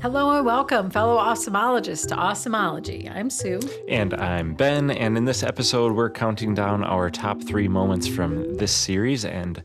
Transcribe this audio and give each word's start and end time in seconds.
Hello 0.00 0.36
and 0.36 0.46
welcome, 0.46 0.90
fellow 0.90 1.18
Awesomologists, 1.18 2.06
to 2.08 2.14
Awesomology. 2.16 3.10
I'm 3.14 3.28
Sue. 3.30 3.58
And 3.88 4.14
I'm 4.14 4.54
Ben, 4.54 4.90
and 4.92 5.16
in 5.16 5.24
this 5.24 5.42
episode, 5.42 5.92
we're 5.92 6.10
counting 6.10 6.54
down 6.54 6.84
our 6.84 7.10
top 7.10 7.42
three 7.42 7.66
moments 7.68 8.06
from 8.06 8.54
this 8.56 8.72
series 8.72 9.24
and 9.24 9.62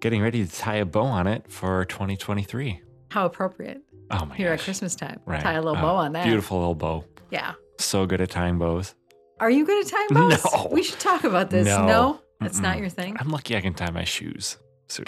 getting 0.00 0.22
ready 0.22 0.44
to 0.44 0.52
tie 0.52 0.76
a 0.76 0.84
bow 0.84 1.02
on 1.04 1.26
it 1.28 1.44
for 1.50 1.84
2023. 1.84 2.80
How 3.10 3.26
appropriate 3.26 3.80
Oh 4.10 4.24
my 4.26 4.34
here 4.36 4.50
gosh. 4.50 4.60
at 4.60 4.64
Christmas 4.64 4.96
time. 4.96 5.20
Right. 5.24 5.40
Tie 5.42 5.52
a 5.52 5.62
little 5.62 5.78
Oh, 5.78 5.82
bow 5.82 5.96
on 5.96 6.12
that. 6.12 6.24
Beautiful 6.24 6.58
little 6.58 6.74
bow. 6.74 7.04
Yeah. 7.30 7.54
So 7.78 8.06
good 8.06 8.20
at 8.20 8.30
tying 8.30 8.58
bows. 8.58 8.94
Are 9.40 9.50
you 9.50 9.64
good 9.66 9.84
at 9.86 9.90
tying 9.92 10.08
bows? 10.10 10.44
No. 10.52 10.68
We 10.72 10.82
should 10.82 10.98
talk 11.00 11.24
about 11.24 11.50
this. 11.50 11.66
No. 11.66 12.20
That's 12.40 12.58
not 12.60 12.76
Mm-mm. 12.76 12.80
your 12.80 12.88
thing. 12.90 13.16
I'm 13.20 13.28
lucky 13.30 13.56
I 13.56 13.60
can 13.60 13.74
tie 13.74 13.90
my 13.90 14.04
shoes. 14.04 14.58
So 14.88 15.04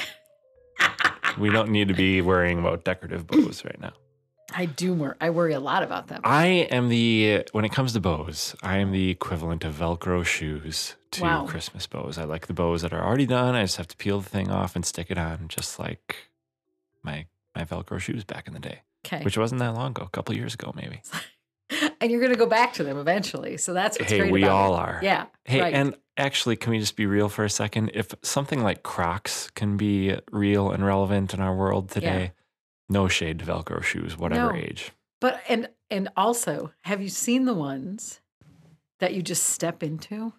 we 1.38 1.50
don't 1.50 1.70
need 1.70 1.88
to 1.88 1.94
be 1.94 2.22
worrying 2.22 2.58
about 2.58 2.84
decorative 2.84 3.26
bows 3.26 3.64
right 3.64 3.80
now. 3.80 3.92
I 4.54 4.64
do 4.66 4.94
worry. 4.94 5.14
I 5.20 5.30
worry 5.30 5.52
a 5.52 5.60
lot 5.60 5.82
about 5.82 6.08
them. 6.08 6.22
I 6.24 6.46
am 6.70 6.88
the, 6.88 7.44
when 7.52 7.64
it 7.64 7.72
comes 7.72 7.92
to 7.92 8.00
bows, 8.00 8.56
I 8.62 8.78
am 8.78 8.92
the 8.92 9.10
equivalent 9.10 9.64
of 9.64 9.74
Velcro 9.74 10.24
shoes 10.24 10.96
to 11.12 11.22
Wow. 11.22 11.46
Christmas 11.46 11.86
bows. 11.86 12.16
I 12.18 12.24
like 12.24 12.46
the 12.46 12.54
bows 12.54 12.82
that 12.82 12.92
are 12.92 13.04
already 13.04 13.26
done. 13.26 13.54
I 13.54 13.62
just 13.62 13.76
have 13.76 13.88
to 13.88 13.96
peel 13.96 14.20
the 14.20 14.28
thing 14.28 14.50
off 14.50 14.74
and 14.74 14.84
stick 14.86 15.10
it 15.10 15.18
on, 15.18 15.48
just 15.48 15.78
like 15.78 16.28
my 17.02 17.26
my 17.54 17.64
Velcro 17.64 17.98
shoes 17.98 18.24
back 18.24 18.46
in 18.46 18.52
the 18.54 18.60
day, 18.60 18.82
Okay. 19.06 19.22
which 19.24 19.36
wasn't 19.36 19.58
that 19.60 19.74
long 19.74 19.90
ago, 19.90 20.04
a 20.04 20.08
couple 20.10 20.34
years 20.36 20.54
ago, 20.54 20.72
maybe. 20.76 21.02
and 22.00 22.10
you're 22.10 22.20
going 22.20 22.32
to 22.32 22.38
go 22.38 22.46
back 22.46 22.72
to 22.74 22.84
them 22.84 22.98
eventually. 22.98 23.56
So 23.56 23.72
that's 23.74 23.98
what's 23.98 24.10
hey, 24.12 24.18
great 24.20 24.32
we 24.32 24.42
about 24.44 24.52
all 24.56 24.74
it. 24.74 24.78
are. 24.78 25.00
Yeah. 25.02 25.26
Hey, 25.44 25.60
right. 25.60 25.74
and 25.74 25.96
actually, 26.16 26.54
can 26.56 26.70
we 26.70 26.78
just 26.78 26.94
be 26.96 27.04
real 27.06 27.28
for 27.28 27.44
a 27.44 27.50
second? 27.50 27.90
If 27.94 28.14
something 28.22 28.62
like 28.62 28.82
Crocs 28.84 29.50
can 29.50 29.76
be 29.76 30.16
real 30.30 30.70
and 30.70 30.84
relevant 30.86 31.34
in 31.34 31.40
our 31.40 31.54
world 31.54 31.90
today, 31.90 32.32
no 32.88 33.08
shade 33.08 33.38
to 33.40 33.44
Velcro 33.44 33.82
shoes, 33.82 34.16
whatever 34.16 34.52
No. 34.52 34.58
age. 34.58 34.92
But 35.20 35.42
and 35.48 35.68
and 35.90 36.08
also, 36.16 36.72
have 36.82 37.02
you 37.02 37.08
seen 37.08 37.44
the 37.44 37.54
ones 37.54 38.20
that 39.00 39.14
you 39.14 39.22
just 39.22 39.44
step 39.44 39.82
into? 39.82 40.32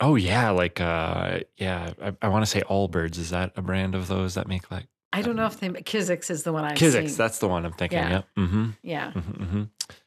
Oh 0.00 0.14
yeah, 0.16 0.50
like 0.50 0.80
uh, 0.80 1.40
yeah, 1.56 1.92
I, 2.02 2.12
I 2.22 2.28
want 2.28 2.42
to 2.44 2.50
say 2.50 2.62
Allbirds. 2.62 3.18
Is 3.18 3.30
that 3.30 3.52
a 3.56 3.62
brand 3.62 3.94
of 3.94 4.08
those 4.08 4.34
that 4.34 4.48
make 4.48 4.70
like 4.70 4.86
I 5.12 5.22
don't 5.22 5.36
know 5.36 5.46
if 5.46 5.58
they 5.60 5.68
Kizik's 5.68 6.30
is 6.30 6.42
the 6.44 6.52
one 6.52 6.64
seen. 6.76 7.16
That's 7.16 7.38
the 7.38 7.48
one 7.48 7.64
I'm 7.66 7.72
thinking. 7.72 7.98
Yeah. 7.98 8.10
Yep. 8.10 8.26
Mm-hmm. 8.38 8.70
yeah, 8.82 9.12
Mm-hmm, 9.12 9.44
hmm 9.44 9.62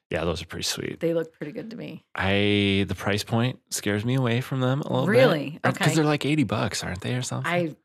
Yeah, 0.10 0.24
those 0.24 0.42
are 0.42 0.46
pretty 0.46 0.64
sweet. 0.64 1.00
they 1.00 1.14
look 1.14 1.34
pretty 1.34 1.52
good 1.52 1.70
to 1.72 1.76
me. 1.78 2.04
I 2.16 2.86
the 2.88 2.96
price 2.96 3.24
point 3.24 3.60
scares 3.70 4.04
me 4.06 4.16
away 4.16 4.42
from 4.42 4.62
them 4.62 4.82
a 4.82 4.90
little 4.92 5.08
Really? 5.08 5.52
bit. 5.52 5.62
Because 5.62 5.88
Okay. 5.88 5.96
they're 5.96 6.06
like 6.06 6.26
eighty 6.26 6.44
bucks, 6.44 6.84
aren't 6.84 7.02
they, 7.02 7.16
or 7.16 7.22
something? 7.22 7.52
I 7.52 7.76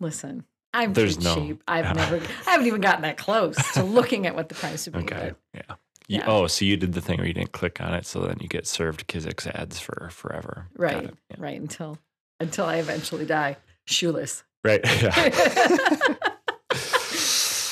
listen. 0.00 0.44
I'm 0.76 0.92
There's 0.92 1.16
too 1.16 1.24
no- 1.24 1.34
cheap. 1.34 1.62
I've 1.66 1.94
never, 1.96 2.16
I 2.46 2.50
haven't 2.50 2.66
even 2.66 2.80
gotten 2.80 3.02
that 3.02 3.16
close 3.16 3.56
to 3.74 3.82
looking 3.98 4.26
at 4.26 4.34
what 4.34 4.48
the 4.48 4.54
price 4.54 4.86
would 4.86 4.92
be. 4.94 5.00
okay. 5.00 5.32
but 5.32 5.36
Yeah. 5.54 5.76
You- 6.08 6.18
Yeah. 6.18 6.24
Oh, 6.28 6.46
so 6.46 6.64
you 6.64 6.76
did 6.76 6.92
the 6.92 7.00
thing 7.00 7.18
where 7.18 7.26
you 7.26 7.32
didn't 7.32 7.52
click 7.52 7.80
on 7.80 7.94
it, 7.94 8.06
so 8.06 8.20
then 8.20 8.38
you 8.40 8.48
get 8.48 8.66
served 8.66 9.08
Kizik's 9.08 9.46
ads 9.46 9.80
for 9.80 10.08
forever. 10.12 10.68
Right. 10.76 11.02
Yeah. 11.30 11.36
right 11.38 11.60
until 11.60 11.98
until 12.38 12.66
I 12.66 12.76
eventually 12.76 13.24
die 13.26 13.56
shoeless. 13.86 14.44
Right. 14.64 14.80
Yeah. 15.02 16.14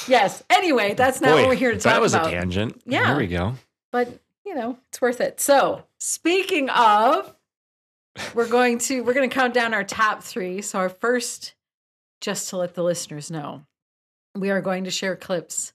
Yes. 0.07 0.43
Anyway, 0.51 0.93
that's 0.95 1.21
not 1.23 1.31
Boy, 1.31 1.41
what 1.43 1.49
we're 1.49 1.55
here 1.55 1.73
to 1.73 1.77
talk 1.79 1.85
about. 1.87 1.95
That 1.95 2.01
was 2.03 2.15
about. 2.15 2.27
a 2.27 2.31
tangent. 2.31 2.83
Yeah. 2.85 3.07
There 3.07 3.17
we 3.17 3.27
go. 3.27 3.55
but 3.91 4.09
you 4.45 4.55
know, 4.55 4.79
it's 4.89 5.01
worth 5.01 5.21
it. 5.23 5.41
So, 5.41 5.85
speaking 5.99 6.69
of, 6.69 7.35
we're 8.35 8.47
going 8.49 8.79
to 8.81 9.01
we're 9.03 9.15
going 9.15 9.29
to 9.29 9.35
count 9.35 9.55
down 9.55 9.73
our 9.73 9.83
top 9.85 10.23
three. 10.23 10.61
So, 10.61 10.79
our 10.79 10.91
first, 10.91 11.55
just 12.25 12.49
to 12.49 12.57
let 12.57 12.75
the 12.75 12.83
listeners 12.83 13.31
know, 13.31 13.67
we 14.35 14.51
are 14.51 14.63
going 14.63 14.85
to 14.85 14.91
share 14.91 15.15
clips 15.15 15.75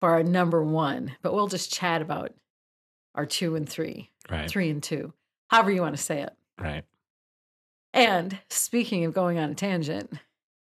for 0.00 0.10
our 0.10 0.22
number 0.22 0.62
one, 0.62 1.16
but 1.20 1.34
we'll 1.34 1.48
just 1.48 1.72
chat 1.72 2.00
about 2.00 2.32
our 3.16 3.26
two 3.26 3.56
and 3.56 3.68
three, 3.68 4.10
Right. 4.30 4.48
three 4.48 4.70
and 4.70 4.80
two, 4.80 5.12
however 5.48 5.72
you 5.72 5.80
want 5.82 5.96
to 5.96 6.02
say 6.02 6.22
it. 6.22 6.32
Right. 6.58 6.84
And 7.92 8.38
speaking 8.48 9.04
of 9.04 9.12
going 9.12 9.38
on 9.38 9.50
a 9.50 9.54
tangent, 9.54 10.12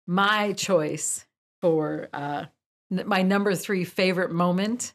my 0.05 0.51
choice 0.53 1.25
for 1.61 2.09
uh, 2.11 2.45
n- 2.91 3.03
my 3.07 3.21
number 3.21 3.55
three 3.55 3.85
favorite 3.85 4.31
moment 4.31 4.93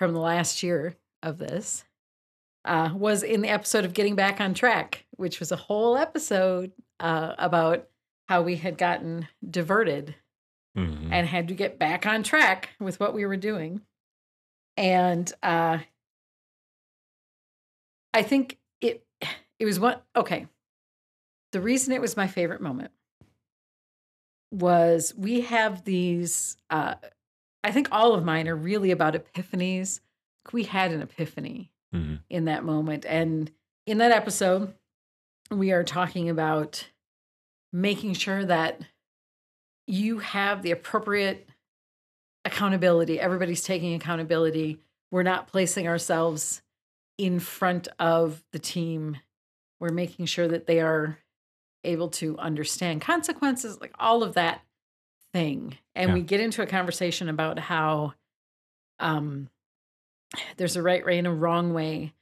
from 0.00 0.12
the 0.12 0.20
last 0.20 0.64
year 0.64 0.96
of 1.22 1.38
this 1.38 1.84
uh, 2.64 2.90
was 2.92 3.22
in 3.22 3.40
the 3.42 3.48
episode 3.48 3.84
of 3.84 3.94
Getting 3.94 4.16
Back 4.16 4.40
on 4.40 4.52
Track, 4.52 5.04
which 5.12 5.38
was 5.38 5.52
a 5.52 5.56
whole 5.56 5.96
episode 5.96 6.72
uh, 6.98 7.34
about 7.38 7.86
how 8.28 8.42
we 8.42 8.56
had 8.56 8.78
gotten 8.78 9.28
diverted 9.48 10.14
Mhm. 10.76 11.12
and 11.12 11.26
had 11.28 11.48
to 11.48 11.54
get 11.54 11.78
back 11.78 12.04
on 12.06 12.22
track 12.22 12.70
with 12.80 12.98
what 12.98 13.14
we 13.14 13.24
were 13.26 13.36
doing. 13.36 13.82
And 14.76 15.32
uh, 15.42 15.78
I 18.12 18.22
think 18.22 18.58
it 18.80 19.06
it 19.58 19.64
was 19.66 19.78
one 19.80 19.98
okay. 20.16 20.46
The 21.52 21.60
reason 21.60 21.92
it 21.92 22.00
was 22.00 22.16
my 22.16 22.26
favorite 22.26 22.60
moment 22.60 22.90
was 24.50 25.14
we 25.16 25.42
have 25.42 25.84
these. 25.84 26.56
Uh, 26.70 26.94
I 27.62 27.70
think 27.70 27.88
all 27.92 28.14
of 28.14 28.24
mine 28.24 28.48
are 28.48 28.56
really 28.56 28.90
about 28.90 29.14
epiphanies. 29.14 30.00
We 30.52 30.64
had 30.64 30.92
an 30.92 31.00
epiphany 31.02 31.70
Mhm. 31.94 32.20
in 32.28 32.44
that 32.46 32.64
moment, 32.64 33.04
and 33.06 33.50
in 33.86 33.98
that 33.98 34.10
episode, 34.10 34.74
we 35.50 35.72
are 35.72 35.84
talking 35.84 36.28
about 36.28 36.88
making 37.74 38.14
sure 38.14 38.44
that 38.44 38.80
you 39.88 40.18
have 40.20 40.62
the 40.62 40.70
appropriate 40.70 41.48
accountability. 42.44 43.18
Everybody's 43.18 43.62
taking 43.64 43.94
accountability. 43.94 44.78
We're 45.10 45.24
not 45.24 45.48
placing 45.48 45.88
ourselves 45.88 46.62
in 47.18 47.40
front 47.40 47.88
of 47.98 48.42
the 48.52 48.58
team. 48.58 49.16
We're 49.80 49.90
making 49.92 50.26
sure 50.26 50.46
that 50.48 50.66
they 50.66 50.80
are 50.80 51.18
able 51.82 52.08
to 52.10 52.38
understand 52.38 53.00
consequences, 53.02 53.80
like 53.80 53.92
all 53.98 54.22
of 54.22 54.34
that 54.34 54.62
thing. 55.32 55.76
And 55.96 56.10
Yeah. 56.10 56.14
we 56.14 56.22
get 56.22 56.40
into 56.40 56.62
a 56.62 56.66
conversation 56.66 57.28
about 57.28 57.58
how 57.58 58.14
um, 59.00 59.50
there's 60.56 60.76
a 60.76 60.82
right 60.82 61.04
way 61.04 61.18
and 61.18 61.26
a 61.26 61.32
wrong 61.32 61.74
way 61.74 62.12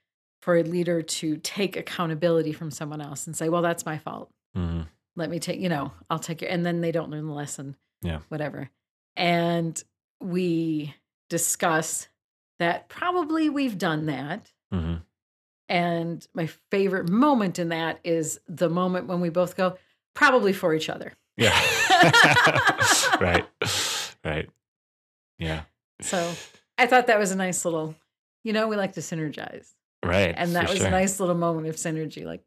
for 0.41 0.57
a 0.57 0.63
leader 0.63 1.03
to 1.03 1.37
take 1.37 1.77
accountability 1.77 2.53
from 2.53 2.71
someone 2.71 3.01
else 3.03 3.27
and 3.27 3.37
say, 3.37 3.49
well, 3.51 3.63
that's 3.63 3.85
my 3.85 3.99
fault 3.99 4.31
Mhm. 4.57 4.89
Let 5.17 5.29
me 5.31 5.39
take 5.39 5.61
you 5.61 5.69
know 5.69 5.93
i'll 6.11 6.19
take 6.19 6.43
it 6.43 6.47
and 6.47 6.65
then 6.65 6.81
they 6.81 6.93
don't 6.93 7.11
learn 7.11 7.27
the 7.27 7.33
lesson 7.33 7.77
Yeah. 8.03 8.21
whatever 8.29 8.71
and 9.17 9.83
we 10.21 10.95
discuss 11.29 12.09
that 12.59 12.89
probably 12.89 13.49
we've 13.51 13.77
done 13.79 14.07
that 14.07 14.53
Mhm. 14.73 15.03
and 15.69 16.27
my 16.35 16.47
favorite 16.71 17.09
moment 17.09 17.59
in 17.59 17.69
that 17.71 17.99
is 18.05 18.41
the 18.49 18.69
moment 18.71 19.07
when 19.07 19.21
we 19.21 19.29
both 19.31 19.57
go 19.57 19.77
probably 20.15 20.53
for 20.53 20.75
each 20.75 20.89
other 20.89 21.13
Yeah. 21.37 21.59
right. 23.21 23.47
Right. 24.25 24.49
Yeah. 25.39 25.63
so 26.01 26.33
i 26.79 26.87
thought 26.87 27.07
that 27.09 27.19
was 27.19 27.33
a 27.33 27.37
nice 27.37 27.65
little 27.65 27.95
you 28.45 28.53
know 28.53 28.69
we 28.69 28.77
like 28.77 28.93
to 28.95 29.01
synergize 29.01 29.75
Right. 30.05 30.35
and 30.37 30.55
that 30.57 30.69
was 30.69 30.79
sure. 30.79 30.89
a 30.89 30.91
nice 30.91 31.21
little 31.21 31.35
moment 31.37 31.69
of 31.69 31.77
synergy 31.77 32.25
like 32.25 32.43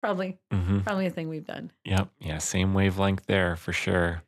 probably 0.00 0.38
Mhm. 0.52 0.84
probably 0.84 1.06
a 1.06 1.10
thing 1.10 1.28
we've 1.28 1.46
done 1.46 1.70
Yep. 1.84 2.08
Yeah. 2.20 2.38
Same 2.38 2.74
wavelength 2.74 3.26
there 3.26 3.56
for 3.56 3.72
sure. 3.72 4.22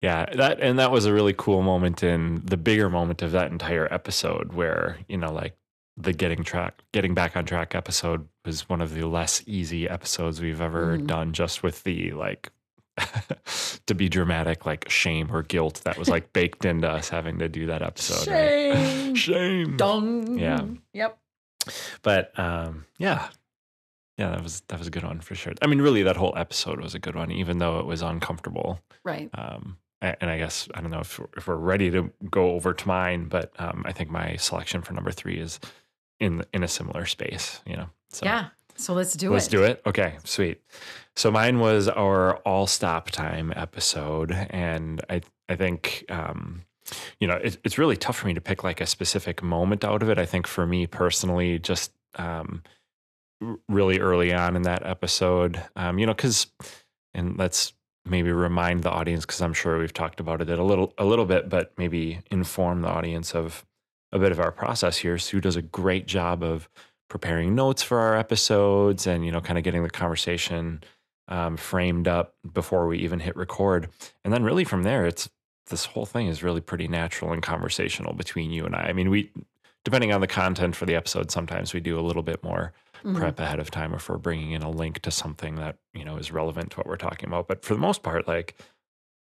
Yeah. 0.00 0.26
That 0.34 0.60
and 0.60 0.78
that 0.78 0.90
was 0.90 1.06
a 1.06 1.12
really 1.12 1.34
cool 1.36 1.62
moment 1.62 2.02
in 2.02 2.42
the 2.44 2.56
bigger 2.56 2.88
moment 2.90 3.22
of 3.22 3.32
that 3.32 3.50
entire 3.52 3.92
episode 3.92 4.52
where, 4.52 4.98
you 5.08 5.16
know, 5.16 5.32
like 5.32 5.56
the 5.96 6.12
getting 6.12 6.42
track 6.42 6.82
getting 6.92 7.14
back 7.14 7.36
on 7.36 7.44
track 7.44 7.74
episode 7.74 8.26
was 8.44 8.68
one 8.68 8.80
of 8.80 8.94
the 8.94 9.06
less 9.06 9.42
easy 9.46 9.88
episodes 9.88 10.40
we've 10.40 10.60
ever 10.60 10.96
Mhm. 10.98 11.06
done 11.06 11.32
just 11.32 11.62
with 11.62 11.82
the 11.84 12.10
like 12.12 12.50
to 13.86 13.94
be 13.94 14.08
dramatic 14.08 14.66
like 14.66 14.88
shame 14.90 15.28
or 15.34 15.42
guilt 15.42 15.80
that 15.84 15.96
was 15.98 16.08
like 16.08 16.32
baked 16.32 16.64
into 16.64 16.88
us 16.88 17.08
having 17.08 17.38
to 17.38 17.48
do 17.48 17.66
that 17.66 17.82
episode. 17.82 18.26
right? 18.30 18.74
shame 18.76 19.14
Shame. 19.14 19.76
dong 19.76 20.38
Yeah. 20.38 20.64
yep 20.92 21.18
But 22.02 22.38
um, 22.38 22.86
yeah, 22.98 23.28
yeah, 24.22 24.30
that 24.30 24.42
was 24.42 24.62
that 24.68 24.78
was 24.78 24.86
a 24.86 24.90
good 24.90 25.02
one 25.02 25.20
for 25.20 25.34
sure. 25.34 25.52
I 25.62 25.66
mean, 25.66 25.82
really, 25.82 26.04
that 26.04 26.16
whole 26.16 26.32
episode 26.36 26.80
was 26.80 26.94
a 26.94 27.00
good 27.00 27.16
one, 27.16 27.32
even 27.32 27.58
though 27.58 27.80
it 27.80 27.86
was 27.86 28.02
uncomfortable. 28.02 28.78
right 29.04 29.28
Um, 29.34 29.78
and 30.00 30.30
I 30.30 30.38
guess 30.38 30.68
I 30.74 30.80
don't 30.80 30.90
know 30.90 31.00
if 31.00 31.18
we're, 31.18 31.28
if 31.36 31.46
we're 31.48 31.56
ready 31.56 31.90
to 31.90 32.12
go 32.30 32.52
over 32.52 32.72
to 32.72 32.88
mine, 32.88 33.26
but 33.28 33.52
um, 33.58 33.82
I 33.84 33.92
think 33.92 34.10
my 34.10 34.36
selection 34.36 34.82
for 34.82 34.92
number 34.92 35.10
three 35.10 35.38
is 35.38 35.58
in 36.20 36.44
in 36.52 36.62
a 36.62 36.68
similar 36.68 37.04
space. 37.06 37.60
You 37.66 37.76
know, 37.76 37.88
so 38.10 38.26
Yeah. 38.26 38.46
So 38.76 38.94
let's 38.94 39.12
do 39.14 39.30
it. 39.30 39.34
let's 39.34 39.48
do 39.48 39.64
it. 39.64 39.82
Okay, 39.86 40.14
sweet. 40.24 40.60
So 41.16 41.30
mine 41.30 41.58
was 41.58 41.88
our 41.88 42.36
all 42.38 42.66
stop 42.66 43.10
time 43.10 43.52
episode, 43.56 44.30
and 44.50 45.04
I 45.10 45.20
I 45.48 45.56
think 45.56 46.04
um, 46.08 46.62
you 47.18 47.26
know 47.26 47.36
it, 47.36 47.58
it's 47.64 47.76
really 47.76 47.96
tough 47.96 48.16
for 48.16 48.28
me 48.28 48.34
to 48.34 48.40
pick 48.40 48.62
like 48.62 48.80
a 48.80 48.86
specific 48.86 49.42
moment 49.42 49.84
out 49.84 50.02
of 50.02 50.08
it. 50.10 50.18
I 50.18 50.26
think 50.26 50.46
for 50.46 50.64
me 50.64 50.86
personally, 50.86 51.58
just 51.58 51.92
um, 52.16 52.62
really 53.68 53.98
early 54.00 54.32
on 54.32 54.56
in 54.56 54.62
that 54.62 54.84
episode, 54.84 55.62
um, 55.76 55.98
you 55.98 56.06
know, 56.06 56.14
because 56.14 56.46
and 57.14 57.38
let's 57.38 57.72
maybe 58.04 58.32
remind 58.32 58.82
the 58.82 58.90
audience 58.90 59.24
because 59.24 59.40
I'm 59.40 59.52
sure 59.52 59.78
we've 59.78 59.92
talked 59.92 60.20
about 60.20 60.40
it 60.40 60.48
a 60.48 60.62
little 60.62 60.92
a 60.98 61.04
little 61.04 61.26
bit, 61.26 61.48
but 61.48 61.72
maybe 61.76 62.20
inform 62.30 62.82
the 62.82 62.88
audience 62.88 63.34
of 63.34 63.64
a 64.12 64.18
bit 64.18 64.32
of 64.32 64.40
our 64.40 64.52
process 64.52 64.98
here. 64.98 65.18
Sue 65.18 65.40
does 65.40 65.56
a 65.56 65.62
great 65.62 66.06
job 66.06 66.42
of 66.42 66.68
preparing 67.08 67.54
notes 67.54 67.82
for 67.82 67.98
our 67.98 68.16
episodes 68.16 69.06
and, 69.06 69.24
you 69.24 69.30
know, 69.30 69.40
kind 69.40 69.58
of 69.58 69.64
getting 69.64 69.82
the 69.82 69.90
conversation 69.90 70.82
um, 71.28 71.56
framed 71.56 72.08
up 72.08 72.34
before 72.52 72.86
we 72.86 72.98
even 72.98 73.20
hit 73.20 73.36
record. 73.36 73.88
And 74.24 74.32
then 74.32 74.42
really 74.42 74.64
from 74.64 74.82
there, 74.82 75.06
it's 75.06 75.28
this 75.68 75.84
whole 75.84 76.06
thing 76.06 76.26
is 76.26 76.42
really 76.42 76.60
pretty 76.60 76.88
natural 76.88 77.32
and 77.32 77.42
conversational 77.42 78.12
between 78.12 78.50
you 78.50 78.64
and 78.66 78.74
I. 78.74 78.80
I 78.88 78.92
mean, 78.92 79.10
we, 79.10 79.30
depending 79.84 80.12
on 80.12 80.20
the 80.20 80.26
content 80.26 80.76
for 80.76 80.86
the 80.86 80.94
episode, 80.94 81.30
sometimes 81.30 81.72
we 81.72 81.80
do 81.80 81.98
a 81.98 82.02
little 82.02 82.22
bit 82.22 82.42
more 82.42 82.72
Mhm. 83.04 83.16
prep 83.16 83.40
ahead 83.40 83.58
of 83.58 83.70
time 83.70 83.92
if 83.94 84.08
we're 84.08 84.18
bringing 84.18 84.52
in 84.52 84.62
a 84.62 84.70
link 84.70 85.00
to 85.00 85.10
something 85.10 85.56
that 85.56 85.76
you 85.94 86.04
know 86.04 86.16
is 86.16 86.30
relevant 86.32 86.70
to 86.72 86.76
what 86.78 86.86
we're 86.86 86.96
talking 86.96 87.28
about 87.28 87.48
but 87.48 87.64
for 87.64 87.74
the 87.74 87.80
most 87.80 88.02
part 88.02 88.28
like 88.28 88.54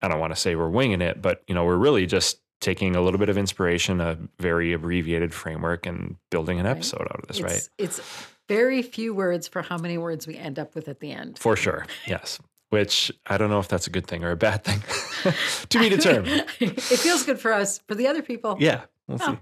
i 0.01 0.07
don't 0.07 0.19
want 0.19 0.33
to 0.33 0.39
say 0.39 0.55
we're 0.55 0.69
winging 0.69 1.01
it 1.01 1.21
but 1.21 1.43
you 1.47 1.55
know 1.55 1.63
we're 1.65 1.77
really 1.77 2.05
just 2.05 2.39
taking 2.61 2.95
a 2.95 3.01
little 3.01 3.19
bit 3.19 3.29
of 3.29 3.37
inspiration 3.37 3.99
a 4.01 4.17
very 4.39 4.73
abbreviated 4.73 5.33
framework 5.33 5.85
and 5.85 6.15
building 6.31 6.59
an 6.59 6.65
Right. 6.65 6.71
episode 6.71 7.01
out 7.09 7.19
of 7.21 7.27
this 7.27 7.39
it's, 7.39 7.43
right 7.53 7.69
It's 7.77 8.01
very 8.49 8.81
few 8.81 9.13
words 9.13 9.47
for 9.47 9.61
how 9.61 9.77
many 9.77 9.97
words 9.97 10.27
we 10.27 10.35
end 10.35 10.59
up 10.59 10.75
with 10.75 10.87
at 10.87 10.99
the 10.99 11.11
end. 11.11 11.39
for 11.39 11.55
sure 11.55 11.85
yes 12.05 12.39
which 12.69 13.11
i 13.27 13.37
don't 13.37 13.49
know 13.49 13.59
if 13.59 13.67
that's 13.67 13.87
a 13.87 13.89
good 13.89 14.07
thing 14.07 14.23
or 14.23 14.31
a 14.31 14.35
bad 14.37 14.63
thing 14.63 14.81
to 15.69 15.79
be 15.79 15.89
determined 15.97 16.45
it 16.59 16.79
feels 16.81 17.23
good 17.23 17.39
for 17.39 17.53
us. 17.53 17.79
For 17.87 17.95
the 17.95 18.07
other 18.07 18.21
people, 18.21 18.57
yeah 18.59 18.81
we'll 19.07 19.19
Oh. 19.21 19.33
see 19.33 19.39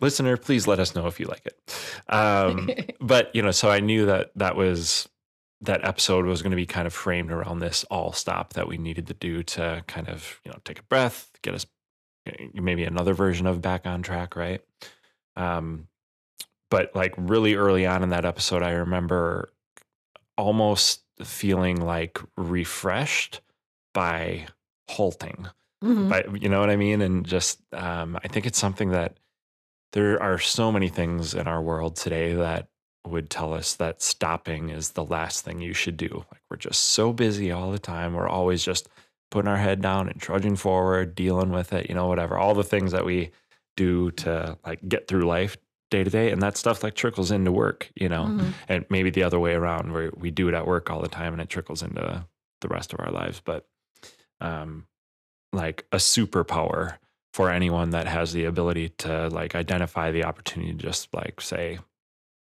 listener 0.00 0.36
please 0.36 0.66
let 0.66 0.78
us 0.80 0.94
know 0.94 1.06
if 1.06 1.18
you 1.20 1.26
like 1.26 1.44
it 1.46 1.58
um, 2.08 2.68
but 3.00 3.34
you 3.34 3.42
know 3.42 3.50
so 3.50 3.70
i 3.70 3.80
knew 3.80 4.06
that 4.06 4.30
that 4.36 4.56
was 4.56 5.08
that 5.60 5.86
episode 5.86 6.26
was 6.26 6.42
going 6.42 6.50
to 6.50 6.56
be 6.56 6.66
kind 6.66 6.86
of 6.86 6.92
framed 6.92 7.30
around 7.30 7.58
this 7.60 7.84
all 7.84 8.12
stop 8.12 8.52
that 8.54 8.68
we 8.68 8.76
needed 8.76 9.06
to 9.06 9.14
do 9.14 9.42
to 9.42 9.82
kind 9.86 10.08
of 10.08 10.40
you 10.44 10.50
know 10.50 10.58
take 10.64 10.78
a 10.78 10.82
breath 10.84 11.30
get 11.42 11.54
us 11.54 11.66
eh, 12.26 12.48
maybe 12.54 12.84
another 12.84 13.14
version 13.14 13.46
of 13.46 13.62
back 13.62 13.86
on 13.86 14.02
track 14.02 14.36
right 14.36 14.60
um 15.36 15.86
but 16.70 16.94
like 16.94 17.14
really 17.16 17.54
early 17.54 17.86
on 17.86 18.02
in 18.02 18.10
that 18.10 18.24
episode 18.24 18.62
i 18.62 18.70
remember 18.72 19.52
almost 20.36 21.02
feeling 21.22 21.80
like 21.80 22.18
refreshed 22.36 23.40
by 23.92 24.46
halting 24.90 25.46
Mhm. 25.82 26.08
but 26.08 26.42
you 26.42 26.48
know 26.48 26.60
what 26.60 26.70
I 26.70 26.76
mean? 26.76 27.02
And 27.02 27.26
just, 27.26 27.60
um, 27.74 28.18
I 28.24 28.28
think 28.28 28.46
it's 28.46 28.58
something 28.58 28.90
that 28.92 29.18
there 29.94 30.22
are 30.22 30.38
so 30.38 30.70
many 30.70 30.88
things 30.88 31.34
in 31.34 31.48
our 31.48 31.62
world 31.62 31.96
today 31.96 32.34
that 32.34 32.68
would 33.06 33.30
tell 33.30 33.54
us 33.54 33.74
that 33.76 34.02
stopping 34.02 34.68
is 34.70 34.90
the 34.90 35.04
last 35.04 35.44
thing 35.44 35.60
you 35.60 35.72
should 35.72 35.96
do. 35.96 36.24
Like 36.32 36.42
we're 36.50 36.56
just 36.58 36.82
so 36.82 37.12
busy 37.12 37.50
all 37.50 37.70
the 37.70 37.78
time. 37.78 38.12
We're 38.14 38.28
always 38.28 38.62
just 38.64 38.88
putting 39.30 39.48
our 39.48 39.56
head 39.56 39.80
down 39.80 40.08
and 40.08 40.20
trudging 40.20 40.56
forward, 40.56 41.14
dealing 41.14 41.50
with 41.50 41.72
it, 41.72 41.88
you 41.88 41.94
know, 41.94 42.06
whatever. 42.06 42.36
All 42.36 42.54
the 42.54 42.62
things 42.64 42.92
that 42.92 43.04
we 43.06 43.30
do 43.76 44.10
to 44.12 44.58
like 44.66 44.86
get 44.88 45.08
through 45.08 45.22
life 45.26 45.56
day 45.90 46.02
to 46.04 46.10
day. 46.10 46.30
And 46.30 46.42
that 46.42 46.56
stuff 46.56 46.82
like 46.82 46.94
trickles 46.94 47.30
into 47.30 47.52
work, 47.52 47.90
you 47.94 48.08
know, 48.08 48.24
Mhm. 48.24 48.52
and 48.68 48.84
maybe 48.90 49.10
the 49.10 49.22
other 49.22 49.38
way 49.38 49.54
around 49.54 49.92
where 49.92 50.10
we 50.16 50.30
do 50.30 50.48
it 50.48 50.54
at 50.54 50.66
work 50.66 50.90
all 50.90 51.00
the 51.00 51.08
time 51.08 51.32
and 51.34 51.42
it 51.42 51.48
trickles 51.48 51.82
into 51.82 52.26
the 52.60 52.68
rest 52.68 52.92
of 52.92 53.00
our 53.00 53.10
lives. 53.12 53.40
But, 53.44 53.66
um, 54.40 54.86
like 55.52 55.86
a 55.92 55.98
superpower 55.98 56.96
for 57.34 57.50
anyone 57.50 57.90
that 57.90 58.06
has 58.06 58.32
the 58.32 58.44
ability 58.44 58.90
to 58.90 59.28
like 59.28 59.56
identify 59.56 60.12
the 60.12 60.22
opportunity 60.22 60.70
to 60.72 60.78
just 60.78 61.12
like 61.12 61.40
say, 61.40 61.80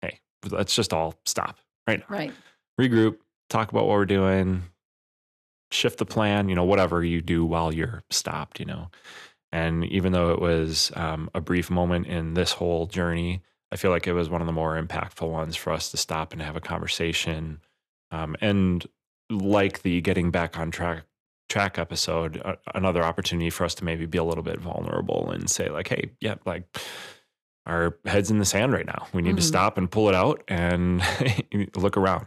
hey, 0.03 0.19
let's 0.51 0.75
just 0.75 0.93
all 0.93 1.15
stop 1.25 1.57
right 1.87 1.99
now, 2.01 2.05
Right. 2.15 2.33
regroup, 2.79 3.17
talk 3.49 3.71
about 3.71 3.87
what 3.87 3.97
we're 3.97 4.05
doing, 4.05 4.61
shift 5.71 5.97
the 5.97 6.05
plan, 6.05 6.47
you 6.47 6.53
know, 6.53 6.63
whatever 6.63 7.03
you 7.03 7.21
do 7.21 7.43
while 7.43 7.73
you're 7.73 8.03
stopped, 8.11 8.59
you 8.59 8.67
know. 8.67 8.91
And 9.51 9.83
even 9.85 10.13
though 10.13 10.31
it 10.31 10.39
was 10.39 10.91
um, 10.95 11.27
a 11.33 11.41
brief 11.41 11.71
moment 11.71 12.05
in 12.05 12.35
this 12.35 12.51
whole 12.51 12.85
journey, 12.85 13.41
I 13.71 13.77
feel 13.77 13.89
like 13.89 14.05
it 14.05 14.13
was 14.13 14.29
one 14.29 14.41
of 14.41 14.47
the 14.47 14.53
more 14.53 14.79
impactful 14.79 15.27
ones 15.27 15.55
for 15.55 15.73
us 15.73 15.89
to 15.89 15.97
stop 15.97 16.33
and 16.33 16.41
have 16.43 16.55
a 16.55 16.61
conversation. 16.61 17.61
Um, 18.11 18.35
and 18.41 18.85
like 19.31 19.81
the 19.81 20.01
getting 20.01 20.29
back 20.29 20.59
on 20.59 20.69
track 20.69 21.05
track 21.53 21.77
episode, 21.77 22.37
a- 22.37 22.57
another 22.73 23.03
opportunity 23.03 23.49
for 23.51 23.63
us 23.63 23.75
to 23.75 23.85
maybe 23.85 24.05
be 24.07 24.17
a 24.17 24.23
little 24.23 24.43
bit 24.43 24.59
vulnerable 24.59 25.29
and 25.31 25.49
say 25.49 25.69
like, 25.69 25.87
hey, 25.87 26.09
yeah, 26.19 26.35
like 26.45 26.63
our 27.65 27.97
heads 28.05 28.29
in 28.31 28.39
the 28.39 28.45
sand 28.45 28.73
right 28.73 28.85
now. 28.85 29.07
We 29.13 29.21
need 29.21 29.37
to 29.37 29.41
Mhm. 29.41 29.45
stop 29.53 29.77
and 29.77 29.89
pull 29.89 30.09
it 30.09 30.15
out 30.15 30.43
and 30.47 31.01
look 31.75 31.95
around. 31.95 32.25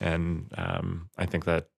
And 0.00 0.52
um, 0.56 1.10
I 1.18 1.26
think 1.26 1.44
that 1.44 1.68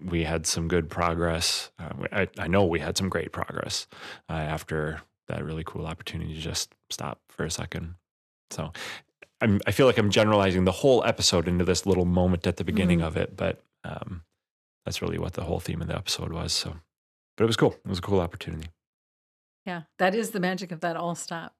we 0.00 0.24
had 0.24 0.46
some 0.46 0.68
good 0.68 0.88
progress. 0.88 1.70
Uh, 1.78 1.92
I, 2.12 2.28
I 2.38 2.46
know 2.46 2.64
we 2.64 2.80
had 2.80 2.96
some 2.96 3.08
great 3.08 3.32
progress 3.32 3.86
uh, 4.30 4.34
after 4.34 5.00
that 5.28 5.44
really 5.44 5.64
cool 5.64 5.86
opportunity 5.86 6.34
to 6.34 6.40
just 6.40 6.74
stop 6.90 7.20
for 7.28 7.44
a 7.44 7.50
second. 7.50 7.94
So 8.50 8.72
I'm, 9.40 9.60
I 9.66 9.72
feel 9.72 9.86
like 9.86 9.98
I'm 9.98 10.10
generalizing 10.10 10.64
the 10.64 10.72
whole 10.72 11.02
episode 11.04 11.48
into 11.48 11.64
this 11.64 11.84
little 11.86 12.04
moment 12.06 12.46
at 12.46 12.56
the 12.56 12.64
beginning 12.64 13.00
Mhm. 13.00 13.06
of 13.06 13.16
it, 13.16 13.36
but 13.36 13.62
um, 13.84 14.22
that's 14.84 15.00
really 15.02 15.18
what 15.18 15.32
the 15.34 15.44
whole 15.44 15.60
theme 15.60 15.80
of 15.80 15.88
the 15.88 15.96
episode 15.96 16.32
was. 16.32 16.52
So, 16.52 16.76
but 17.36 17.44
it 17.44 17.46
was 17.46 17.56
cool. 17.56 17.72
It 17.84 17.88
was 17.88 17.98
a 17.98 18.02
cool 18.02 18.20
opportunity. 18.20 18.68
Yeah. 19.66 19.82
That 19.98 20.14
is 20.14 20.30
the 20.30 20.40
magic 20.40 20.72
of 20.72 20.80
that 20.80 20.96
all 20.96 21.14
stop. 21.14 21.54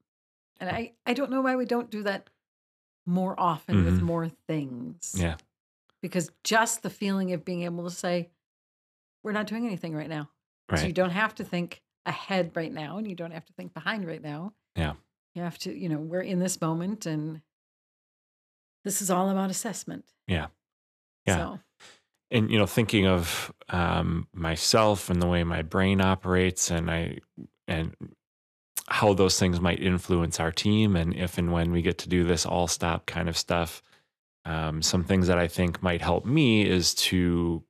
And 0.61 0.69
I, 0.71 0.93
I 1.07 1.15
don't 1.15 1.31
know 1.31 1.41
why 1.41 1.57
we 1.57 1.65
don't 1.65 1.91
do 1.91 2.03
that 2.05 2.29
more 3.07 3.35
often 3.39 3.85
with 3.85 3.99
Mhm. 4.01 4.05
more 4.05 4.29
things. 4.47 5.15
Yeah. 5.17 5.37
Because 6.01 6.31
just 6.45 6.83
the 6.83 6.91
feeling 6.91 7.33
of 7.33 7.45
being 7.45 7.63
able 7.63 7.85
to 7.85 7.91
say, 7.91 8.31
we're 9.23 9.33
not 9.33 9.47
doing 9.47 9.67
anything 9.67 9.95
right 9.95 10.09
now. 10.09 10.31
So 10.77 10.87
you 10.87 10.93
don't 10.93 11.11
have 11.11 11.35
to 11.37 11.45
think 11.45 11.83
ahead 12.07 12.53
right 12.55 12.73
now 12.73 12.99
and 12.99 13.07
you 13.09 13.15
don't 13.15 13.31
have 13.33 13.45
to 13.47 13.53
think 13.55 13.73
behind 13.75 14.07
right 14.07 14.23
now. 14.23 14.53
Yeah. 14.77 14.95
You 15.35 15.43
have 15.43 15.59
to, 15.59 15.73
you 15.75 15.89
know, 15.89 15.99
we're 15.99 16.21
in 16.21 16.39
this 16.41 16.61
moment 16.61 17.07
and 17.07 17.41
this 18.85 19.01
is 19.03 19.11
all 19.11 19.31
about 19.31 19.51
assessment. 19.51 20.05
Yeah. 20.27 20.47
Yeah. 21.27 21.37
So, 21.37 21.61
and 22.35 22.51
you 22.51 22.59
know 22.59 22.67
thinking 22.67 23.07
of 23.07 23.53
um, 23.71 24.29
myself 24.35 25.09
and 25.09 25.23
the 25.23 25.27
way 25.29 25.45
my 25.45 25.63
brain 25.63 26.03
operates 26.03 26.71
and 26.71 26.91
i 26.91 27.19
and 27.69 27.95
how 28.89 29.15
those 29.15 29.39
things 29.39 29.61
might 29.61 29.81
influence 29.81 30.39
our 30.41 30.53
team 30.53 30.97
and 30.97 31.15
if 31.17 31.39
and 31.39 31.53
when 31.53 31.73
we 31.73 31.81
get 31.81 31.97
to 31.99 32.09
do 32.09 32.25
this 32.25 32.45
all 32.45 32.69
stop 32.69 33.07
kind 33.07 33.29
of 33.31 33.37
stuff. 33.39 33.83
Um, 34.47 34.83
some 34.83 35.05
things 35.05 35.27
that 35.29 35.39
i 35.39 35.49
think 35.49 35.83
might 35.83 36.03
help 36.03 36.27
me 36.27 36.69
is 36.69 36.95
to 36.97 37.65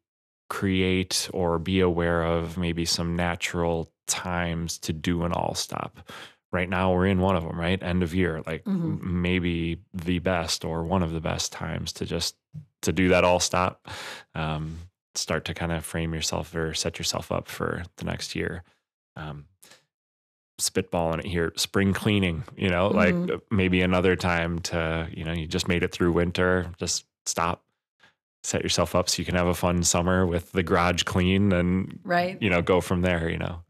create 0.51 1.29
or 1.33 1.59
be 1.61 1.81
aware 1.81 2.25
of 2.25 2.59
maybe 2.59 2.85
some 2.85 3.15
natural 3.17 3.93
times 4.09 4.79
to 4.81 4.93
do 4.93 5.25
an 5.25 5.33
all 5.33 5.55
stop. 5.55 6.11
Right 6.53 6.69
now 6.69 6.93
we're 6.93 7.07
in 7.07 7.21
one 7.21 7.37
of 7.37 7.45
them 7.45 7.59
right? 7.59 7.83
End 7.83 8.03
of 8.03 8.15
year 8.15 8.43
like 8.47 8.65
Mhm. 8.65 9.01
maybe 9.03 9.79
the 9.93 10.19
best 10.21 10.65
or 10.65 10.85
one 10.85 11.03
of 11.05 11.13
the 11.13 11.21
best 11.21 11.53
times 11.53 11.93
to 11.95 12.07
just 12.07 12.37
to 12.85 12.93
do 12.93 13.09
that 13.09 13.25
all 13.25 13.41
stop 13.41 13.89
um, 14.35 14.79
start 15.15 15.45
to 15.45 15.55
kind 15.55 15.73
of 15.73 15.85
frame 15.85 16.15
yourself 16.15 16.55
or 16.55 16.73
set 16.75 16.99
yourself 16.99 17.31
up 17.33 17.49
for 17.49 17.83
the 17.97 18.05
next 18.05 18.35
year 18.35 18.63
um, 19.17 19.45
spitballing 20.61 21.19
it 21.19 21.27
here 21.27 21.53
spring 21.57 21.93
cleaning 21.93 22.45
you 22.57 22.69
know 22.69 22.89
like 22.89 23.15
Mhm. 23.15 23.35
uh, 23.35 23.39
maybe 23.51 23.81
another 23.83 24.15
time 24.15 24.61
to 24.61 25.09
you 25.13 25.25
know 25.25 25.33
you 25.33 25.47
just 25.47 25.67
made 25.67 25.83
it 25.83 25.91
through 25.93 26.13
winter 26.13 26.71
just 26.79 27.07
stop 27.27 27.65
set 28.45 28.63
yourself 28.63 28.95
up 28.95 29.09
so 29.09 29.19
you 29.21 29.25
can 29.27 29.35
have 29.35 29.47
a 29.49 29.55
fun 29.55 29.83
summer 29.83 30.25
with 30.27 30.53
the 30.53 30.63
garage 30.63 31.03
clean 31.03 31.53
and 31.53 31.99
right. 32.05 32.41
you 32.41 32.49
know 32.51 32.63
go 32.63 32.81
from 32.81 33.01
there 33.03 33.29
you 33.29 33.39
know 33.39 33.63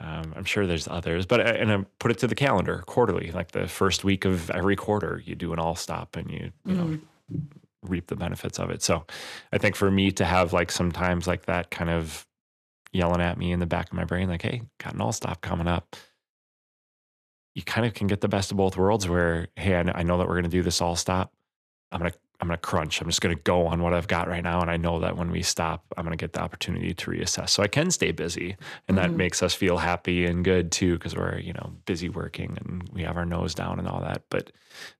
um, 0.00 0.32
i'm 0.36 0.44
sure 0.44 0.66
there's 0.66 0.88
others 0.88 1.26
but 1.26 1.40
uh, 1.40 1.44
and 1.44 1.70
uh, 1.70 1.82
put 1.98 2.10
it 2.10 2.18
to 2.18 2.26
the 2.26 2.34
calendar 2.34 2.82
quarterly 2.86 3.30
like 3.32 3.50
the 3.52 3.66
first 3.68 4.02
week 4.04 4.24
of 4.24 4.48
every 4.52 4.76
quarter 4.76 5.20
you 5.26 5.34
do 5.34 5.52
an 5.52 5.58
all 5.58 5.74
stop 5.76 6.16
and 6.16 6.30
you 6.30 6.50
you 6.64 6.74
know 6.74 6.84
Mhm. 6.84 7.00
Reap 7.82 8.06
the 8.06 8.16
benefits 8.16 8.58
of 8.58 8.70
it. 8.70 8.82
So 8.82 9.04
i 9.52 9.58
think 9.58 9.76
for 9.76 9.90
me 9.90 10.10
to 10.12 10.24
have 10.24 10.52
like 10.52 10.70
sometimes 10.70 11.26
like 11.26 11.46
that 11.46 11.70
kind 11.70 11.90
of 11.90 12.26
yelling 12.92 13.20
at 13.22 13.38
me 13.38 13.52
in 13.52 13.60
the 13.60 13.66
back 13.66 13.86
of 13.90 13.94
my 13.94 14.04
brain 14.04 14.28
like 14.28 14.42
hey 14.42 14.62
got 14.78 14.94
an 14.94 15.00
all 15.00 15.12
stop 15.12 15.40
coming 15.40 15.66
up. 15.68 15.96
You 17.54 17.62
kind 17.62 17.86
of 17.86 17.92
can 17.94 18.06
get 18.06 18.20
the 18.22 18.28
best 18.28 18.50
of 18.50 18.56
both 18.56 18.76
worlds 18.76 19.08
where 19.08 19.48
hey 19.56 19.76
i, 19.76 20.02
know 20.02 20.18
that 20.18 20.26
we're 20.26 20.34
going 20.34 20.44
to 20.44 20.48
do 20.50 20.62
this 20.62 20.80
all 20.80 20.96
stop. 20.96 21.32
I'm 21.90 22.00
going 22.00 22.10
to 22.10 22.18
i'm 22.40 22.48
going 22.48 22.56
to 22.58 22.60
crunch. 22.60 23.00
I'm 23.00 23.06
just 23.08 23.20
going 23.20 23.36
to 23.36 23.42
go 23.42 23.66
on 23.66 23.82
what 23.82 23.94
i've 23.94 24.08
got 24.08 24.26
right 24.28 24.42
now 24.42 24.60
and 24.60 24.70
i 24.70 24.76
know 24.76 24.98
that 25.00 25.16
when 25.16 25.30
we 25.30 25.42
stop 25.42 25.84
i'm 25.96 26.04
going 26.04 26.16
to 26.16 26.20
get 26.22 26.32
the 26.32 26.40
opportunity 26.40 26.92
to 26.92 27.10
reassess. 27.10 27.50
So 27.50 27.62
i 27.62 27.68
can 27.68 27.90
stay 27.90 28.10
busy 28.12 28.56
and 28.88 28.98
that 28.98 29.10
Mhm. 29.10 29.16
makes 29.16 29.42
us 29.42 29.54
feel 29.54 29.78
happy 29.78 30.26
and 30.26 30.44
good 30.44 30.72
too 30.72 30.94
because 30.94 31.14
we're 31.14 31.38
you 31.38 31.52
know 31.52 31.72
busy 31.86 32.08
working 32.08 32.56
and 32.60 32.88
we 32.92 33.02
have 33.04 33.16
our 33.16 33.26
nose 33.26 33.54
down 33.54 33.78
and 33.78 33.86
all 33.88 34.00
that. 34.00 34.22
But 34.28 34.50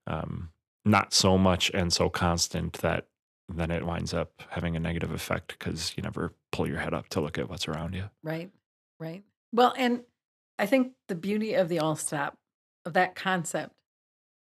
um, 0.06 0.50
not 0.84 1.14
so 1.14 1.38
much 1.38 1.70
and 1.70 1.92
so 1.92 2.08
constant 2.08 2.74
that 2.74 3.06
then 3.48 3.70
it 3.70 3.84
winds 3.84 4.14
up 4.14 4.42
having 4.50 4.76
a 4.76 4.80
negative 4.80 5.10
effect 5.10 5.56
because 5.58 5.92
you 5.96 6.02
never 6.02 6.32
pull 6.50 6.66
your 6.66 6.78
head 6.78 6.94
up 6.94 7.08
to 7.10 7.20
look 7.20 7.38
at 7.38 7.48
what's 7.48 7.68
around 7.68 7.94
you 7.94 8.04
Right. 8.22 8.50
Right. 8.98 9.24
Well, 9.52 9.74
and 9.76 10.02
I 10.58 10.66
think 10.66 10.92
the 11.08 11.14
beauty 11.16 11.54
of 11.54 11.68
the 11.68 11.80
all 11.80 11.96
stop, 11.96 12.36
of 12.84 12.92
that 12.92 13.14
concept, 13.16 13.72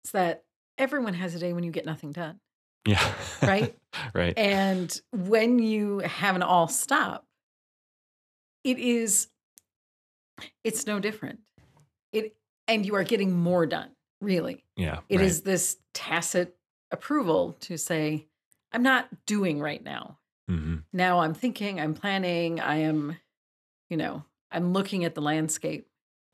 is 0.05 0.13
that 0.13 0.45
everyone 0.79 1.15
has 1.15 1.35
a 1.35 1.39
day 1.39 1.53
when 1.53 1.65
you 1.65 1.73
get 1.73 1.85
nothing 1.85 2.13
done. 2.13 2.39
yeah 2.87 3.13
Right? 3.43 3.77
right 4.15 4.37
And 4.39 5.01
when 5.13 5.59
you 5.59 5.99
have 6.01 6.37
an 6.37 6.43
all 6.43 6.69
stop, 6.69 7.25
it 8.63 8.79
is, 8.79 9.29
it's 10.63 10.87
no 10.87 11.01
different. 11.01 11.41
It, 12.13 12.37
and 12.69 12.87
you 12.87 12.95
are 12.95 13.05
getting 13.05 13.33
more 13.33 13.67
done 13.67 13.91
really. 14.25 14.65
Yeah. 14.77 15.01
It 15.09 15.21
is 15.21 15.39
right. 15.39 15.45
this 15.45 15.77
tacit 15.93 16.57
approval 16.91 17.57
to 17.61 17.77
say, 17.77 18.27
I'm 18.73 18.83
not 18.83 19.09
doing 19.27 19.61
right 19.61 19.83
now. 19.83 20.19
Mhm. 20.51 20.83
Now 20.93 21.21
I'm 21.21 21.35
thinking, 21.35 21.81
I'm 21.81 21.95
planning, 21.95 22.61
I 22.61 22.77
am, 22.77 23.17
you 23.89 23.97
know, 23.97 24.25
I'm 24.51 24.73
looking 24.73 25.05
at 25.05 25.15
the 25.15 25.23
landscape. 25.23 25.89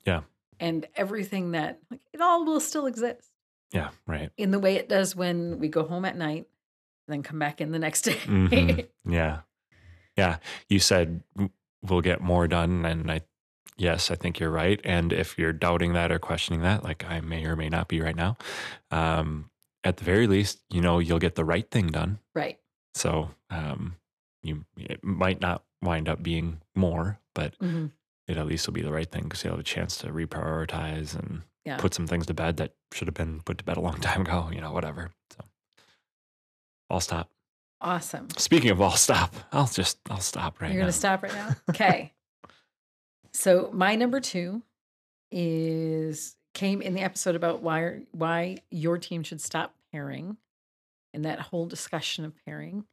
Yeah. 0.05 0.23
And 0.59 0.87
everything 0.97 1.53
that, 1.53 1.79
like, 1.91 2.01
it 2.13 2.21
all 2.21 2.45
will 2.45 2.61
still 2.61 2.87
exist 2.87 3.31
Yeah. 3.73 3.91
Right. 4.07 4.31
in 4.37 4.51
the 4.51 4.59
way 4.59 4.77
it 4.77 4.89
does 4.89 5.15
when 5.15 5.59
we 5.59 5.69
go 5.69 5.85
home 5.85 6.05
at 6.05 6.17
night, 6.17 6.47
and 7.07 7.15
then 7.15 7.23
come 7.23 7.39
back 7.39 7.61
in 7.61 7.73
the 7.73 7.79
next 7.79 8.03
day. 8.09 8.17
Mhm. 8.25 8.89
Yeah. 9.07 9.41
Yeah. 10.17 10.39
You 10.69 10.79
said 10.81 11.23
we'll 11.83 12.01
get 12.03 12.21
more 12.21 12.47
done. 12.49 12.85
And 12.85 13.11
I, 13.11 13.23
yes, 13.81 14.11
I 14.11 14.15
think 14.15 14.39
you're 14.39 14.51
right. 14.51 14.81
And 14.85 15.13
if 15.13 15.39
you're 15.39 15.53
doubting 15.55 15.95
that 15.95 16.13
or 16.13 16.19
questioning 16.19 16.61
that, 16.63 16.85
like 16.85 17.05
I 17.09 17.21
may 17.21 17.45
or 17.47 17.57
may 17.57 17.69
not 17.69 17.89
be 17.89 18.01
right 18.01 18.15
now, 18.17 18.37
um, 18.91 19.51
at 19.83 19.97
the 19.97 20.05
very 20.05 20.27
least, 20.27 20.61
you 20.69 20.81
know, 20.83 20.99
you'll 20.99 21.19
get 21.19 21.35
the 21.35 21.45
right 21.45 21.69
thing 21.71 21.87
done. 21.89 22.19
right. 22.35 22.59
So 22.95 23.31
um, 23.51 23.97
you 24.43 24.65
it 24.77 25.03
might 25.03 25.41
not 25.41 25.65
wind 25.83 26.09
up 26.09 26.23
being 26.23 26.61
more, 26.75 27.19
but 27.35 27.55
hmm 27.61 27.87
it 28.29 28.37
at 28.37 28.47
least 28.47 28.67
will 28.69 28.75
be 28.75 28.83
the 28.83 28.93
right 28.93 29.11
thing 29.11 29.25
because 29.25 29.43
you'll 29.43 29.55
have 29.55 29.61
a 29.61 29.65
chance 29.65 29.97
to 29.99 30.07
reprioritize 30.09 31.19
and 31.19 31.43
Yeah. 31.65 31.79
put 31.79 31.95
some 31.95 32.07
things 32.07 32.27
to 32.27 32.35
bed 32.35 32.59
that 32.59 32.75
should 32.93 33.09
have 33.09 33.15
been 33.15 33.41
put 33.41 33.59
to 33.59 33.65
bed 33.65 33.77
a 33.77 33.81
long 33.81 34.01
time 34.09 34.21
ago. 34.21 34.51
You 34.53 34.61
know, 34.61 34.73
whatever. 34.73 35.11
So 35.33 35.45
I'll 36.91 37.01
stop. 37.01 37.31
Awesome. 37.81 38.29
Speaking 38.37 38.71
of, 38.71 38.81
I'll 38.83 38.91
stop. 38.93 39.35
I'll 39.53 39.67
just 39.67 39.99
I'll 40.11 40.21
stop 40.21 40.61
right 40.61 40.69
now. 40.69 40.75
You're 40.75 40.83
going 40.83 40.93
to 40.93 40.99
stop 40.99 41.23
right 41.23 41.35
now? 41.35 41.57
Okay. 41.71 42.13
So 43.33 43.71
my 43.73 43.97
number 43.97 44.21
two 44.21 44.63
is 45.31 46.37
came 46.55 46.83
in 46.83 46.95
the 46.95 47.03
episode 47.03 47.37
about 47.37 47.63
why 47.63 48.03
why 48.13 48.59
your 48.71 48.99
team 48.99 49.23
should 49.23 49.41
stop 49.41 49.75
pairing 49.93 50.37
and 51.13 51.25
that 51.25 51.41
whole 51.41 51.67
discussion 51.67 52.25
of 52.25 52.35
pairing. 52.45 52.85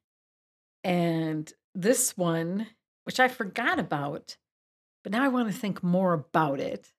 And 0.84 1.51
this 1.75 2.17
one, 2.17 2.67
which 3.03 3.20
I 3.20 3.27
forgot 3.27 3.79
about, 3.79 4.38
but 5.03 5.12
now 5.12 5.24
I 5.24 5.27
want 5.27 5.51
to 5.51 5.58
think 5.58 5.84
more 5.84 6.13
about 6.13 6.60
it. 6.60 6.91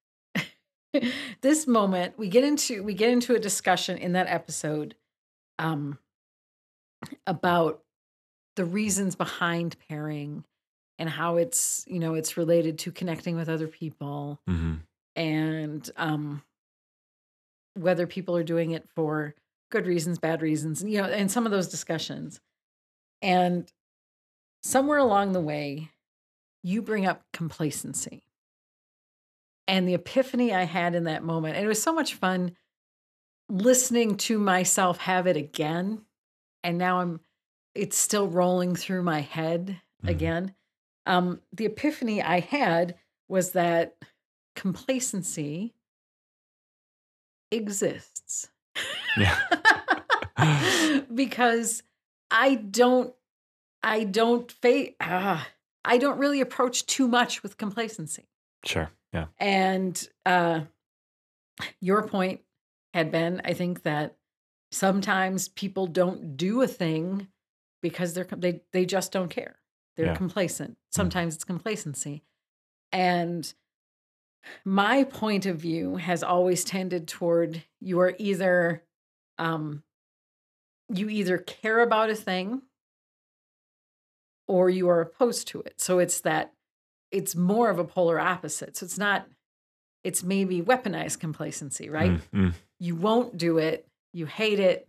this 1.43 1.67
moment 1.67 2.19
we 2.19 2.29
get 2.29 2.45
into 2.45 2.83
we 2.83 2.95
get 2.95 3.11
into 3.11 3.35
a 3.35 3.39
discussion 3.39 3.99
in 3.99 4.13
that 4.13 4.27
episode 4.27 4.95
um 5.59 5.99
about 7.27 7.83
the 8.57 8.65
reasons 8.65 9.15
behind 9.15 9.77
pairing 9.89 10.45
and 10.99 11.09
how 11.09 11.37
it's 11.37 11.85
you 11.87 11.99
know 11.99 12.15
it's 12.15 12.37
related 12.37 12.79
to 12.81 12.93
connecting 12.93 13.37
with 13.37 13.49
other 13.49 13.69
people 13.69 14.41
hmm 14.47 14.75
and 15.17 15.91
um 15.97 16.43
whether 17.75 18.07
people 18.07 18.37
are 18.37 18.43
doing 18.45 18.71
it 18.73 18.89
for 18.95 19.35
good 19.71 19.87
reasons 19.87 20.19
bad 20.19 20.43
reasons 20.43 20.83
you 20.83 21.01
know 21.01 21.09
and 21.09 21.31
some 21.31 21.45
of 21.47 21.53
those 21.53 21.69
discussions. 21.69 22.41
And 23.21 23.71
somewhere 24.63 24.99
along 24.99 25.33
the 25.33 25.41
way 25.41 25.91
you 26.63 26.83
bring 26.83 27.05
up 27.07 27.25
complacency. 27.33 28.23
And 29.67 29.89
the 29.89 29.95
epiphany 29.95 30.55
i 30.55 30.63
had 30.65 30.95
in 30.95 31.05
that 31.05 31.23
moment 31.25 31.57
and 31.57 31.65
it 31.65 31.69
was 31.69 31.83
so 31.83 31.93
much 31.93 32.15
fun 32.15 32.57
listening 33.49 34.17
to 34.17 34.39
myself 34.39 34.99
have 34.99 35.27
it 35.27 35.37
again 35.37 36.03
and 36.63 36.79
now 36.79 37.01
i'm 37.01 37.21
it's 37.75 37.97
still 37.97 38.27
rolling 38.29 38.75
through 38.77 39.03
my 39.03 39.21
head 39.21 39.81
Mhm. 40.05 40.09
again 40.11 40.55
um 41.09 41.41
the 41.53 41.67
epiphany 41.67 42.23
i 42.23 42.39
had 42.41 42.95
was 43.29 43.51
that 43.53 43.97
complacency 44.55 45.75
exists 47.51 48.49
Yeah. 49.17 49.39
because 51.15 51.83
i 52.31 52.55
don't 52.55 53.15
i 53.83 54.05
don't 54.05 54.51
fa- 54.53 54.93
ah, 55.01 55.47
i 55.85 55.99
don't 55.99 56.19
really 56.19 56.41
approach 56.41 56.87
too 56.87 57.09
much 57.09 57.43
with 57.43 57.57
complacency 57.57 58.29
Sure. 58.65 58.91
Yeah. 59.13 59.27
and 59.39 60.07
uh, 60.27 60.61
your 61.81 62.03
point 62.07 62.41
had 62.93 63.11
been, 63.13 63.41
I 63.45 63.53
think 63.55 63.83
that 63.85 64.17
sometimes 64.73 65.49
people 65.49 65.87
don't 65.87 66.37
do 66.37 66.61
a 66.63 66.67
thing 66.67 67.29
because 67.83 68.13
they're 68.15 68.27
they 68.37 68.61
they 68.73 68.85
just 68.85 69.13
don't 69.13 69.29
care. 69.31 69.57
They're 69.99 70.07
Yeah. 70.07 70.15
complacent. 70.15 70.79
Sometimes 70.91 71.35
it's 71.35 71.43
complacency, 71.43 72.23
and 72.93 73.53
my 74.65 75.03
point 75.03 75.45
of 75.45 75.57
view 75.59 75.97
has 75.97 76.23
always 76.23 76.63
tended 76.63 77.09
toward 77.09 77.65
you 77.81 77.99
are 77.99 78.15
either 78.17 78.85
um, 79.39 79.83
you 80.89 81.09
either 81.09 81.37
care 81.39 81.81
about 81.81 82.11
a 82.11 82.15
thing 82.15 82.63
or 84.47 84.71
you 84.71 84.89
are 84.89 85.01
opposed 85.01 85.49
to 85.49 85.61
it. 85.63 85.81
So 85.81 85.99
it's 85.99 86.21
that 86.21 86.55
it's 87.11 87.35
more 87.35 87.69
of 87.69 87.79
a 87.81 87.85
polar 87.85 88.19
opposite. 88.21 88.77
So 88.77 88.85
it's 88.85 88.99
not, 88.99 89.29
it's 90.05 90.23
maybe 90.23 90.63
weaponized 90.63 91.19
complacency, 91.21 91.91
right? 91.91 92.13
Mm, 92.13 92.23
mm. 92.33 92.55
You 92.79 92.95
won't 92.97 93.37
do 93.37 93.59
it, 93.59 93.87
you 94.13 94.27
hate 94.27 94.61
it, 94.61 94.89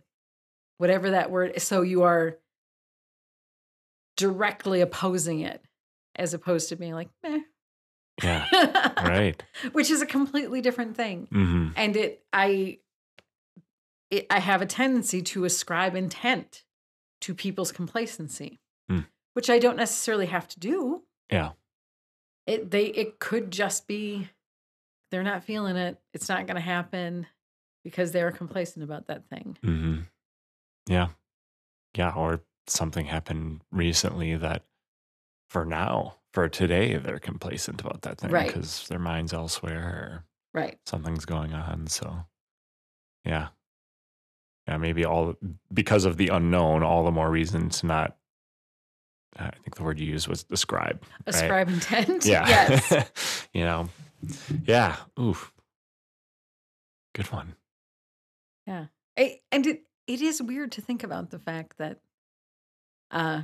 whatever 0.78 1.10
that 1.10 1.30
word 1.30 1.52
is. 1.56 1.64
So 1.64 1.82
you 1.82 2.02
are 2.04 2.38
directly 4.20 4.80
opposing 4.80 5.40
it 5.40 5.60
as 6.16 6.32
opposed 6.34 6.68
to 6.68 6.76
being 6.76 6.94
like, 6.94 7.08
meh. 7.22 7.40
Yeah. 8.22 8.46
Right. 9.02 9.42
Which 9.72 9.90
is 9.90 10.02
a 10.02 10.06
completely 10.06 10.60
different 10.60 10.94
thing. 10.96 11.26
hmm 11.32 11.68
And 11.74 11.96
it, 11.96 12.22
I, 12.32 12.78
it, 14.10 14.26
I 14.30 14.38
have 14.38 14.62
a 14.62 14.66
tendency 14.66 15.22
to 15.22 15.44
ascribe 15.44 15.96
intent 15.96 16.64
to 17.22 17.34
people's 17.34 17.72
complacency, 17.72 18.60
Hmm. 18.88 19.00
which 19.34 19.48
I 19.50 19.58
don't 19.58 19.76
necessarily 19.76 20.26
have 20.26 20.46
to 20.48 20.60
do. 20.60 21.02
Yeah. 21.30 21.52
it 22.46 22.70
they 22.70 22.86
it 22.86 23.18
could 23.20 23.50
just 23.50 23.86
be 23.86 24.28
they're 25.10 25.22
not 25.22 25.44
feeling 25.44 25.76
it 25.76 26.00
it's 26.14 26.28
not 26.28 26.46
going 26.46 26.56
to 26.56 26.60
happen 26.60 27.26
because 27.84 28.10
they're 28.12 28.32
complacent 28.32 28.82
about 28.84 29.06
that 29.06 29.28
thing 29.28 29.56
hmm 29.62 29.98
Yeah. 30.88 31.08
Yeah. 31.94 32.12
Or 32.16 32.40
something 32.70 33.06
happened 33.06 33.62
recently 33.70 34.36
that 34.36 34.64
for 35.48 35.64
now, 35.64 36.16
for 36.32 36.48
today, 36.48 36.96
they're 36.96 37.18
complacent 37.18 37.80
about 37.80 38.02
that 38.02 38.18
thing 38.18 38.30
Right. 38.30 38.46
because 38.46 38.86
their 38.88 38.98
mind's 39.00 39.32
elsewhere 39.32 39.80
or 39.82 40.24
right 40.54 40.78
something's 40.86 41.24
going 41.24 41.52
on. 41.52 41.86
So, 41.88 42.24
yeah. 43.24 43.48
Yeah. 44.68 44.76
Maybe 44.76 45.04
all 45.04 45.34
because 45.72 46.04
of 46.04 46.16
the 46.16 46.28
unknown, 46.28 46.82
all 46.82 47.04
the 47.04 47.10
more 47.10 47.30
reason 47.30 47.68
to 47.70 47.86
not. 47.86 48.16
Uh, 49.38 49.44
I 49.44 49.56
think 49.58 49.76
the 49.76 49.82
word 49.84 49.98
you 50.00 50.06
used 50.06 50.26
was 50.28 50.42
describe. 50.44 51.02
right? 51.02 51.34
ascribe 51.34 51.68
intent 51.68 52.24
Yeah. 52.24 52.46
yes 52.90 53.48
you 53.52 53.64
know, 53.64 53.88
yeah. 54.64 54.96
Oof. 55.18 55.52
Good 57.14 57.30
one. 57.32 57.54
It- 59.16 59.42
and 59.52 59.66
it, 59.66 59.82
it 60.06 60.22
is 60.22 60.40
weird 60.40 60.72
to 60.72 60.80
think 60.80 61.02
about 61.02 61.30
the 61.30 61.38
fact 61.38 61.76
that 61.78 61.98
uh 63.10 63.42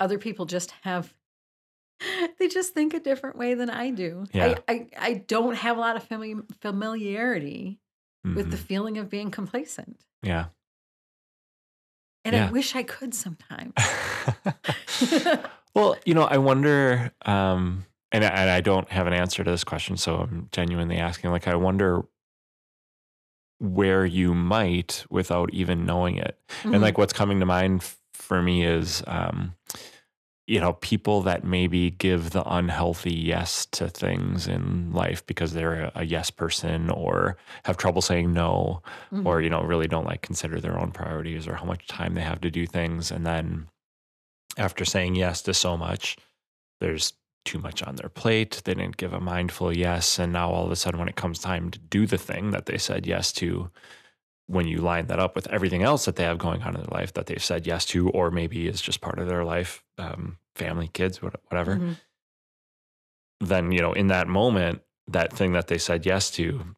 other 0.00 0.18
people 0.18 0.44
just 0.46 0.70
have 0.82 1.12
they 2.38 2.48
just 2.48 2.74
think 2.74 2.92
a 2.94 3.00
different 3.00 3.36
way 3.36 3.54
than 3.54 3.70
i 3.70 3.90
do 3.90 4.24
Yeah. 4.32 4.56
I, 4.68 4.72
I 4.72 4.86
i 4.98 5.12
don't 5.14 5.54
have 5.56 5.76
a 5.76 5.80
lot 5.80 5.96
of 5.96 6.08
fami- 6.08 6.44
familiarity 6.60 7.78
with 8.24 8.50
the 8.50 8.56
Mhm. 8.56 8.60
feeling 8.60 8.98
of 8.98 9.08
being 9.08 9.30
complacent 9.30 10.00
yeah. 10.22 10.46
and 12.24 12.34
Yeah. 12.34 12.48
i 12.48 12.50
wish 12.50 12.74
i 12.76 12.82
could 12.82 13.14
sometimes 13.14 13.72
well, 15.74 15.96
you 16.04 16.14
know, 16.14 16.22
I 16.24 16.38
wonder, 16.38 17.12
um, 17.26 17.84
and, 18.12 18.24
I, 18.24 18.28
and 18.28 18.50
I 18.50 18.60
don't 18.60 18.88
have 18.90 19.06
an 19.06 19.12
answer 19.12 19.44
to 19.44 19.50
this 19.50 19.62
question, 19.62 19.96
so 19.96 20.16
I'm 20.16 20.48
genuinely 20.52 20.96
asking. 20.96 21.30
Like, 21.30 21.46
I 21.46 21.54
wonder 21.54 22.02
where 23.58 24.04
you 24.04 24.34
might 24.34 25.04
without 25.10 25.52
even 25.52 25.84
knowing 25.84 26.16
it. 26.16 26.38
Mhm. 26.62 26.72
And 26.74 26.82
like, 26.82 26.98
what's 26.98 27.12
coming 27.12 27.40
to 27.40 27.46
mind 27.46 27.82
for 28.26 28.42
me 28.42 28.64
is, 28.64 29.02
um, 29.06 29.54
you 30.46 30.60
know, 30.60 30.74
people 30.74 31.22
that 31.22 31.42
maybe 31.44 31.90
give 31.90 32.30
the 32.30 32.44
unhealthy 32.44 33.12
yes 33.14 33.66
to 33.66 33.88
things 33.88 34.46
in 34.46 34.92
life 34.92 35.24
because 35.26 35.52
they're 35.52 35.90
a, 35.94 36.04
yes 36.04 36.30
person 36.30 36.90
or 36.90 37.36
have 37.64 37.76
trouble 37.76 38.02
saying 38.02 38.32
no 38.32 38.82
Mhm. 39.12 39.26
or 39.26 39.40
you 39.40 39.50
know 39.50 39.62
really 39.62 39.88
don't 39.88 40.04
like 40.06 40.22
consider 40.22 40.60
their 40.60 40.78
own 40.78 40.92
priorities 40.92 41.48
or 41.48 41.54
how 41.56 41.64
much 41.64 41.86
time 41.88 42.14
they 42.14 42.20
have 42.20 42.40
to 42.42 42.50
do 42.50 42.64
things. 42.66 43.10
And 43.10 43.26
then 43.26 43.68
after 44.56 44.84
saying 44.84 45.16
yes 45.16 45.42
to 45.42 45.54
so 45.54 45.76
much 45.76 46.16
there's 46.80 47.14
too 47.44 47.58
much 47.58 47.82
on 47.82 47.96
their 47.96 48.08
plate. 48.10 48.60
They 48.64 48.74
didn't 48.74 48.96
give 48.98 49.12
a 49.12 49.20
mindful 49.20 49.76
yes. 49.76 50.18
And 50.18 50.32
now 50.32 50.50
all 50.50 50.64
of 50.66 50.70
a 50.72 50.76
sudden 50.76 50.98
when 51.00 51.08
it 51.08 51.16
comes 51.16 51.38
time 51.38 51.70
to 51.70 51.78
do 51.78 52.06
the 52.06 52.18
thing 52.18 52.50
that 52.50 52.66
they 52.66 52.78
said 52.78 53.06
yes 53.06 53.32
to 53.34 53.70
when 54.48 54.66
you 54.68 54.78
line 54.78 55.06
that 55.08 55.18
up 55.18 55.34
with 55.34 55.46
everything 55.48 55.82
else 55.82 56.04
that 56.04 56.16
they 56.16 56.22
have 56.24 56.38
going 56.38 56.62
on 56.62 56.74
in 56.74 56.80
their 56.82 56.90
life 56.98 57.12
that 57.14 57.26
they've 57.26 57.42
said 57.44 57.66
yes 57.66 57.84
to 57.84 58.08
or 58.10 58.30
maybe 58.30 58.68
is 58.68 58.80
just 58.80 59.00
part 59.00 59.18
of 59.18 59.28
their 59.28 59.44
life 59.44 59.82
um, 59.98 60.38
family 60.54 60.88
kids 60.88 61.20
what- 61.20 61.40
whatever 61.48 61.76
Mhm. 61.76 61.96
then 63.40 63.72
you 63.72 63.80
know 63.80 63.92
in 63.92 64.06
that 64.08 64.28
moment 64.28 64.82
that 65.08 65.32
thing 65.32 65.52
that 65.52 65.66
they 65.68 65.78
said 65.78 66.04
yes 66.06 66.30
to 66.32 66.74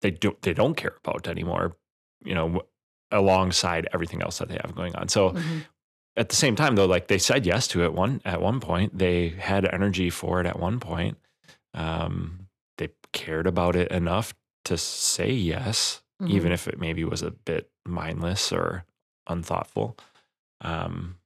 they 0.00 0.10
don't 0.10 0.40
they 0.42 0.54
don't 0.54 0.76
care 0.76 0.96
about 1.04 1.28
anymore. 1.28 1.76
You 2.24 2.34
know, 2.34 2.62
alongside 3.10 3.88
everything 3.92 4.22
else 4.22 4.38
that 4.38 4.48
they 4.48 4.58
have 4.62 4.74
going 4.74 4.94
on. 4.96 5.08
So 5.08 5.30
Mhm. 5.30 5.64
at 6.16 6.28
the 6.28 6.36
same 6.36 6.56
time 6.56 6.76
though 6.76 6.86
like 6.86 7.08
they 7.08 7.18
said 7.18 7.44
yes 7.46 7.66
to 7.68 7.84
it 7.84 7.92
one 7.92 8.20
at 8.24 8.40
one 8.40 8.58
point 8.60 8.96
they 8.98 9.28
had 9.30 9.64
energy 9.72 10.08
for 10.10 10.40
it 10.40 10.46
at 10.46 10.58
one 10.58 10.78
point 10.80 11.18
um, 11.74 12.48
they 12.78 12.88
cared 13.12 13.46
about 13.46 13.76
it 13.76 13.90
enough 13.90 14.34
to 14.64 14.76
say 14.78 15.30
yes 15.30 16.02
Mhm. 16.22 16.30
even 16.30 16.52
if 16.52 16.68
it 16.68 16.78
maybe 16.78 17.04
was 17.04 17.22
a 17.22 17.30
bit 17.32 17.70
mindless 17.84 18.52
or 18.52 18.84
unthoughtful 19.26 19.96
um, 20.62 21.16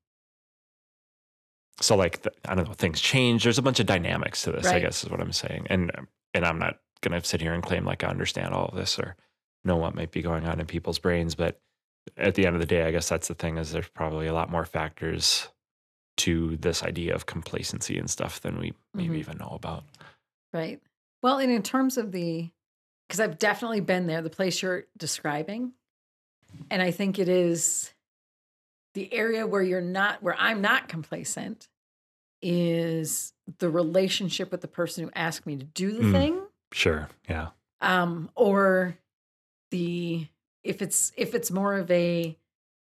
so 1.81 1.95
like 1.97 2.23
th- 2.23 2.35
i 2.47 2.55
don't 2.55 2.67
know 2.67 2.73
things 2.75 3.00
change 3.00 3.45
there's 3.45 3.59
a 3.59 3.62
bunch 3.62 3.81
of 3.81 3.87
dynamics 3.87 4.43
to 4.43 4.53
this 4.53 4.67
i 4.67 4.81
guess 4.81 5.05
is 5.05 5.11
what 5.11 5.21
i'm 5.21 5.33
saying 5.33 5.67
and 5.69 5.91
and 6.35 6.45
i'm 6.45 6.59
not 6.59 6.79
gonna 7.03 7.23
sit 7.23 7.41
here 7.41 7.53
and 7.53 7.62
claim 7.62 7.85
like 7.85 8.03
i 8.03 8.09
understand 8.09 8.55
all 8.55 8.67
of 8.67 8.75
this 8.76 8.99
or 8.99 9.17
know 9.65 9.76
what 9.76 9.95
might 9.95 10.11
be 10.11 10.23
going 10.23 10.47
on 10.47 10.59
in 10.61 10.67
people's 10.67 10.99
brains 10.99 11.35
but 11.35 11.61
at 12.17 12.35
the 12.35 12.47
end 12.47 12.55
of 12.57 12.61
the 12.61 12.67
day 12.67 12.85
i 12.85 12.91
guess 12.91 13.09
that's 13.09 13.29
the 13.29 13.35
thing 13.35 13.59
is 13.59 13.73
there's 13.73 13.88
probably 13.88 14.26
a 14.26 14.33
lot 14.33 14.50
more 14.50 14.65
factors 14.65 15.49
to 16.17 16.57
this 16.57 16.83
idea 16.83 17.15
of 17.15 17.26
complacency 17.26 17.99
and 17.99 18.09
stuff 18.09 18.41
than 18.41 18.59
we 18.59 18.73
maybe 18.95 19.17
Mhm. 19.17 19.21
even 19.21 19.38
know 19.38 19.50
about 19.53 19.85
Right. 20.53 20.81
Well, 21.23 21.38
and 21.38 21.50
in 21.53 21.62
terms 21.62 21.99
of 21.99 22.12
the, 22.12 22.50
because 23.07 23.21
I've 23.21 23.39
definitely 23.39 23.81
been 23.81 24.07
there, 24.07 24.23
the 24.23 24.31
place 24.31 24.63
you're 24.63 24.85
describing, 24.97 25.73
and 26.71 26.83
I 26.83 26.91
think 26.91 27.19
it 27.19 27.29
is 27.29 27.93
the 28.95 29.13
area 29.13 29.47
where 29.47 29.63
you're 29.63 29.81
not, 29.81 30.23
where 30.23 30.37
I'm 30.39 30.61
not 30.61 30.89
complacent, 30.89 31.69
is 32.43 33.33
the 33.59 33.71
relationship 33.71 34.51
with 34.51 34.61
the 34.61 34.69
person 34.69 35.05
who 35.05 35.11
asked 35.15 35.47
me 35.47 35.57
to 35.57 35.65
do 35.65 35.93
the 35.93 36.03
Mm. 36.05 36.13
thing, 36.13 36.43
sure 36.73 37.09
yeah 37.29 37.49
um, 37.81 38.31
or 38.35 38.99
the 39.71 40.27
if 40.63 40.83
it's 40.83 41.13
if 41.17 41.35
it's 41.35 41.51
more 41.51 41.75
of 41.75 41.91
a 41.91 42.37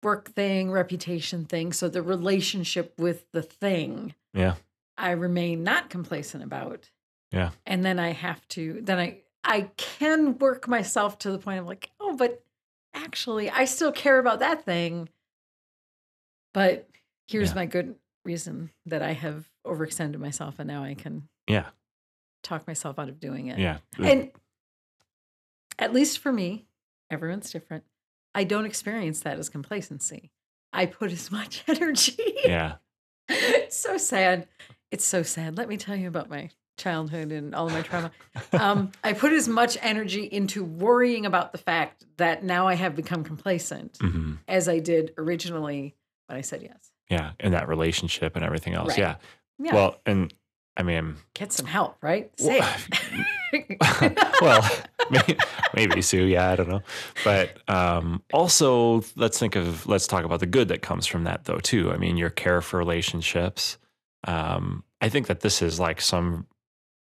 work 0.01 0.29
thing, 0.33 0.71
reputation 0.71 1.45
thing. 1.45 1.73
So 1.73 1.89
the 1.89 2.01
relationship 2.01 2.93
with 2.97 3.29
the 3.31 3.41
thing, 3.41 4.15
yeah 4.33 4.55
I 4.97 5.11
remain 5.11 5.63
not 5.63 5.89
complacent 5.89 6.43
about. 6.43 6.89
Yeah. 7.31 7.51
And 7.65 7.85
then 7.85 7.99
I 7.99 8.11
have 8.11 8.45
to, 8.49 8.79
then 8.81 8.97
I, 8.99 9.19
I 9.49 9.63
can 9.77 10.37
work 10.37 10.67
myself 10.67 11.17
to 11.19 11.31
the 11.31 11.39
point 11.39 11.59
of 11.59 11.65
like, 11.67 11.89
oh, 11.99 12.15
but 12.15 12.41
actually, 12.93 13.49
I 13.49 13.65
still 13.65 13.91
care 13.91 14.19
about 14.19 14.39
that 14.39 14.63
thing. 14.63 15.09
But 16.53 16.87
here's 17.27 17.49
Yeah. 17.49 17.55
my 17.55 17.65
good 17.65 17.95
reason 18.25 18.69
that 18.85 19.01
I 19.01 19.13
have 19.13 19.49
overextended 19.65 20.19
myself 20.19 20.55
and 20.59 20.67
now 20.67 20.83
I 20.83 20.93
can 20.93 21.27
yeah 21.47 21.69
talk 22.43 22.67
myself 22.67 22.99
out 22.99 23.09
of 23.09 23.19
doing 23.19 23.47
it. 23.47 23.57
yeah 23.59 23.79
And 23.97 24.31
at 25.77 25.93
least 25.93 26.19
for 26.19 26.31
me, 26.31 26.67
everyone's 27.09 27.51
different. 27.51 27.83
I 28.35 28.43
don't 28.43 28.65
experience 28.65 29.21
that 29.21 29.39
as 29.39 29.49
complacency. 29.49 30.31
I 30.71 30.85
put 30.85 31.11
as 31.11 31.31
much 31.39 31.63
energy. 31.67 32.17
yeah 32.45 32.75
it's 33.27 33.77
so 33.77 33.97
sad. 33.97 34.47
It's 34.91 35.05
so 35.05 35.21
sad. 35.23 35.55
Let 35.57 35.69
me 35.69 35.77
tell 35.77 35.95
you 35.95 36.07
about 36.07 36.29
my 36.29 36.49
childhood 36.79 37.31
and 37.31 37.53
all 37.53 37.67
of 37.67 37.73
my 37.73 37.81
trauma. 37.83 38.11
Um, 38.53 38.91
I 39.03 39.13
put 39.13 39.31
as 39.33 39.47
much 39.47 39.77
energy 39.81 40.23
into 40.23 40.63
worrying 40.63 41.25
about 41.27 41.51
the 41.51 41.57
fact 41.59 42.05
that 42.17 42.43
now 42.43 42.67
I 42.67 42.73
have 42.73 42.95
become 42.95 43.23
complacent 43.23 43.97
hmm 44.01 44.35
as 44.47 44.67
I 44.67 44.79
did 44.79 45.13
originally 45.17 45.95
when 46.27 46.37
I 46.37 46.41
said 46.41 46.63
yes. 46.63 46.91
yeah 47.09 47.31
and 47.39 47.53
that 47.53 47.67
relationship 47.67 48.35
and 48.35 48.43
everything 48.43 48.73
else 48.73 48.89
Right. 48.89 48.99
yeah. 48.99 49.15
Yeah. 49.61 49.75
well 49.75 49.99
and 50.05 50.33
i 50.77 50.83
mean 50.83 51.15
get 51.33 51.51
some 51.51 51.65
help, 51.65 51.97
right? 52.01 52.31
Say 52.39 52.61
Well, 53.51 54.13
well, 54.41 54.71
maybe, 55.09 55.37
maybe 55.73 56.01
Sue. 56.03 56.25
Yeah, 56.25 56.51
I 56.51 56.55
don't 56.55 56.69
know. 56.69 56.81
But 57.23 57.57
um, 57.67 58.21
also, 58.31 59.03
let's 59.15 59.39
think 59.39 59.55
of 59.55 59.87
let's 59.87 60.05
talk 60.05 60.23
about 60.23 60.39
the 60.39 60.45
good 60.45 60.67
that 60.67 60.83
comes 60.83 61.07
from 61.07 61.23
that, 61.23 61.45
though. 61.45 61.57
Too. 61.57 61.91
I 61.91 61.97
mean, 61.97 62.15
your 62.15 62.29
care 62.29 62.61
for 62.61 62.77
relationships. 62.77 63.79
Um, 64.27 64.83
I 65.01 65.09
think 65.09 65.25
that 65.27 65.39
this 65.39 65.61
is 65.63 65.79
like 65.79 65.99
some. 65.99 66.45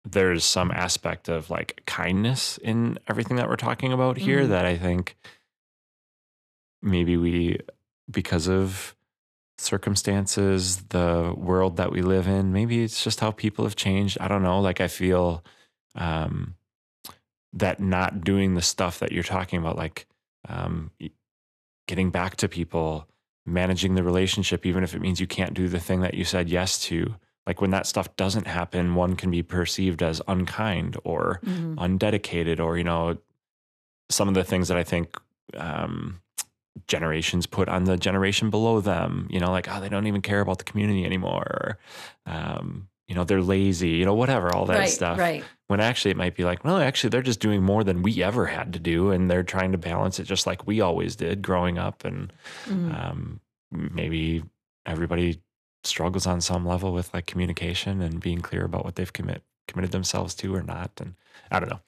There's 0.05 0.43
some 0.45 0.69
aspect 0.71 1.29
of 1.29 1.49
like 1.49 1.81
kindness 1.85 2.57
in 2.59 2.99
everything 3.07 3.37
that 3.37 3.49
we're 3.49 3.55
talking 3.55 3.91
about 3.91 4.17
here 4.17 4.45
Mhm. 4.45 4.49
that 4.49 4.65
I 4.65 4.77
think 4.77 5.17
maybe 6.81 7.17
we, 7.17 7.59
because 8.09 8.47
of 8.47 8.95
circumstances, 9.57 10.77
the 10.89 11.33
world 11.35 11.77
that 11.77 11.91
we 11.91 12.01
live 12.01 12.27
in, 12.27 12.53
maybe 12.53 12.83
it's 12.83 13.03
just 13.03 13.19
how 13.19 13.31
people 13.31 13.65
have 13.65 13.75
changed. 13.75 14.17
I 14.19 14.27
don't 14.27 14.43
know. 14.43 14.59
Like 14.59 14.81
I 14.81 14.87
feel 14.87 15.43
um, 15.95 16.55
that 17.53 17.79
not 17.79 18.21
doing 18.21 18.53
the 18.53 18.61
stuff 18.61 18.99
that 18.99 19.11
you're 19.11 19.23
talking 19.23 19.59
about, 19.59 19.77
like 19.77 20.05
um, 20.47 20.91
getting 21.87 22.11
back 22.11 22.35
to 22.37 22.47
people, 22.49 23.07
managing 23.45 23.95
the 23.95 24.03
relationship, 24.03 24.65
even 24.65 24.83
if 24.83 24.93
it 24.93 25.01
means 25.01 25.19
you 25.19 25.27
can't 25.27 25.53
do 25.53 25.67
the 25.69 25.79
thing 25.79 26.01
that 26.01 26.13
you 26.15 26.25
said 26.25 26.49
yes 26.49 26.77
to. 26.83 27.15
Like 27.47 27.61
when 27.61 27.71
that 27.71 27.85
stuff 27.85 28.15
doesn't 28.15 28.47
happen, 28.47 28.95
one 28.95 29.15
can 29.15 29.29
be 29.31 29.43
perceived 29.43 30.01
as 30.01 30.21
unkind 30.27 30.97
or 31.03 31.41
Mhm. 31.45 31.75
undedicated, 31.77 32.59
or, 32.59 32.77
you 32.77 32.83
know, 32.83 33.17
some 34.09 34.27
of 34.27 34.33
the 34.33 34.43
things 34.43 34.67
that 34.67 34.77
I 34.77 34.83
think 34.83 35.17
um, 35.57 36.21
generations 36.87 37.45
put 37.45 37.69
on 37.69 37.85
the 37.85 37.97
generation 37.97 38.49
below 38.49 38.81
them, 38.81 39.27
you 39.29 39.39
know, 39.39 39.51
like, 39.51 39.67
oh, 39.71 39.79
they 39.79 39.89
don't 39.89 40.07
even 40.07 40.21
care 40.21 40.41
about 40.41 40.57
the 40.57 40.63
community 40.63 41.05
anymore. 41.05 41.43
Or, 41.45 41.77
um, 42.25 42.89
you 43.07 43.15
know, 43.15 43.23
they're 43.23 43.41
lazy, 43.41 43.89
you 43.91 44.05
know, 44.05 44.13
whatever, 44.15 44.53
all 44.53 44.65
that 44.65 44.77
right, 44.79 44.89
stuff 44.89 45.19
right. 45.19 45.43
when 45.67 45.79
actually 45.79 46.11
it 46.11 46.17
might 46.17 46.35
be 46.35 46.43
like, 46.43 46.63
well, 46.65 46.77
actually, 46.77 47.11
they're 47.11 47.21
just 47.21 47.39
doing 47.39 47.61
more 47.63 47.83
than 47.83 48.01
we 48.01 48.21
ever 48.23 48.47
had 48.47 48.73
to 48.73 48.79
do, 48.79 49.11
and 49.11 49.29
they're 49.29 49.43
trying 49.43 49.71
to 49.71 49.77
balance 49.77 50.19
it 50.19 50.23
just 50.23 50.47
like 50.47 50.65
we 50.67 50.81
always 50.81 51.15
did 51.15 51.41
growing 51.43 51.77
up. 51.77 52.03
And 52.03 52.33
Mhm. 52.67 52.99
um, 52.99 53.39
maybe 53.71 54.43
everybody 54.85 55.39
struggles 55.85 56.25
on 56.27 56.41
some 56.41 56.65
level 56.65 56.93
with 56.93 57.13
like 57.13 57.25
communication 57.25 58.01
and 58.01 58.19
being 58.19 58.41
clear 58.41 58.65
about 58.65 58.83
what 58.85 58.95
they've 58.95 59.13
commit 59.13 59.43
committed 59.67 59.91
themselves 59.91 60.35
to 60.35 60.53
or 60.55 60.61
not. 60.61 60.91
And 60.99 61.15
I 61.51 61.59
don't 61.59 61.69
know. 61.69 61.79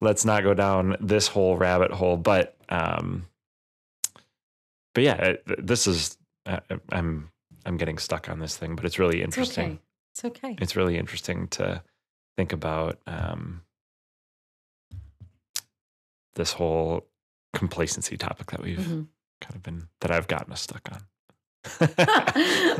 Let's 0.00 0.24
not 0.24 0.42
go 0.44 0.54
down 0.54 0.96
this 1.00 1.26
whole 1.28 1.56
rabbit 1.56 1.90
hole, 1.90 2.16
but 2.16 2.56
um, 2.68 3.26
but 4.94 5.02
yeah, 5.04 5.16
it, 5.16 5.66
this 5.66 5.86
is 5.86 6.16
uh, 6.46 6.60
I'm 6.90 7.30
I'm 7.66 7.76
getting 7.76 7.98
stuck 7.98 8.28
on 8.28 8.38
this 8.38 8.56
thing, 8.56 8.76
but 8.76 8.84
it's 8.84 8.98
really 8.98 9.18
It's 9.18 9.24
interesting 9.36 9.64
okay. 9.72 9.80
It's 10.12 10.24
okay. 10.24 10.56
it's 10.60 10.76
really 10.76 10.96
interesting 10.98 11.48
to 11.48 11.82
think 12.36 12.52
about 12.52 12.98
um, 13.06 13.62
this 16.34 16.52
whole 16.52 17.06
complacency 17.52 18.16
topic 18.16 18.50
that 18.50 18.62
we've 18.62 18.78
Mhm. 18.78 19.06
kind 19.40 19.54
of 19.56 19.62
been 19.62 19.88
that 20.00 20.10
I've 20.10 20.28
gotten 20.28 20.52
us 20.52 20.60
stuck 20.62 20.88
on. 20.92 21.02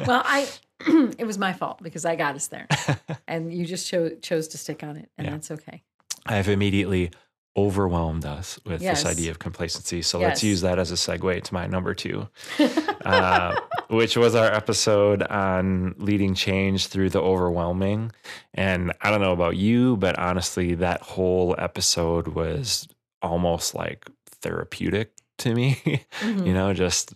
well, 0.07 0.23
I 0.25 0.49
it 1.19 1.27
was 1.27 1.39
my 1.39 1.53
fault 1.53 1.83
because 1.83 2.05
I 2.05 2.17
got 2.17 2.35
us 2.35 2.49
there, 2.49 2.67
and 3.29 3.53
you 3.53 3.65
just 3.67 3.87
cho- 3.87 4.11
chose 4.17 4.49
to 4.49 4.59
stick 4.59 4.83
on 4.83 4.97
it, 4.97 5.11
and 5.19 5.27
Yeah. 5.27 5.33
that's 5.33 5.51
okay. 5.51 5.83
I've 6.27 6.49
immediately 6.49 7.11
overwhelmed 7.57 8.25
us 8.27 8.59
with 8.67 8.83
Yes. 8.83 9.03
this 9.05 9.13
idea 9.13 9.31
of 9.31 9.39
complacency. 9.39 10.03
So 10.03 10.19
let's 10.19 10.43
use 10.43 10.63
that 10.63 10.79
as 10.81 10.91
a 10.91 10.95
segue 10.97 11.41
to 11.45 11.55
my 11.55 11.69
number 11.69 11.95
two, 11.95 12.27
uh, 13.05 13.55
which 13.91 14.17
was 14.17 14.35
our 14.35 14.53
episode 14.53 15.23
on 15.23 15.95
leading 15.99 16.35
change 16.35 16.89
through 16.89 17.11
the 17.11 17.21
overwhelming. 17.23 18.11
And 18.55 18.93
I 19.03 19.11
don't 19.11 19.21
know 19.21 19.33
about 19.33 19.57
you, 19.57 19.97
but 19.99 20.19
honestly, 20.19 20.75
that 20.75 21.03
whole 21.03 21.55
episode 21.57 22.27
was 22.29 22.89
almost 23.23 23.75
like 23.77 24.11
therapeutic 24.43 25.13
to 25.39 25.55
me. 25.55 25.77
Mhm. 26.23 26.47
you 26.47 26.53
know, 26.55 26.75
just 26.75 27.15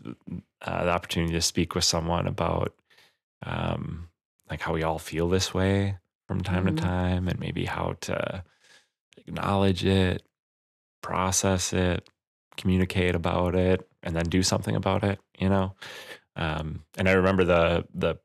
uh, 0.62 0.84
the 0.84 0.90
opportunity 0.90 1.32
to 1.34 1.40
speak 1.42 1.74
with 1.74 1.84
someone 1.84 2.26
about 2.26 2.74
um, 3.44 4.08
like 4.50 4.60
how 4.60 4.72
we 4.74 4.82
all 4.82 4.98
feel 4.98 5.28
this 5.28 5.54
way 5.54 5.98
from 6.26 6.40
time 6.42 6.64
Mhm. 6.64 6.76
to 6.76 6.82
time, 6.82 7.28
and 7.28 7.38
maybe 7.38 7.64
how 7.64 7.94
to 8.02 8.44
acknowledge 9.18 9.84
it, 9.84 10.22
process 11.02 11.72
it, 11.72 12.08
communicate 12.56 13.14
about 13.14 13.54
it, 13.54 13.88
and 14.02 14.16
then 14.16 14.26
do 14.28 14.42
something 14.42 14.76
about 14.76 15.04
it. 15.04 15.20
You 15.38 15.48
know, 15.48 15.74
um, 16.36 16.84
and 16.96 17.08
I 17.08 17.12
remember 17.12 17.44
the 17.44 17.86
the 17.94 18.16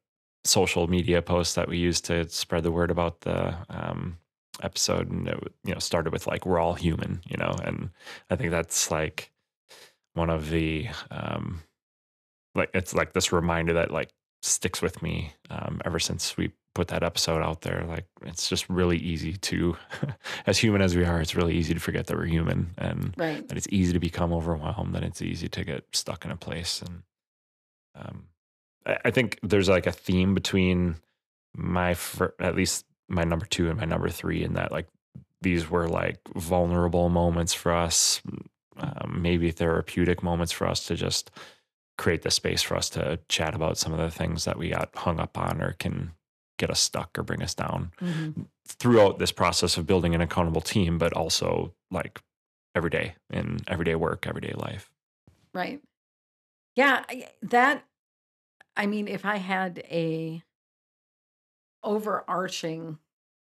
social 0.45 0.87
media 0.87 1.21
posts 1.21 1.55
that 1.55 1.69
we 1.69 1.77
used 1.77 2.05
to 2.05 2.27
spread 2.29 2.63
the 2.63 2.71
word 2.71 2.91
about 2.91 3.21
the 3.21 3.55
um, 3.69 4.17
episode, 4.61 5.09
and 5.09 5.27
it 5.27 5.53
you 5.63 5.73
know 5.73 5.79
started 5.79 6.13
with 6.13 6.27
like 6.27 6.45
"we're 6.45 6.59
all 6.59 6.73
human," 6.75 7.21
you 7.27 7.37
know, 7.37 7.55
and 7.63 7.91
I 8.29 8.35
think 8.35 8.51
that's 8.51 8.91
like 8.91 9.31
one 10.13 10.29
of 10.29 10.49
the 10.49 10.87
um, 11.11 11.61
like 12.55 12.69
it's 12.73 12.93
like 12.93 13.13
this 13.13 13.31
reminder 13.31 13.73
that 13.73 13.91
like 13.91 14.09
sticks 14.41 14.81
with 14.81 15.01
me 15.01 15.33
um, 15.49 15.81
ever 15.85 15.99
since 15.99 16.35
we 16.37 16.51
put 16.75 16.87
that 16.89 17.03
episode 17.03 17.41
out 17.41 17.61
there. 17.61 17.85
Like 17.87 18.05
it's 18.23 18.49
just 18.49 18.67
really 18.69 18.97
easy 18.97 19.33
to, 19.33 19.77
as 20.47 20.57
human 20.57 20.81
as 20.81 20.95
we 20.95 21.05
are, 21.05 21.21
it's 21.21 21.35
really 21.35 21.55
easy 21.55 21.73
to 21.73 21.79
forget 21.79 22.07
that 22.07 22.17
we're 22.17 22.25
human 22.25 22.73
and 22.77 23.13
Right. 23.17 23.47
that 23.47 23.57
it's 23.57 23.67
easy 23.69 23.93
to 23.93 23.99
become 23.99 24.33
overwhelmed, 24.33 24.95
that 24.95 25.03
it's 25.03 25.21
easy 25.21 25.47
to 25.49 25.63
get 25.63 25.85
stuck 25.93 26.25
in 26.25 26.31
a 26.31 26.35
place. 26.35 26.81
And 26.81 27.03
um, 27.95 28.23
I, 28.85 28.97
I 29.05 29.11
think 29.11 29.39
there's 29.43 29.69
like 29.69 29.87
a 29.87 29.91
theme 29.91 30.33
between 30.33 30.95
my, 31.55 31.93
fir- 31.93 32.33
at 32.39 32.55
least 32.55 32.85
my 33.07 33.23
number 33.23 33.45
two 33.45 33.69
and 33.69 33.79
my 33.79 33.85
number 33.85 34.09
three, 34.09 34.43
in 34.43 34.53
that 34.55 34.71
like 34.71 34.87
these 35.41 35.69
were 35.69 35.87
like 35.87 36.19
vulnerable 36.35 37.09
moments 37.09 37.53
for 37.53 37.71
us, 37.71 38.21
um, 38.77 39.19
maybe 39.21 39.51
therapeutic 39.51 40.23
moments 40.23 40.51
for 40.51 40.67
us 40.67 40.85
to 40.87 40.95
just 40.95 41.29
create 41.97 42.23
the 42.23 42.31
space 42.31 42.61
for 42.61 42.75
us 42.75 42.89
to 42.91 43.19
chat 43.29 43.53
about 43.55 43.77
some 43.77 43.93
of 43.93 43.99
the 43.99 44.09
things 44.11 44.45
that 44.45 44.57
we 44.57 44.69
got 44.69 44.95
hung 44.95 45.19
up 45.19 45.37
on 45.37 45.61
or 45.61 45.73
can 45.73 46.13
get 46.57 46.69
us 46.69 46.79
stuck 46.79 47.17
or 47.17 47.23
bring 47.23 47.41
us 47.41 47.53
down 47.53 47.91
Mhm. 47.99 48.47
throughout 48.67 49.19
this 49.19 49.31
process 49.31 49.77
of 49.77 49.85
building 49.85 50.15
an 50.15 50.21
accountable 50.21 50.61
team, 50.61 50.97
but 50.97 51.13
also 51.13 51.73
like 51.91 52.21
every 52.75 52.89
day 52.89 53.15
in 53.29 53.59
everyday 53.67 53.95
work, 53.95 54.25
everyday 54.27 54.53
life. 54.53 54.91
Right. 55.53 55.81
Yeah, 56.75 57.05
that 57.43 57.85
I 58.75 58.87
mean, 58.87 59.07
if 59.07 59.23
I 59.25 59.37
had 59.37 59.79
a 59.91 60.41
overarching 61.83 62.97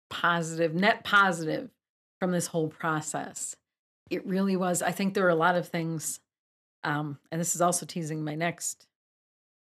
positive, 0.10 0.73
net 0.75 1.03
positive 1.03 1.69
from 2.19 2.31
this 2.31 2.47
whole 2.47 2.67
process, 2.67 3.55
it 4.10 4.25
really 4.25 4.55
was. 4.55 4.81
I 4.81 4.91
think 4.91 5.13
there 5.13 5.23
were 5.23 5.29
a 5.29 5.36
lot 5.36 5.55
of 5.55 5.67
things, 5.67 6.19
um, 6.86 7.19
and 7.32 7.41
this 7.41 7.56
is 7.56 7.62
also 7.62 7.86
teasing 7.86 8.24
my 8.24 8.36
next 8.36 8.88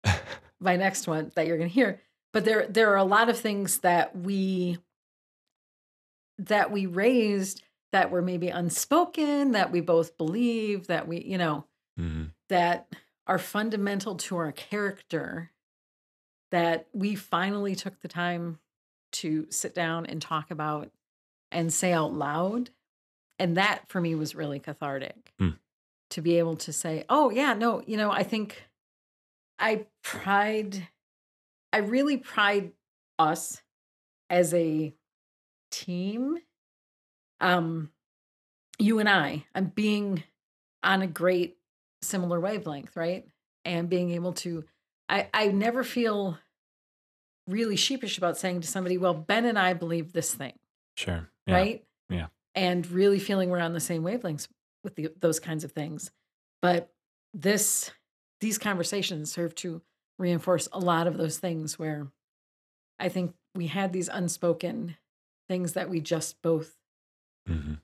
my 0.59 0.75
next 0.75 1.07
one 1.07 1.31
that 1.35 1.47
you're 1.47 1.57
going 1.57 1.69
to 1.69 1.73
hear. 1.73 2.01
But 2.33 2.45
there 2.45 2.67
there 2.67 2.91
are 2.91 2.97
a 2.97 3.03
lot 3.03 3.29
of 3.29 3.39
things 3.39 3.79
that 3.79 4.15
we 4.15 4.77
that 6.39 6.71
we 6.71 6.85
raised 6.85 7.63
that 7.91 8.11
were 8.11 8.21
maybe 8.21 8.49
unspoken, 8.49 9.51
that 9.53 9.71
we 9.71 9.81
both 9.81 10.17
believe, 10.17 10.87
that 10.87 11.07
we, 11.07 11.21
you 11.23 11.37
know, 11.37 11.65
Mhm. 11.97 12.31
that 12.49 12.93
are 13.25 13.39
fundamental 13.39 14.15
to 14.15 14.37
our 14.37 14.51
character 14.51 15.51
that 16.51 16.87
we 16.93 17.15
finally 17.15 17.75
took 17.75 17.99
the 18.01 18.07
time 18.07 18.59
to 19.11 19.47
sit 19.49 19.73
down 19.73 20.05
and 20.05 20.21
talk 20.21 20.51
about 20.51 20.91
and 21.51 21.73
say 21.73 21.91
out 21.91 22.13
loud. 22.13 22.69
And 23.39 23.57
that 23.57 23.87
for 23.89 23.99
me 23.99 24.15
was 24.15 24.35
really 24.35 24.59
cathartic 24.59 25.33
Hmm. 25.39 25.49
To 26.11 26.21
be 26.21 26.37
able 26.39 26.55
to 26.57 26.71
say, 26.73 27.03
oh, 27.09 27.29
yeah, 27.29 27.53
no, 27.53 27.81
you 27.85 27.97
know, 27.97 28.11
I 28.11 28.23
think 28.23 28.63
I 29.59 29.85
pride, 30.03 30.87
I 31.73 31.77
really 31.79 32.17
pride 32.17 32.71
us 33.19 33.61
as 34.29 34.53
a 34.53 34.93
team. 35.71 36.37
Um, 37.41 37.89
you 38.79 38.99
and 38.99 39.09
I, 39.09 39.45
I'm 39.53 39.65
being 39.67 40.23
on 40.83 41.01
a 41.01 41.07
great 41.07 41.57
similar 42.01 42.39
wavelength, 42.39 42.95
right? 42.95 43.25
And 43.65 43.89
being 43.89 44.11
able 44.11 44.33
to, 44.33 44.63
I, 45.09 45.27
I 45.33 45.47
never 45.47 45.83
feel 45.83 46.37
really 47.47 47.75
sheepish 47.75 48.17
about 48.17 48.37
saying 48.37 48.61
to 48.61 48.67
somebody, 48.67 48.97
well, 48.97 49.13
Ben 49.13 49.45
and 49.45 49.57
I 49.57 49.73
believe 49.73 50.13
this 50.13 50.33
thing, 50.33 50.53
Sure. 50.95 51.29
Yeah. 51.45 51.53
right? 51.53 51.83
Yeah. 52.09 52.27
And 52.55 52.89
really 52.89 53.19
feeling 53.19 53.49
we're 53.49 53.59
on 53.59 53.73
the 53.73 53.79
same 53.79 54.03
wavelengths 54.03 54.47
with 54.83 54.95
the, 54.95 55.09
those 55.19 55.39
kinds 55.39 55.63
of 55.63 55.71
things. 55.71 56.11
But 56.61 56.91
this, 57.33 57.91
these 58.41 58.57
conversations 58.57 59.31
serve 59.31 59.55
to 59.55 59.81
reinforce 60.19 60.67
a 60.71 60.79
lot 60.79 61.07
of 61.07 61.17
those 61.17 61.37
things 61.37 61.77
where 61.77 62.07
I 62.99 63.09
think 63.09 63.33
we 63.55 63.67
had 63.67 63.93
these 63.93 64.07
unspoken 64.07 64.95
things 65.47 65.73
that 65.73 65.89
we 65.89 66.01
just 66.01 66.41
both 66.41 66.75
hmm 67.47 67.75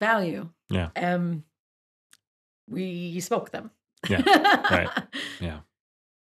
value. 0.00 0.48
Yeah. 0.70 0.88
Um, 0.96 1.44
we 2.68 3.20
spoke 3.20 3.50
them. 3.50 3.70
Yeah, 4.08 4.22
right. 4.70 4.88
Yeah. 5.40 5.60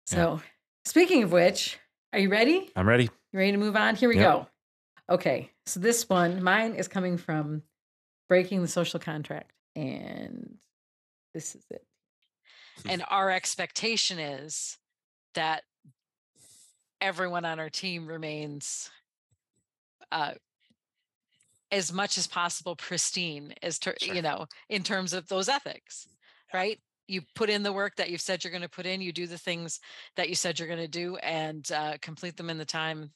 So, 0.06 0.40
speaking 0.84 1.22
of 1.22 1.32
which, 1.32 1.78
are 2.12 2.18
you 2.18 2.28
ready? 2.28 2.70
I'm 2.76 2.86
ready. 2.86 3.04
You 3.32 3.38
ready 3.38 3.52
to 3.52 3.58
move 3.58 3.76
on? 3.76 3.96
Here 3.96 4.08
we 4.08 4.16
Yep. 4.16 4.24
go. 4.32 4.46
Okay. 5.14 5.50
So, 5.64 5.80
this 5.80 6.08
one, 6.08 6.42
mine 6.42 6.74
is 6.74 6.88
coming 6.88 7.16
from 7.16 7.62
Breaking 8.28 8.60
the 8.60 8.68
Social 8.68 9.00
Contract. 9.00 9.53
And 9.76 10.56
this 11.32 11.54
is 11.54 11.64
it. 11.70 11.84
and 12.88 13.04
our 13.08 13.30
expectation 13.30 14.18
is 14.18 14.78
that 15.34 15.62
everyone 17.00 17.44
on 17.44 17.58
our 17.58 17.70
team 17.70 18.06
remains 18.06 18.90
uh, 20.12 20.32
as 21.70 21.92
much 21.92 22.16
as 22.18 22.26
possible 22.26 22.76
pristine 22.76 23.52
as 23.62 23.78
ter- 23.78 23.94
Sure. 24.00 24.14
you 24.14 24.22
know 24.22 24.46
in 24.68 24.82
terms 24.82 25.12
of 25.12 25.26
those 25.28 25.48
ethics 25.48 26.06
right 26.52 26.78
you 27.08 27.20
put 27.34 27.50
in 27.50 27.62
the 27.62 27.72
work 27.72 27.96
that 27.96 28.10
you've 28.10 28.20
said 28.20 28.42
you're 28.44 28.50
going 28.52 28.62
to 28.62 28.68
put 28.68 28.86
in 28.86 29.00
you 29.00 29.12
do 29.12 29.26
the 29.26 29.36
things 29.38 29.80
that 30.16 30.28
you 30.28 30.34
said 30.34 30.58
you're 30.58 30.68
going 30.68 30.78
to 30.80 30.88
do 30.88 31.16
and 31.16 31.70
uh, 31.72 31.96
complete 32.00 32.36
them 32.36 32.48
in 32.48 32.58
the 32.58 32.64
time 32.64 33.10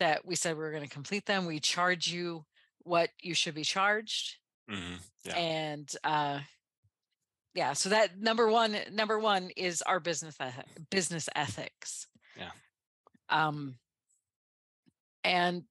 that 0.00 0.24
we 0.26 0.34
said 0.34 0.56
we 0.56 0.62
were 0.62 0.70
going 0.72 0.82
to 0.82 0.88
complete 0.88 1.24
them 1.24 1.46
we 1.46 1.60
charge 1.60 2.08
you 2.08 2.44
what 2.80 3.10
you 3.22 3.32
should 3.34 3.54
be 3.54 3.64
charged 3.64 4.36
Mm-hmm. 4.70 4.94
Yeah. 5.24 5.36
and 5.36 5.92
uh 6.04 6.40
yeah 7.54 7.72
so 7.72 7.88
that 7.88 8.18
number 8.20 8.48
one 8.48 8.76
number 8.92 9.18
one 9.18 9.50
is 9.56 9.80
our 9.82 9.98
business 10.00 10.36
eth- 10.40 10.64
business 10.90 11.28
ethics 11.34 12.06
Yeah. 12.36 12.50
um 13.30 13.76
and 15.24 15.64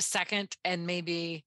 second 0.00 0.56
and 0.64 0.86
maybe 0.86 1.44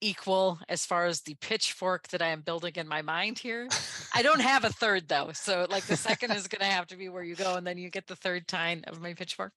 equal 0.00 0.58
as 0.68 0.84
far 0.84 1.06
as 1.06 1.20
the 1.20 1.34
pitchfork 1.36 2.08
that 2.08 2.20
i 2.20 2.28
am 2.28 2.40
building 2.40 2.72
in 2.74 2.88
my 2.88 3.02
mind 3.02 3.38
here 3.38 3.68
i 4.14 4.20
don't 4.22 4.40
have 4.52 4.64
a 4.64 4.70
third 4.70 5.06
though 5.06 5.30
so 5.32 5.64
like 5.70 5.84
the 5.84 5.96
second 5.96 6.32
is 6.32 6.48
going 6.48 6.58
to 6.60 6.66
have 6.66 6.88
to 6.88 6.96
be 6.96 7.08
where 7.08 7.22
you 7.22 7.36
go 7.36 7.54
and 7.54 7.64
then 7.64 7.78
you 7.78 7.88
get 7.88 8.08
the 8.08 8.16
third 8.16 8.48
tine 8.48 8.82
of 8.88 9.00
my 9.00 9.14
pitchfork 9.14 9.52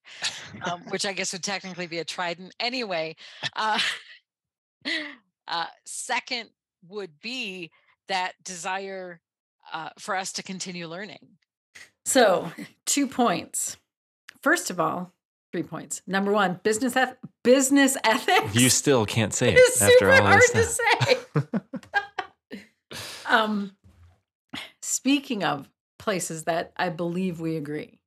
um, 0.70 0.82
which 0.90 1.04
i 1.04 1.12
guess 1.12 1.32
would 1.32 1.42
technically 1.42 1.88
be 1.88 1.98
a 1.98 2.04
trident 2.04 2.54
anyway 2.60 3.14
uh, 3.56 3.78
uh, 5.48 5.66
second 5.84 6.48
would 6.88 7.20
be 7.20 7.70
that 8.08 8.32
desire 8.44 9.20
uh, 9.72 9.90
for 9.98 10.14
us 10.16 10.32
to 10.34 10.42
continue 10.42 10.86
learning. 10.86 11.36
So, 12.04 12.52
two 12.84 13.06
points. 13.08 13.76
First 14.40 14.70
of 14.70 14.78
all, 14.78 15.12
three 15.50 15.64
points. 15.64 16.02
Number 16.06 16.32
one, 16.32 16.60
business 16.62 16.94
eth- 16.96 17.16
business 17.42 17.96
ethics. 18.04 18.54
You 18.54 18.70
still 18.70 19.04
can't 19.06 19.34
say 19.40 19.54
it 19.54 19.58
is 19.58 19.82
after 19.82 19.92
super 19.98 20.12
all 20.12 20.22
hard 20.22 20.42
to 20.52 20.62
say. 20.62 21.18
um, 23.26 23.72
speaking 24.82 25.42
of 25.44 25.68
places 25.98 26.44
that 26.44 26.72
I 26.76 26.90
believe 26.90 27.40
we 27.40 27.56
agree, 27.56 27.98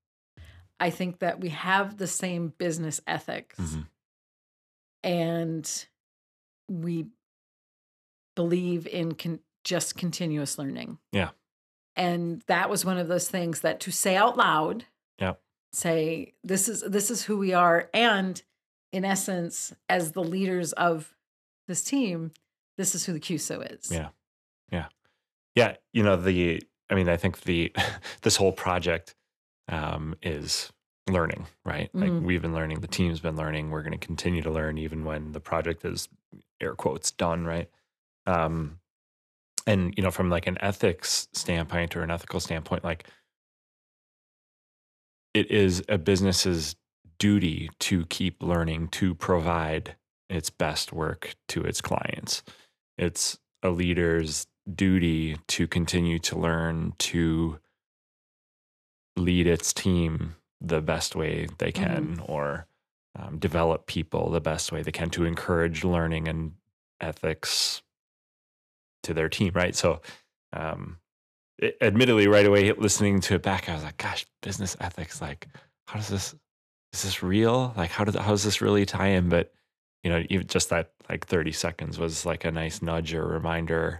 I 0.80 0.90
think 0.92 1.20
that 1.20 1.42
we 1.42 1.50
have 1.50 1.98
the 1.98 2.08
same 2.08 2.54
business 2.58 3.02
ethics 3.06 3.60
Mhm. 3.60 3.88
and 5.04 5.86
we 6.70 7.08
believe 8.40 8.88
in 8.88 9.16
con- 9.16 9.42
just 9.66 9.98
continuous 9.98 10.58
learning. 10.58 10.98
Yeah. 11.12 11.32
And 11.98 12.42
that 12.48 12.70
was 12.70 12.86
one 12.86 12.98
of 12.98 13.10
those 13.10 13.28
things 13.28 13.60
that 13.62 13.82
to 13.82 13.92
say 13.92 14.16
out 14.16 14.38
loud, 14.38 14.86
yeah. 15.20 15.34
say 15.74 16.36
this 16.42 16.70
is 16.70 16.82
this 16.88 17.12
is 17.12 17.24
who 17.24 17.38
we 17.38 17.52
are 17.52 17.90
and 17.94 18.42
in 18.94 19.04
essence 19.04 19.74
as 19.90 20.14
the 20.14 20.24
leaders 20.24 20.72
of 20.72 21.14
this 21.68 21.84
team, 21.84 22.32
this 22.78 22.96
is 22.96 23.06
who 23.06 23.12
the 23.12 23.20
QSO 23.20 23.78
is. 23.78 23.92
Yeah. 23.92 24.10
Yeah, 24.72 24.86
Yeah, 25.56 25.76
you 25.92 26.04
know 26.04 26.16
the. 26.16 26.64
I 26.90 26.96
mean, 26.96 27.10
I 27.10 27.18
think 27.18 27.42
the 27.42 27.74
this 28.22 28.38
whole 28.38 28.54
project 28.54 29.16
um, 29.68 30.16
is 30.22 30.72
learning, 31.10 31.46
right? 31.66 31.92
Mhm. 31.92 32.02
Like 32.02 32.26
we've 32.26 32.42
been 32.42 32.54
learning, 32.54 32.80
the 32.80 32.88
team's 32.88 33.20
been 33.20 33.36
learning. 33.36 33.70
We're 33.70 33.82
going 33.82 34.00
to 34.00 34.06
continue 34.08 34.42
to 34.44 34.52
learn 34.52 34.78
even 34.78 35.04
when 35.04 35.34
the 35.34 35.42
project 35.42 35.84
is 35.84 36.08
air 36.62 36.76
quotes 36.76 37.12
done, 37.12 37.44
right? 37.46 37.70
Um, 38.26 38.80
and 39.66 39.94
you 39.96 40.04
know, 40.04 40.12
from 40.12 40.30
like 40.30 40.48
an 40.48 40.58
ethics 40.62 41.28
standpoint 41.34 41.96
or 41.96 42.02
an 42.02 42.12
ethical 42.12 42.40
standpoint, 42.40 42.84
like 42.84 43.08
it 45.34 45.50
is 45.52 45.84
a 45.88 45.98
business's 45.98 46.76
duty 47.20 47.70
to 47.80 48.06
keep 48.06 48.42
learning 48.42 48.88
to 48.88 49.14
provide 49.14 49.96
its 50.30 50.50
best 50.50 50.94
work 50.94 51.36
to 51.50 51.64
its 51.64 51.82
clients. 51.82 52.44
It's 52.98 53.38
a 53.62 53.70
leader's 53.70 54.48
duty 54.74 55.38
to 55.48 55.68
continue 55.68 56.20
to 56.20 56.38
learn 56.38 56.94
to 57.00 57.60
lead 59.18 59.48
its 59.48 59.74
team 59.74 60.36
the 60.62 60.82
best 60.82 61.16
way 61.16 61.48
they 61.58 61.72
can 61.72 62.22
or 62.26 62.68
um, 63.18 63.38
develop 63.40 63.86
people 63.88 64.30
the 64.30 64.42
best 64.42 64.72
way 64.72 64.82
they 64.82 64.92
can 64.92 65.10
to 65.10 65.26
encourage 65.26 65.84
learning 65.84 66.28
and 66.28 66.54
ethics 67.02 67.82
to 69.04 69.14
their 69.14 69.30
team 69.30 69.52
right? 69.54 69.76
So 69.76 70.02
um, 70.54 70.98
it, 71.58 71.78
admittedly 71.82 72.28
right 72.28 72.46
away 72.46 72.72
listening 72.74 73.20
to 73.20 73.36
it 73.36 73.44
back 73.44 73.68
i 73.68 73.74
was 73.74 73.84
like 73.84 73.98
gosh 73.98 74.26
business 74.42 74.78
ethics 74.80 75.22
like 75.22 75.48
how 75.88 76.00
does 76.00 76.08
this 76.08 76.34
is 76.94 77.04
this 77.04 77.24
real? 77.24 77.74
Like 77.78 77.92
how, 77.92 78.04
did, 78.04 78.16
how 78.16 78.32
does 78.32 78.44
this 78.44 78.62
really 78.62 78.86
tie 78.86 79.10
in? 79.10 79.30
But 79.30 79.52
you 80.04 80.10
know 80.10 80.24
even 80.30 80.48
just 80.48 80.70
that 80.70 80.92
like 81.10 81.28
30 81.28 81.52
seconds 81.52 82.00
was 82.00 82.26
like 82.26 82.46
a 82.46 82.52
nice 82.52 82.82
nudge 82.82 83.14
or 83.14 83.26
reminder. 83.26 84.00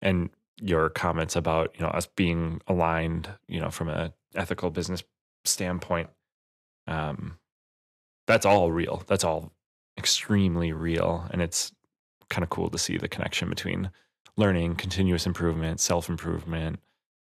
And 0.00 0.30
your 0.62 0.90
comments 0.90 1.36
about 1.36 1.74
you 1.74 1.82
know 1.82 1.90
us 1.90 2.06
being 2.06 2.60
aligned 2.66 3.28
you 3.48 3.60
know 3.60 3.70
from 3.70 3.88
a 3.88 4.12
ethical 4.34 4.70
business 4.70 5.02
standpoint 5.46 6.10
um 6.86 7.38
that's 8.26 8.46
all 8.46 8.70
real. 8.70 9.02
That's 9.06 9.24
all 9.24 9.52
extremely 9.98 10.72
real. 10.72 11.26
And 11.32 11.42
it's 11.42 11.72
kind 12.28 12.44
of 12.44 12.50
cool 12.50 12.70
to 12.70 12.78
see 12.78 12.96
the 12.96 13.08
connection 13.08 13.48
between 13.48 13.90
learning, 14.40 14.74
continuous 14.74 15.26
improvement, 15.26 15.78
self 15.78 16.08
improvement, 16.08 16.80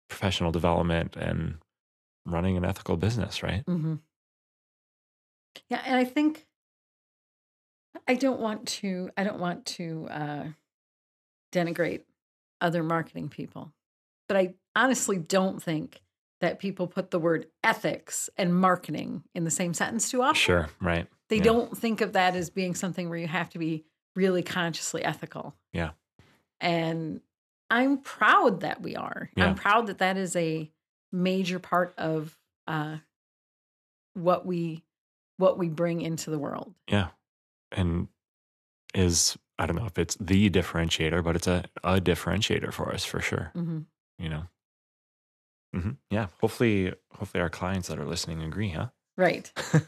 professional 0.09 0.51
development, 0.51 1.15
and 1.15 1.57
running 2.25 2.57
an 2.57 2.65
ethical 2.65 2.97
business, 2.97 3.43
right? 3.43 3.63
hmm 3.67 3.95
Yeah, 5.69 5.81
and 5.85 5.95
I 5.95 6.05
think 6.05 6.47
I 8.07 8.15
don't 8.15 8.39
want 8.39 8.67
to. 8.79 9.11
I 9.15 9.23
don't 9.23 9.39
want 9.39 9.65
to 9.77 10.07
uh, 10.09 10.43
denigrate 11.51 12.01
other 12.61 12.81
marketing 12.81 13.29
people, 13.29 13.71
but 14.27 14.37
I 14.37 14.55
honestly 14.75 15.17
don't 15.17 15.61
think 15.61 16.01
that 16.41 16.59
people 16.59 16.87
put 16.87 17.11
the 17.11 17.19
word 17.19 17.47
ethics 17.63 18.29
and 18.37 18.55
marketing 18.55 19.23
in 19.35 19.43
the 19.43 19.51
same 19.51 19.73
sentence 19.73 20.09
too 20.09 20.21
often. 20.21 20.35
Sure, 20.35 20.69
right. 20.81 21.07
They 21.27 21.37
yeah. 21.37 21.43
don't 21.43 21.77
think 21.77 22.01
of 22.01 22.13
that 22.13 22.35
as 22.35 22.49
being 22.49 22.75
something 22.75 23.09
where 23.09 23.17
you 23.17 23.27
have 23.27 23.49
to 23.49 23.59
be 23.59 23.83
really 24.15 24.41
consciously 24.41 25.03
ethical. 25.03 25.55
Yeah. 25.73 25.91
And 26.61 27.21
I'm 27.69 27.99
proud 27.99 28.61
that 28.61 28.81
we 28.81 28.95
are. 28.95 29.29
Yeah. 29.35 29.45
I'm 29.45 29.55
proud 29.55 29.87
that 29.87 29.99
that 29.99 30.17
is 30.17 30.35
a 30.35 30.69
major 31.11 31.59
part 31.59 31.93
of 31.97 32.37
uh, 32.67 32.97
what 34.13 34.45
we 34.45 34.83
what 35.37 35.57
we 35.57 35.69
bring 35.69 36.01
into 36.01 36.29
the 36.29 36.39
world. 36.39 36.73
Yeah. 36.89 37.09
And 37.71 38.07
is, 38.93 39.37
I 39.57 39.65
don't 39.65 39.75
know 39.77 39.85
if 39.85 39.97
it's 39.97 40.15
the 40.19 40.49
differentiator, 40.49 41.23
but 41.23 41.35
it's 41.35 41.47
a, 41.47 41.63
a 41.83 42.01
differentiator 42.01 42.73
for 42.73 42.91
us 42.93 43.05
for 43.05 43.21
sure, 43.21 43.51
hmm 43.53 43.79
you 44.17 44.27
know? 44.27 44.43
hmm 45.73 45.91
Yeah. 46.09 46.27
Hopefully, 46.41 46.93
hopefully 47.13 47.41
our 47.41 47.49
clients 47.49 47.87
that 47.87 47.99
are 47.99 48.05
listening 48.05 48.41
agree, 48.41 48.69
huh? 48.69 48.89
Right. 49.17 49.51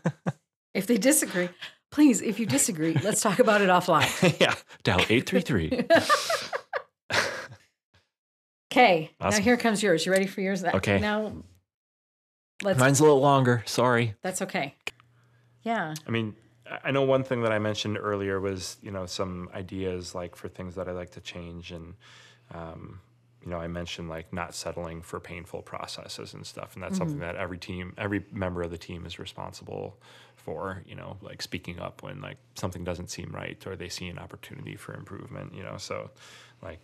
If 0.74 0.88
they 0.88 0.98
disagree, 0.98 1.50
please, 1.92 2.22
if 2.22 2.40
you 2.40 2.46
disagree, 2.46 2.94
let's 3.04 3.20
talk 3.22 3.40
about 3.40 3.60
it 3.62 3.68
offline. 3.70 4.40
yeah. 4.40 4.56
Dial 4.84 5.02
833. 5.02 5.84
Okay. 8.72 9.12
Now 9.20 9.32
here 9.32 9.58
comes 9.58 9.84
yours. 9.84 10.06
You 10.06 10.12
ready 10.12 10.28
for 10.28 10.42
yours? 10.42 10.62
That- 10.62 10.76
Okay. 10.76 11.00
Now 11.00 11.34
let's 12.64 12.80
Mine's 12.80 13.00
a 13.00 13.04
little 13.04 13.20
longer. 13.22 13.64
Sorry. 13.66 14.16
that's 14.22 14.42
okay. 14.44 14.76
Yeah. 15.64 15.94
I 16.08 16.10
mean, 16.12 16.36
I- 16.70 16.80
I 16.86 16.92
know 16.92 17.04
one 17.04 17.24
thing 17.24 17.42
that 17.44 17.52
I 17.52 17.60
mentioned 17.60 17.98
earlier 18.00 18.40
was, 18.40 18.78
you 18.82 18.92
know, 18.92 19.06
some 19.06 19.50
ideas 19.54 20.16
like 20.16 20.36
for 20.36 20.48
things 20.48 20.76
that 20.76 20.88
I 20.88 20.92
like 20.92 21.12
to 21.12 21.22
change. 21.22 21.72
And, 21.72 21.96
um, 22.54 23.02
you 23.44 23.50
know, 23.50 23.58
I 23.58 23.68
mentioned 23.68 24.08
like 24.10 24.32
not 24.32 24.56
settling 24.56 25.02
for 25.02 25.20
painful 25.20 25.62
processes 25.64 26.34
and 26.34 26.46
stuff. 26.46 26.74
And 26.76 26.84
that's 26.84 26.98
something 26.98 27.20
that 27.20 27.36
every 27.36 27.58
team, 27.58 27.94
every 27.98 28.26
member 28.32 28.62
of 28.62 28.72
the 28.72 28.78
team 28.78 29.06
is 29.06 29.20
responsible 29.20 30.00
for, 30.36 30.82
you 30.88 30.96
know, 30.96 31.18
like 31.22 31.42
speaking 31.42 31.80
up 31.80 32.02
when 32.04 32.22
like 32.22 32.38
something 32.56 32.84
doesn't 32.84 33.10
seem 33.10 33.32
right 33.34 33.66
or 33.68 33.76
they 33.76 33.90
see 33.90 34.08
an 34.08 34.18
opportunity 34.18 34.76
for 34.76 34.94
improvement, 34.94 35.54
you 35.54 35.62
know. 35.64 35.78
So, 35.78 36.10
like, 36.62 36.80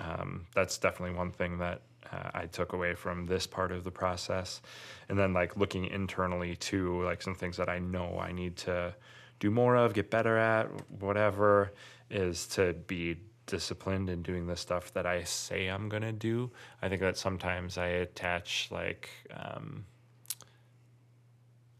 um, 0.00 0.46
that's 0.54 0.78
definitely 0.78 1.16
one 1.16 1.30
thing 1.30 1.58
that 1.58 1.82
uh, 2.12 2.30
I 2.34 2.46
took 2.46 2.72
away 2.72 2.94
from 2.94 3.26
this 3.26 3.46
part 3.46 3.72
of 3.72 3.84
the 3.84 3.90
process. 3.90 4.60
And 5.08 5.18
then 5.18 5.32
like 5.32 5.56
looking 5.56 5.86
internally 5.86 6.56
too, 6.56 7.02
like 7.02 7.22
some 7.22 7.34
things 7.34 7.56
that 7.56 7.68
I 7.68 7.78
know 7.78 8.18
I 8.18 8.32
need 8.32 8.56
to 8.58 8.94
do 9.38 9.50
more 9.50 9.76
of, 9.76 9.94
get 9.94 10.10
better 10.10 10.36
at, 10.36 10.68
whatever, 11.00 11.72
is 12.10 12.46
to 12.48 12.72
be 12.72 13.16
disciplined 13.46 14.10
in 14.10 14.22
doing 14.22 14.46
the 14.46 14.56
stuff 14.56 14.92
that 14.94 15.06
I 15.06 15.22
say 15.22 15.68
I'm 15.68 15.88
gonna 15.88 16.12
do. 16.12 16.50
I 16.82 16.88
think 16.88 17.00
that 17.00 17.16
sometimes 17.16 17.78
I 17.78 17.86
attach 17.86 18.68
like 18.70 19.08
um, 19.32 19.84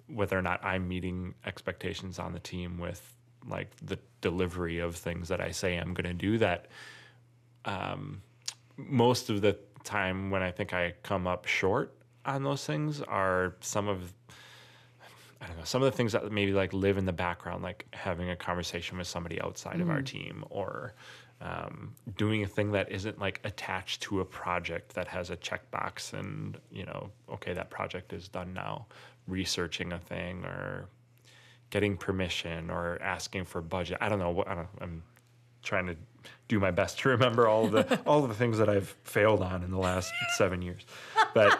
whether 0.07 0.39
or 0.39 0.43
not 0.43 0.65
I'm 0.65 0.87
meeting 0.87 1.35
expectations 1.45 2.19
on 2.19 2.33
the 2.33 2.39
team 2.39 2.79
with 2.79 3.15
like 3.49 3.71
the 3.83 3.99
delivery 4.21 4.79
of 4.79 4.97
things 4.97 5.29
that 5.29 5.41
I 5.41 5.51
say 5.51 5.77
I'm 5.77 5.95
gonna 5.95 6.15
do 6.15 6.39
that 6.39 6.67
um, 7.67 8.23
most 8.77 9.29
of 9.29 9.41
the 9.43 9.59
time 9.85 10.31
when 10.31 10.43
I 10.43 10.51
think 10.51 10.73
I 10.73 10.95
come 11.03 11.27
up 11.27 11.47
short 11.47 11.93
on 12.25 12.43
those 12.43 12.65
things 12.65 13.01
are 13.03 13.55
some 13.61 13.89
of 13.89 14.13
I 15.41 15.47
don't 15.47 15.59
know 15.59 15.65
some 15.65 15.83
of 15.83 15.91
the 15.91 15.97
things 15.97 16.13
that 16.13 16.31
maybe 16.33 16.53
like 16.53 16.73
live 16.73 16.97
in 16.99 17.05
the 17.05 17.13
background, 17.13 17.63
like 17.63 17.87
having 17.93 18.31
a 18.31 18.37
conversation 18.37 18.99
with 18.99 19.07
somebody 19.07 19.41
outside 19.41 19.81
of 19.81 19.91
our 19.91 20.03
team 20.03 20.45
or 20.51 20.95
um, 21.43 21.95
doing 22.17 22.43
a 22.43 22.47
thing 22.47 22.73
that 22.73 22.91
isn't 22.91 23.19
like 23.19 23.41
attached 23.45 24.01
to 24.03 24.21
a 24.21 24.25
project 24.25 24.95
that 24.95 25.07
has 25.07 25.31
a 25.31 25.37
checkbox 25.37 26.15
and 26.15 26.59
you 26.73 26.87
know 26.87 27.11
okay 27.31 27.53
that 27.53 27.71
project 27.71 28.13
is 28.13 28.29
done 28.29 28.53
now. 28.55 28.87
Researching 29.29 29.93
a 29.93 29.99
thing 29.99 30.45
or 30.45 30.89
getting 31.71 31.97
permission 31.97 32.71
or 32.71 32.99
asking 33.03 33.45
for 33.45 33.61
budget. 33.61 33.99
I 34.01 34.09
don't 34.09 34.19
know 34.19 34.31
what 34.31 34.49
I 34.49 34.55
don't, 34.55 34.69
i'm 34.81 35.03
trying 35.63 35.87
to 35.87 35.97
do 36.49 36.61
my 36.61 36.71
best 36.71 36.99
to 37.01 37.09
remember 37.09 37.49
all 37.49 37.67
of 37.67 37.73
the 37.73 38.01
all 38.07 38.23
of 38.23 38.29
the 38.29 38.35
things 38.35 38.59
that 38.59 38.69
I've 38.69 38.95
failed 39.05 39.43
on 39.43 39.63
in 39.63 39.71
the 39.71 39.79
last 39.79 40.13
seven 40.37 40.63
years. 40.63 40.83
But 41.35 41.59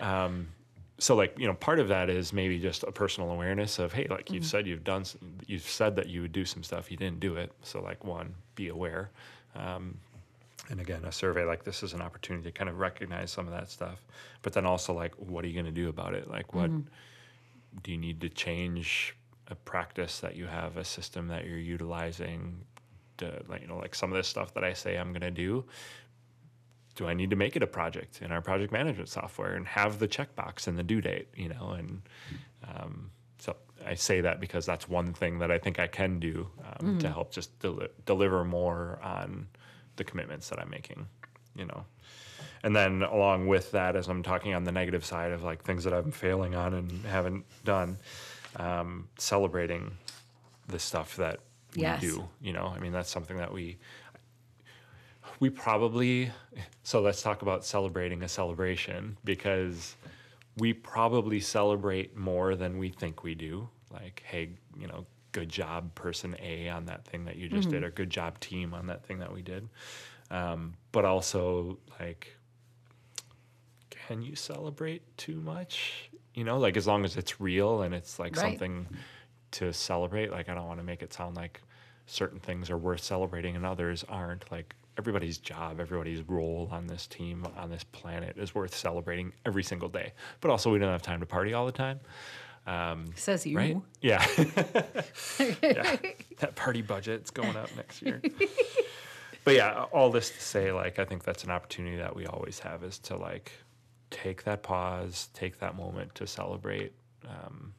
um, 0.00 0.48
so 0.98 1.14
like 1.14 1.38
you 1.38 1.46
know, 1.46 1.54
part 1.54 1.78
of 1.80 1.88
that 1.88 2.10
is 2.10 2.32
maybe 2.32 2.58
just 2.58 2.82
a 2.82 2.92
personal 2.92 3.30
awareness 3.30 3.78
of 3.78 3.92
hey, 3.92 4.06
like 4.08 4.30
you've 4.30 4.46
said 4.46 4.66
you've 4.66 4.84
done, 4.84 5.04
you've 5.46 5.62
said 5.62 5.96
that 5.96 6.08
you 6.08 6.22
would 6.22 6.32
do 6.32 6.44
some 6.44 6.62
stuff, 6.62 6.90
you 6.90 6.96
didn't 6.96 7.20
do 7.20 7.36
it. 7.36 7.52
So 7.62 7.80
like 7.80 8.04
one, 8.04 8.34
be 8.54 8.68
aware. 8.68 9.10
Um, 9.54 9.98
and 10.70 10.80
again, 10.80 11.04
a 11.04 11.12
survey 11.12 11.44
like 11.44 11.64
this 11.64 11.82
is 11.82 11.92
an 11.92 12.00
opportunity 12.00 12.50
to 12.50 12.52
kind 12.52 12.70
of 12.70 12.78
recognize 12.78 13.30
some 13.30 13.46
of 13.46 13.52
that 13.52 13.70
stuff. 13.70 14.00
But 14.42 14.54
then 14.54 14.64
also 14.64 14.94
like, 14.94 15.14
what 15.16 15.44
are 15.44 15.48
you 15.48 15.54
going 15.54 15.66
to 15.66 15.70
do 15.70 15.88
about 15.88 16.14
it? 16.14 16.28
Like, 16.28 16.54
what 16.54 16.70
do 17.82 17.90
you 17.90 17.98
need 17.98 18.20
to 18.22 18.28
change 18.28 19.14
a 19.48 19.54
practice 19.54 20.20
that 20.20 20.36
you 20.36 20.46
have, 20.46 20.76
a 20.76 20.84
system 20.84 21.28
that 21.28 21.46
you're 21.46 21.58
utilizing? 21.58 22.64
To 23.18 23.42
like 23.48 23.62
you 23.62 23.68
know, 23.68 23.78
like 23.78 23.94
some 23.94 24.10
of 24.10 24.16
this 24.16 24.28
stuff 24.28 24.54
that 24.54 24.64
I 24.64 24.72
say 24.72 24.96
I'm 24.96 25.10
going 25.10 25.22
to 25.22 25.30
do. 25.30 25.64
Do 26.96 27.08
I 27.08 27.14
need 27.14 27.30
to 27.30 27.36
make 27.36 27.56
it 27.56 27.62
a 27.62 27.66
project 27.66 28.22
in 28.22 28.30
our 28.30 28.40
project 28.40 28.72
management 28.72 29.08
software 29.08 29.56
and 29.56 29.66
have 29.66 29.98
the 29.98 30.06
checkbox 30.06 30.68
and 30.68 30.78
the 30.78 30.84
due 30.84 31.00
date? 31.00 31.28
You 31.36 31.48
know, 31.48 31.70
and 31.76 32.02
um, 32.68 33.10
so 33.38 33.56
I 33.84 33.94
say 33.94 34.20
that 34.20 34.40
because 34.40 34.64
that's 34.64 34.88
one 34.88 35.12
thing 35.12 35.38
that 35.40 35.50
I 35.50 35.58
think 35.58 35.78
I 35.78 35.86
can 35.88 36.20
do 36.20 36.48
um, 36.80 36.98
to 36.98 37.08
help 37.08 37.32
just 37.32 37.58
deli- 37.58 37.88
deliver 38.06 38.44
more 38.44 39.00
on 39.02 39.48
the 39.96 40.04
commitments 40.04 40.48
that 40.50 40.60
I'm 40.60 40.70
making. 40.70 41.06
You 41.56 41.66
know, 41.66 41.84
and 42.64 42.74
then 42.74 43.02
along 43.02 43.46
with 43.46 43.72
that, 43.72 43.94
as 43.94 44.08
I'm 44.08 44.22
talking 44.22 44.54
on 44.54 44.64
the 44.64 44.72
negative 44.72 45.04
side 45.04 45.32
of 45.32 45.42
like 45.42 45.62
things 45.62 45.84
that 45.84 45.92
I'm 45.92 46.10
failing 46.10 46.54
on 46.54 46.74
and 46.74 47.04
haven't 47.04 47.44
done, 47.64 47.98
um, 48.56 49.08
celebrating 49.18 49.96
the 50.68 50.78
stuff 50.78 51.16
that 51.16 51.40
we 51.76 51.82
Yes. 51.82 52.00
do. 52.00 52.28
You 52.40 52.52
know, 52.52 52.72
I 52.74 52.78
mean 52.78 52.92
that's 52.92 53.10
something 53.10 53.36
that 53.36 53.52
we 53.52 53.78
we 55.40 55.50
probably 55.50 56.30
so 56.82 57.00
let's 57.00 57.22
talk 57.22 57.42
about 57.42 57.64
celebrating 57.64 58.22
a 58.22 58.28
celebration 58.28 59.16
because 59.24 59.96
we 60.56 60.72
probably 60.72 61.40
celebrate 61.40 62.16
more 62.16 62.54
than 62.54 62.78
we 62.78 62.88
think 62.90 63.22
we 63.24 63.34
do. 63.34 63.68
Like, 63.92 64.22
hey, 64.26 64.50
you 64.78 64.86
know, 64.86 65.06
good 65.32 65.48
job, 65.48 65.92
person 65.94 66.36
A, 66.40 66.68
on 66.68 66.86
that 66.86 67.04
thing 67.04 67.24
that 67.24 67.36
you 67.36 67.48
just 67.48 67.70
did, 67.70 67.82
or 67.82 67.90
good 67.90 68.10
job, 68.10 68.38
team, 68.40 68.72
on 68.74 68.86
that 68.86 69.04
thing 69.04 69.18
that 69.18 69.32
we 69.32 69.42
did. 69.42 69.68
Um, 70.30 70.74
but 70.92 71.04
also, 71.04 71.78
like, 71.98 72.36
can 73.90 74.22
you 74.22 74.36
celebrate 74.36 75.02
too 75.16 75.40
much? 75.40 76.10
You 76.34 76.44
know, 76.44 76.58
like 76.58 76.76
as 76.76 76.86
long 76.86 77.04
as 77.04 77.16
it's 77.16 77.40
real 77.40 77.82
and 77.82 77.94
it's 77.94 78.18
like 78.18 78.36
Right. 78.36 78.42
something 78.42 78.86
to 79.54 79.72
celebrate. 79.72 80.30
Like, 80.30 80.48
I 80.48 80.54
don't 80.54 80.66
want 80.66 80.80
to 80.80 80.84
make 80.84 81.02
it 81.02 81.12
sound 81.12 81.36
like 81.36 81.60
certain 82.06 82.38
things 82.38 82.70
are 82.70 82.78
worth 82.78 83.02
celebrating 83.02 83.56
and 83.56 83.64
others 83.64 84.04
aren't. 84.08 84.50
Like, 84.52 84.74
everybody's 84.98 85.38
job, 85.38 85.80
everybody's 85.80 86.22
role 86.28 86.68
on 86.70 86.86
this 86.86 87.06
team, 87.06 87.46
on 87.56 87.70
this 87.70 87.84
planet 87.84 88.36
is 88.36 88.54
worth 88.54 88.74
celebrating 88.74 89.32
every 89.44 89.62
single 89.62 89.88
day. 89.88 90.12
But 90.40 90.50
also, 90.50 90.72
we 90.72 90.78
don't 90.78 90.90
have 90.92 91.02
time 91.02 91.20
to 91.20 91.26
party 91.26 91.52
all 91.52 91.66
the 91.66 91.72
time. 91.72 92.00
Um, 92.66 93.06
Says 93.14 93.46
you. 93.46 93.56
right? 93.56 93.76
Yeah. 94.00 94.24
yeah. 95.38 95.96
That 96.38 96.52
party 96.54 96.82
budget's 96.82 97.30
going 97.30 97.56
up 97.56 97.74
next 97.76 98.02
year. 98.02 98.22
but 99.44 99.54
yeah, 99.54 99.84
all 99.92 100.10
this 100.10 100.30
to 100.30 100.40
say, 100.40 100.72
like, 100.72 100.98
I 100.98 101.04
think 101.04 101.24
that's 101.24 101.44
an 101.44 101.50
opportunity 101.50 101.96
that 101.96 102.14
we 102.14 102.26
always 102.26 102.58
have 102.60 102.82
is 102.82 102.98
to 103.00 103.16
like 103.16 103.52
take 104.10 104.44
that 104.44 104.62
pause, 104.62 105.28
take 105.34 105.58
that 105.58 105.76
moment 105.76 106.14
to 106.16 106.26
celebrate. 106.26 106.92
Um, 107.28 107.74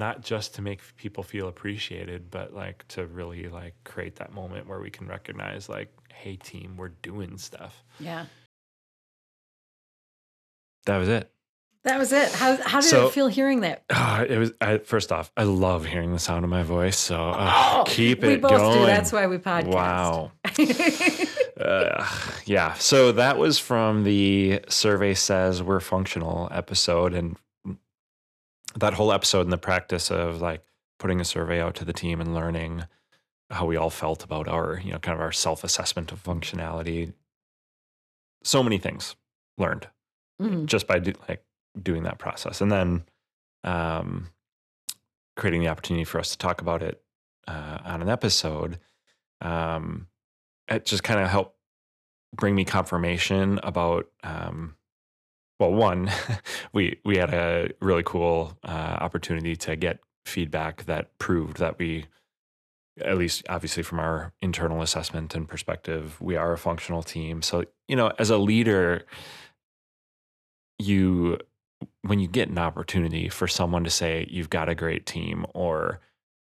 not 0.00 0.22
just 0.22 0.56
to 0.56 0.62
make 0.62 0.80
people 0.96 1.22
feel 1.22 1.46
appreciated, 1.46 2.28
but 2.30 2.52
like 2.52 2.86
to 2.88 3.06
really 3.06 3.48
like 3.48 3.74
create 3.84 4.16
that 4.16 4.32
moment 4.32 4.66
where 4.66 4.80
we 4.80 4.90
can 4.90 5.06
recognize 5.06 5.68
like, 5.68 5.94
hey 6.12 6.34
team, 6.34 6.76
we're 6.76 6.88
doing 6.88 7.38
stuff. 7.38 7.84
Yeah. 8.00 8.24
That 10.86 10.96
was 10.98 11.08
it. 11.08 11.30
That 11.84 11.98
was 11.98 12.12
it. 12.12 12.30
How 12.32 12.56
how 12.62 12.80
did 12.80 12.88
So- 12.90 13.06
it 13.06 13.12
feel 13.12 13.28
hearing 13.28 13.60
that? 13.60 13.84
Uh, 13.88 14.24
it 14.28 14.38
was 14.38 14.52
I, 14.60 14.78
first 14.78 15.12
off, 15.12 15.30
I 15.36 15.44
love 15.44 15.84
hearing 15.86 16.12
the 16.12 16.18
sound 16.18 16.44
of 16.44 16.50
my 16.50 16.62
voice. 16.62 16.98
So 16.98 17.16
uh, 17.34 17.84
keep 17.84 18.22
Oh, 18.24 18.26
we 18.26 18.34
it 18.34 18.42
both 18.42 18.50
going. 18.50 18.78
do. 18.80 18.86
That's 18.86 19.12
why 19.12 19.26
we 19.26 19.38
podcast. 19.38 19.74
Wow. 19.74 20.32
Uh, 21.60 22.06
yeah. 22.46 22.72
So 22.74 23.12
that 23.12 23.36
was 23.36 23.58
from 23.58 24.04
the 24.04 24.60
survey 24.70 25.12
says 25.12 25.62
we're 25.62 25.78
functional 25.80 26.48
episode, 26.50 27.12
and 27.12 27.36
that 28.80 28.94
whole 28.94 29.12
episode 29.12 29.42
in 29.42 29.50
the 29.50 29.58
practice 29.58 30.10
of 30.10 30.40
like 30.40 30.62
putting 30.98 31.20
a 31.20 31.24
survey 31.24 31.60
out 31.60 31.74
to 31.76 31.84
the 31.84 31.92
team 31.92 32.20
and 32.20 32.34
learning 32.34 32.84
how 33.50 33.66
we 33.66 33.76
all 33.76 33.90
felt 33.90 34.22
about 34.24 34.46
our, 34.48 34.78
you 34.84 34.92
know, 34.92 34.98
kind 34.98 35.14
of 35.14 35.20
our 35.20 35.32
self 35.32 35.64
assessment 35.64 36.12
of 36.12 36.22
functionality. 36.22 37.12
So 38.44 38.62
many 38.62 38.78
things 38.78 39.16
learned 39.58 39.88
Mhm. 40.40 40.66
just 40.66 40.86
by 40.86 40.98
do, 40.98 41.12
like 41.28 41.44
doing 41.80 42.04
that 42.04 42.18
process, 42.18 42.60
and 42.60 42.72
then 42.72 43.04
um, 43.64 44.28
creating 45.36 45.60
the 45.60 45.68
opportunity 45.68 46.04
for 46.04 46.18
us 46.18 46.30
to 46.30 46.38
talk 46.38 46.60
about 46.62 46.82
it 46.82 47.02
uh, 47.46 47.78
on 47.84 48.00
an 48.02 48.08
episode. 48.08 48.78
Um, 49.42 50.08
it 50.68 50.84
just 50.86 51.02
kind 51.02 51.20
of 51.20 51.28
helped 51.28 51.56
bring 52.34 52.54
me 52.54 52.64
confirmation 52.64 53.58
about 53.62 54.10
um, 54.22 54.76
well 55.60 55.72
one 55.72 56.10
we 56.72 56.98
we 57.04 57.16
had 57.16 57.32
a 57.32 57.70
really 57.80 58.02
cool 58.04 58.58
uh, 58.64 58.96
opportunity 59.00 59.54
to 59.54 59.76
get 59.76 60.00
feedback 60.24 60.84
that 60.86 61.16
proved 61.18 61.58
that 61.58 61.78
we 61.78 62.06
at 63.00 63.16
least 63.16 63.44
obviously 63.48 63.82
from 63.82 64.00
our 64.00 64.32
internal 64.42 64.82
assessment 64.82 65.34
and 65.34 65.48
perspective 65.48 66.20
we 66.20 66.36
are 66.36 66.52
a 66.52 66.58
functional 66.58 67.02
team. 67.02 67.42
So 67.42 67.64
you 67.86 67.96
know 67.96 68.12
as 68.18 68.30
a 68.30 68.38
leader 68.38 69.04
you 70.78 71.38
when 72.02 72.18
you 72.18 72.28
get 72.28 72.48
an 72.48 72.58
opportunity 72.58 73.28
for 73.28 73.46
someone 73.46 73.84
to 73.84 73.90
say 73.90 74.26
you've 74.30 74.50
got 74.50 74.68
a 74.68 74.74
great 74.74 75.06
team 75.06 75.46
or 75.54 76.00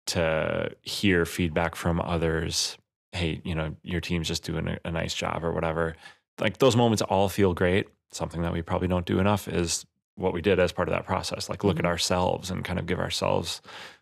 to 0.06 0.70
hear 0.82 1.26
feedback 1.26 1.76
from 1.76 2.02
others 2.02 2.78
hey 3.14 3.42
you 3.44 3.56
know 3.56 3.76
your 3.84 4.02
team's 4.02 4.28
just 4.28 4.44
doing 4.44 4.68
a, 4.68 4.78
a 4.86 4.92
nice 4.92 5.14
job 5.14 5.44
or 5.44 5.52
whatever 5.52 5.96
like 6.40 6.58
those 6.58 6.76
moments 6.76 7.02
all 7.04 7.30
feel 7.30 7.54
great 7.54 7.88
something 8.16 8.42
that 8.42 8.54
we 8.54 8.62
probably 8.62 8.88
don't 8.88 9.06
do 9.06 9.20
enough 9.20 9.48
is 9.48 9.86
what 10.16 10.34
we 10.34 10.42
did 10.42 10.60
as 10.60 10.72
part 10.72 10.88
of 10.88 10.94
that 10.94 11.06
process 11.06 11.50
like 11.50 11.64
look 11.64 11.78
Mhm. 11.78 11.80
at 11.80 11.86
ourselves 11.86 12.52
and 12.52 12.64
kind 12.64 12.78
of 12.80 12.86
give 12.86 13.00
ourselves 13.00 13.62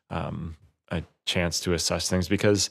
um, 0.10 0.58
a 0.92 1.04
chance 1.26 1.62
to 1.62 1.74
assess 1.74 2.10
things 2.10 2.28
because 2.28 2.70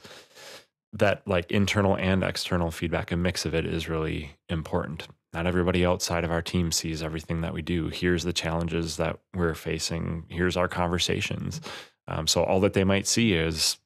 that 0.92 1.26
like 1.26 1.50
internal 1.50 1.96
and 1.96 2.22
external 2.22 2.70
feedback 2.70 3.12
a 3.12 3.16
mix 3.16 3.44
of 3.46 3.54
it 3.54 3.64
is 3.64 3.88
really 3.88 4.36
important. 4.48 5.06
Not 5.32 5.46
everybody 5.46 5.86
outside 5.86 6.24
of 6.24 6.32
our 6.32 6.42
team 6.42 6.72
sees 6.72 7.02
everything 7.02 7.40
that 7.42 7.54
we 7.54 7.62
do. 7.62 7.88
Here's 7.88 8.24
the 8.24 8.32
challenges 8.32 8.96
that 8.96 9.20
we're 9.32 9.54
facing. 9.54 10.24
Here's 10.28 10.56
our 10.56 10.66
conversations. 10.68 11.60
Um, 12.08 12.26
so 12.26 12.42
all 12.42 12.58
that 12.60 12.72
they 12.72 12.82
might 12.84 13.06
see 13.06 13.34
is 13.34 13.78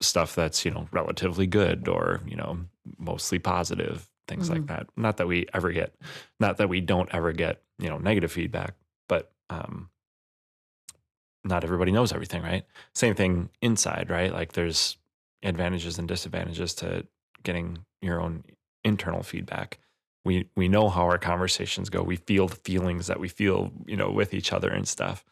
stuff 0.00 0.34
that's 0.34 0.64
you 0.64 0.70
know 0.70 0.88
relatively 0.92 1.46
good 1.46 1.86
or 1.88 2.20
you 2.26 2.36
know 2.36 2.58
mostly 2.98 3.38
positive 3.40 4.08
things 4.28 4.48
like 4.50 4.62
Mhm. 4.62 4.68
that. 4.68 4.86
Not 4.96 5.16
that 5.18 5.26
we 5.26 5.46
ever 5.54 5.72
get 5.72 5.94
not 6.40 6.56
that 6.58 6.68
we 6.68 6.80
don't 6.80 7.12
ever 7.14 7.32
get 7.32 7.62
you 7.78 7.88
know 7.88 7.98
negative 7.98 8.32
feedback 8.32 8.74
but 9.08 9.32
um 9.50 9.90
not 11.44 11.64
everybody 11.64 11.90
knows 11.92 12.12
everything 12.12 12.42
right? 12.42 12.64
Same 12.94 13.14
thing 13.14 13.50
inside 13.60 14.10
right? 14.10 14.32
Like 14.32 14.52
there's 14.52 14.96
advantages 15.42 15.98
and 15.98 16.06
disadvantages 16.06 16.74
to 16.74 17.06
getting 17.42 17.84
your 18.00 18.20
own 18.20 18.44
internal 18.84 19.22
feedback. 19.22 19.78
We 20.24 20.48
we 20.56 20.68
know 20.68 20.88
how 20.88 21.02
our 21.06 21.18
conversations 21.18 21.90
go. 21.90 22.02
We 22.02 22.16
feel 22.16 22.46
the 22.46 22.56
feelings 22.56 23.08
that 23.08 23.18
we 23.18 23.28
feel 23.28 23.72
you 23.86 23.96
know 23.96 24.10
with 24.10 24.34
each 24.34 24.52
other 24.52 24.70
and 24.70 24.86
stuff. 24.86 25.24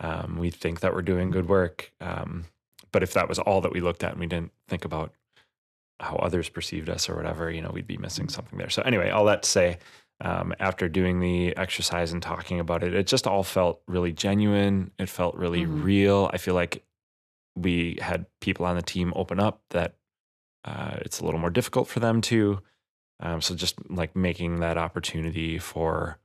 Um, 0.00 0.36
we 0.38 0.50
think 0.50 0.80
that 0.80 0.94
we're 0.94 1.02
doing 1.02 1.30
good 1.30 1.48
work 1.48 1.92
um, 2.00 2.46
but 2.90 3.02
if 3.04 3.12
that 3.12 3.28
was 3.28 3.38
all 3.38 3.60
that 3.60 3.72
we 3.72 3.80
looked 3.80 4.02
at 4.02 4.10
and 4.12 4.20
we 4.20 4.26
didn't 4.26 4.50
think 4.68 4.84
about 4.84 5.12
how 6.00 6.16
others 6.16 6.48
perceived 6.48 6.88
us 6.88 7.08
or 7.08 7.14
whatever 7.16 7.50
you 7.50 7.60
know 7.62 7.70
we'd 7.72 7.86
be 7.86 7.96
missing 7.96 8.28
something 8.28 8.58
there. 8.58 8.70
So 8.70 8.82
anyway 8.82 9.10
all 9.10 9.24
that 9.26 9.42
to 9.44 9.48
say 9.48 9.78
um, 10.20 10.54
after 10.60 10.88
doing 10.88 11.20
the 11.20 11.56
exercise 11.56 12.12
and 12.12 12.22
talking 12.22 12.60
about 12.60 12.82
it 12.82 12.94
it 12.94 13.06
just 13.06 13.26
all 13.26 13.42
felt 13.42 13.82
really 13.86 14.12
genuine. 14.12 14.90
It 14.98 15.08
felt 15.08 15.34
really 15.36 15.64
Mhm. 15.64 15.82
real. 15.84 16.30
I 16.32 16.38
feel 16.38 16.54
like 16.54 16.84
we 17.54 17.98
had 18.00 18.26
people 18.40 18.64
on 18.66 18.76
the 18.76 18.82
team 18.82 19.12
open 19.16 19.38
up 19.38 19.60
that 19.70 19.94
uh, 20.64 20.96
it's 21.00 21.20
a 21.20 21.24
little 21.24 21.40
more 21.40 21.50
difficult 21.50 21.88
for 21.88 22.00
them 22.00 22.20
to 22.22 22.60
um, 23.20 23.40
so 23.40 23.54
just 23.54 23.76
like 23.90 24.16
making 24.16 24.60
that 24.60 24.76
opportunity 24.78 25.58
for 25.58 26.18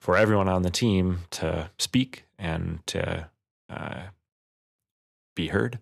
for 0.00 0.16
everyone 0.16 0.48
on 0.48 0.62
the 0.62 0.70
team 0.70 1.20
to 1.30 1.70
speak 1.78 2.24
and 2.38 2.84
to 2.86 3.28
uh, 3.70 4.02
be 5.36 5.48
heard, 5.48 5.78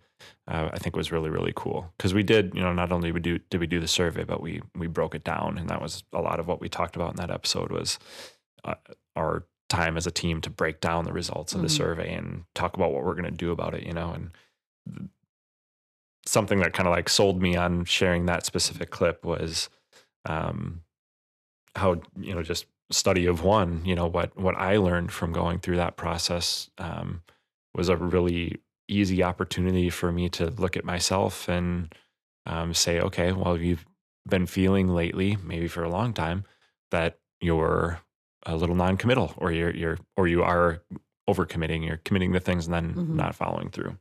uh, 0.48 0.70
I 0.72 0.78
think 0.78 0.96
was 0.96 1.12
really 1.12 1.30
really 1.30 1.52
cool 1.54 1.92
because 1.96 2.14
we 2.14 2.22
did 2.22 2.54
you 2.54 2.60
know 2.62 2.72
not 2.72 2.92
only 2.92 3.12
we 3.12 3.20
do 3.20 3.38
did 3.50 3.60
we 3.60 3.66
do 3.66 3.80
the 3.80 3.88
survey 3.88 4.24
but 4.24 4.40
we 4.42 4.60
we 4.74 4.86
broke 4.86 5.14
it 5.14 5.24
down 5.24 5.58
and 5.58 5.68
that 5.70 5.80
was 5.80 6.04
a 6.12 6.20
lot 6.20 6.40
of 6.40 6.46
what 6.46 6.60
we 6.60 6.68
talked 6.68 6.96
about 6.96 7.10
in 7.10 7.16
that 7.16 7.30
episode 7.30 7.70
was 7.70 7.98
uh, 8.64 8.74
our 9.16 9.46
time 9.68 9.96
as 9.96 10.06
a 10.06 10.10
team 10.10 10.40
to 10.40 10.50
break 10.50 10.80
down 10.80 11.04
the 11.04 11.12
results 11.12 11.54
of 11.54 11.62
the 11.62 11.68
Mhm. 11.68 11.76
survey 11.76 12.14
and 12.14 12.44
talk 12.54 12.76
about 12.76 12.92
what 12.92 13.04
we're 13.04 13.14
going 13.14 13.24
to 13.24 13.30
do 13.30 13.50
about 13.52 13.74
it 13.74 13.84
you 13.86 13.92
know 13.92 14.10
and 14.12 14.30
th- 14.88 15.08
something 16.26 16.60
that 16.60 16.72
kind 16.72 16.86
of 16.86 16.92
like 16.94 17.08
sold 17.08 17.40
me 17.42 17.56
on 17.56 17.84
sharing 17.84 18.26
that 18.26 18.46
specific 18.46 18.90
clip 18.90 19.24
was 19.24 19.68
um, 20.26 20.82
how 21.74 22.00
you 22.20 22.34
know 22.34 22.42
just 22.42 22.66
study 22.90 23.26
of 23.26 23.42
one 23.42 23.82
you 23.84 23.94
know 23.94 24.06
what 24.06 24.36
what 24.36 24.54
i 24.56 24.76
learned 24.76 25.10
from 25.10 25.32
going 25.32 25.58
through 25.58 25.76
that 25.76 25.96
process 25.96 26.68
um, 26.78 27.22
was 27.74 27.88
a 27.88 27.96
really 27.96 28.58
easy 28.92 29.22
opportunity 29.22 29.88
for 29.90 30.12
me 30.12 30.28
to 30.28 30.46
look 30.50 30.76
at 30.76 30.84
myself 30.84 31.48
and 31.48 31.94
um, 32.46 32.74
say 32.74 33.00
okay 33.00 33.32
well 33.32 33.56
you've 33.56 33.84
been 34.28 34.46
feeling 34.46 34.88
lately 34.88 35.36
maybe 35.42 35.68
for 35.68 35.82
a 35.84 35.88
long 35.90 36.12
time 36.12 36.44
that 36.90 37.18
you're 37.40 38.00
a 38.46 38.54
little 38.56 38.74
non-committal 38.76 39.32
or 39.38 39.52
you're 39.52 39.74
you're 39.74 39.98
or 40.16 40.26
you 40.28 40.42
are 40.42 40.82
overcommitting 41.30 41.84
you're 41.86 42.00
committing 42.04 42.32
to 42.32 42.40
things 42.40 42.66
and 42.66 42.74
then 42.74 42.94
Mhm. 42.94 43.14
not 43.14 43.34
following 43.34 43.70
through. 43.70 43.96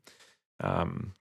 Um, 0.59 1.13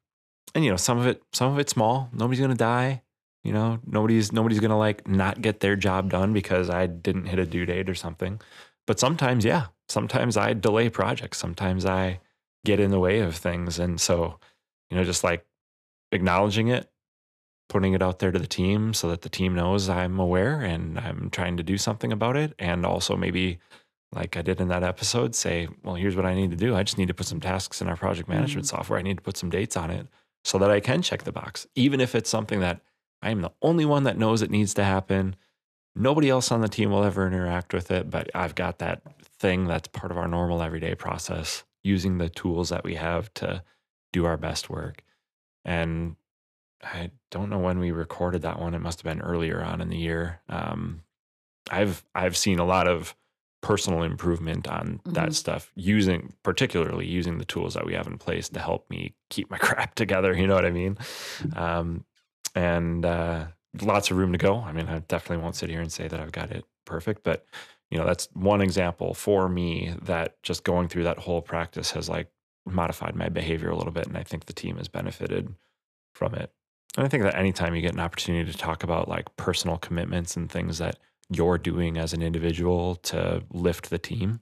and 0.54 0.64
you 0.64 0.70
know 0.70 0.76
some 0.76 0.98
of 0.98 1.06
it 1.06 1.22
some 1.32 1.52
of 1.52 1.58
it's 1.58 1.72
small. 1.72 2.08
Nobody's 2.12 2.40
gonna 2.40 2.54
die 2.54 3.02
you 3.42 3.52
know? 3.54 3.78
Nobody's 3.86 4.32
nobody's 4.32 4.60
gonna 4.60 4.76
like 4.78 5.08
not 5.08 5.40
get 5.40 5.60
their 5.60 5.74
job 5.74 6.10
done 6.10 6.34
because 6.34 6.68
i 6.68 6.84
didn't 6.86 7.24
hit 7.24 7.38
a 7.38 7.46
due 7.46 7.64
date 7.64 7.88
or 7.88 7.94
something. 7.94 8.38
But 8.86 9.00
sometimes 9.00 9.44
yeah 9.44 9.66
sometimes 9.88 10.36
i 10.36 10.52
delay 10.52 10.90
projects. 10.90 11.38
Sometimes 11.38 11.86
i 11.86 12.20
get 12.64 12.80
in 12.80 12.90
the 12.90 12.98
way 12.98 13.20
of 13.20 13.36
things. 13.36 13.78
And 13.78 14.00
so 14.00 14.38
you 14.90 14.96
know 14.96 15.04
just 15.04 15.24
like 15.24 15.46
acknowledging 16.12 16.68
it 16.68 16.90
putting 17.68 17.92
it 17.92 18.02
out 18.02 18.18
there 18.18 18.32
to 18.32 18.38
the 18.38 18.48
team 18.48 18.92
so 18.92 19.08
that 19.08 19.22
the 19.22 19.28
team 19.28 19.54
knows 19.54 19.88
i'm 19.88 20.18
aware 20.18 20.60
and 20.60 20.98
i'm 20.98 21.30
trying 21.30 21.56
to 21.56 21.62
do 21.62 21.78
something 21.78 22.12
about 22.12 22.36
it. 22.36 22.52
And 22.58 22.84
also 22.84 23.16
maybe 23.16 23.58
like 24.12 24.36
i 24.36 24.42
did 24.42 24.60
in 24.60 24.68
that 24.68 24.82
episode 24.82 25.36
say 25.36 25.68
well 25.84 25.94
here's 25.94 26.16
what 26.16 26.26
i 26.26 26.34
need 26.34 26.50
to 26.50 26.56
do. 26.56 26.74
I 26.74 26.82
just 26.82 26.98
need 26.98 27.08
to 27.08 27.14
put 27.14 27.26
some 27.26 27.40
tasks 27.40 27.80
in 27.80 27.88
our 27.88 27.96
project 27.96 28.28
management 28.28 28.66
mm-hmm. 28.66 28.76
software. 28.76 28.98
I 28.98 29.02
need 29.02 29.18
to 29.18 29.22
put 29.22 29.36
some 29.36 29.50
dates 29.50 29.76
on 29.76 29.90
it 29.90 30.08
so 30.42 30.58
that 30.58 30.70
i 30.70 30.80
can 30.80 31.02
check 31.02 31.22
the 31.22 31.32
box 31.32 31.66
even 31.74 32.00
if 32.00 32.14
it's 32.14 32.30
something 32.30 32.60
that 32.60 32.80
I 33.22 33.30
am 33.30 33.42
the 33.42 33.52
only 33.62 33.84
one 33.84 34.04
that 34.04 34.18
knows 34.18 34.42
it 34.42 34.50
needs 34.50 34.74
to 34.74 34.84
happen. 34.84 35.36
Nobody 35.94 36.30
else 36.30 36.50
on 36.50 36.60
the 36.60 36.68
team 36.68 36.90
will 36.90 37.04
ever 37.04 37.26
interact 37.26 37.74
with 37.74 37.90
it, 37.90 38.10
but 38.10 38.30
I've 38.34 38.54
got 38.54 38.78
that 38.78 39.02
thing 39.38 39.66
that's 39.66 39.88
part 39.88 40.12
of 40.12 40.18
our 40.18 40.28
normal 40.28 40.62
everyday 40.62 40.94
process, 40.94 41.64
using 41.82 42.18
the 42.18 42.28
tools 42.28 42.68
that 42.70 42.84
we 42.84 42.94
have 42.96 43.32
to 43.34 43.62
do 44.12 44.24
our 44.26 44.36
best 44.36 44.70
work. 44.70 45.02
And 45.64 46.16
I 46.82 47.10
don't 47.30 47.50
know 47.50 47.58
when 47.58 47.78
we 47.78 47.90
recorded 47.90 48.42
that 48.42 48.58
one. 48.60 48.74
It 48.74 48.80
must 48.80 49.02
have 49.02 49.04
been 49.12 49.22
earlier 49.24 49.62
on 49.62 49.80
in 49.80 49.88
the 49.90 49.98
year. 49.98 50.40
Um, 50.48 51.04
I've 51.70 52.04
I've 52.14 52.36
seen 52.36 52.58
a 52.58 52.64
lot 52.64 52.88
of 52.88 53.14
personal 53.62 54.02
improvement 54.02 54.66
on 54.68 55.00
Mhm. 55.06 55.14
that 55.14 55.34
stuff 55.34 55.70
using 55.76 56.32
particularly 56.42 57.06
using 57.06 57.38
the 57.38 57.44
tools 57.44 57.74
that 57.74 57.84
we 57.84 57.92
have 57.92 58.06
in 58.06 58.16
place 58.16 58.48
to 58.48 58.60
help 58.60 58.88
me 58.90 59.14
keep 59.28 59.50
my 59.50 59.58
crap 59.58 59.94
together 59.94 60.34
you 60.34 60.46
know 60.46 60.54
what 60.54 60.64
i 60.64 60.70
mean 60.70 60.96
um, 61.54 62.04
and 62.54 63.04
uh, 63.04 63.46
lots 63.82 64.10
of 64.10 64.16
room 64.16 64.32
to 64.32 64.38
go 64.38 64.56
i 64.60 64.72
mean 64.72 64.88
i 64.88 64.98
definitely 65.00 65.42
won't 65.42 65.56
sit 65.56 65.68
here 65.70 65.80
and 65.82 65.92
say 65.92 66.08
that 66.08 66.20
i've 66.20 66.32
got 66.32 66.50
it 66.50 66.64
perfect 66.86 67.22
but 67.22 67.44
you 67.90 67.98
know 67.98 68.04
that's 68.04 68.28
one 68.34 68.60
example 68.60 69.14
for 69.14 69.48
me 69.48 69.94
that 70.02 70.42
just 70.42 70.64
going 70.64 70.88
through 70.88 71.04
that 71.04 71.18
whole 71.18 71.42
practice 71.42 71.90
has 71.92 72.08
like 72.08 72.28
modified 72.66 73.16
my 73.16 73.28
behavior 73.28 73.70
a 73.70 73.76
little 73.76 73.92
bit 73.92 74.06
and 74.06 74.16
i 74.16 74.22
think 74.22 74.46
the 74.46 74.52
team 74.52 74.76
has 74.76 74.88
benefited 74.88 75.54
from 76.14 76.34
it 76.34 76.52
and 76.96 77.04
i 77.04 77.08
think 77.08 77.22
that 77.22 77.36
anytime 77.36 77.74
you 77.74 77.82
get 77.82 77.94
an 77.94 78.00
opportunity 78.00 78.50
to 78.50 78.58
talk 78.58 78.82
about 78.82 79.08
like 79.08 79.34
personal 79.36 79.76
commitments 79.78 80.36
and 80.36 80.50
things 80.50 80.78
that 80.78 80.98
you're 81.30 81.58
doing 81.58 81.96
as 81.96 82.12
an 82.12 82.22
individual 82.22 82.96
to 82.96 83.42
lift 83.52 83.88
the 83.88 83.98
team 83.98 84.40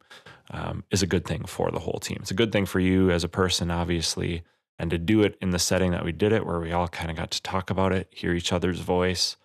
um, 0.50 0.82
is 0.90 1.02
a 1.02 1.06
good 1.06 1.26
thing 1.26 1.44
for 1.44 1.70
the 1.70 1.78
whole 1.78 2.00
team. 2.00 2.18
It's 2.20 2.30
a 2.30 2.34
good 2.34 2.50
thing 2.50 2.66
for 2.66 2.80
you 2.80 3.10
as 3.10 3.24
a 3.24 3.28
person, 3.28 3.70
obviously, 3.70 4.42
and 4.78 4.90
to 4.90 4.98
do 4.98 5.22
it 5.22 5.36
in 5.40 5.50
the 5.50 5.58
setting 5.58 5.90
that 5.90 6.04
we 6.04 6.12
did 6.12 6.32
it, 6.32 6.46
where 6.46 6.60
we 6.60 6.72
all 6.72 6.88
kind 6.88 7.10
of 7.10 7.16
got 7.16 7.30
to 7.32 7.42
talk 7.42 7.68
about 7.68 7.92
it, 7.92 8.08
hear 8.10 8.32
each 8.32 8.52
other's 8.52 8.80
voice, 8.80 9.36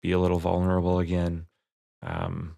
be 0.00 0.12
a 0.12 0.18
little 0.18 0.38
vulnerable 0.38 1.00
again. 1.00 1.46
Um, 2.02 2.56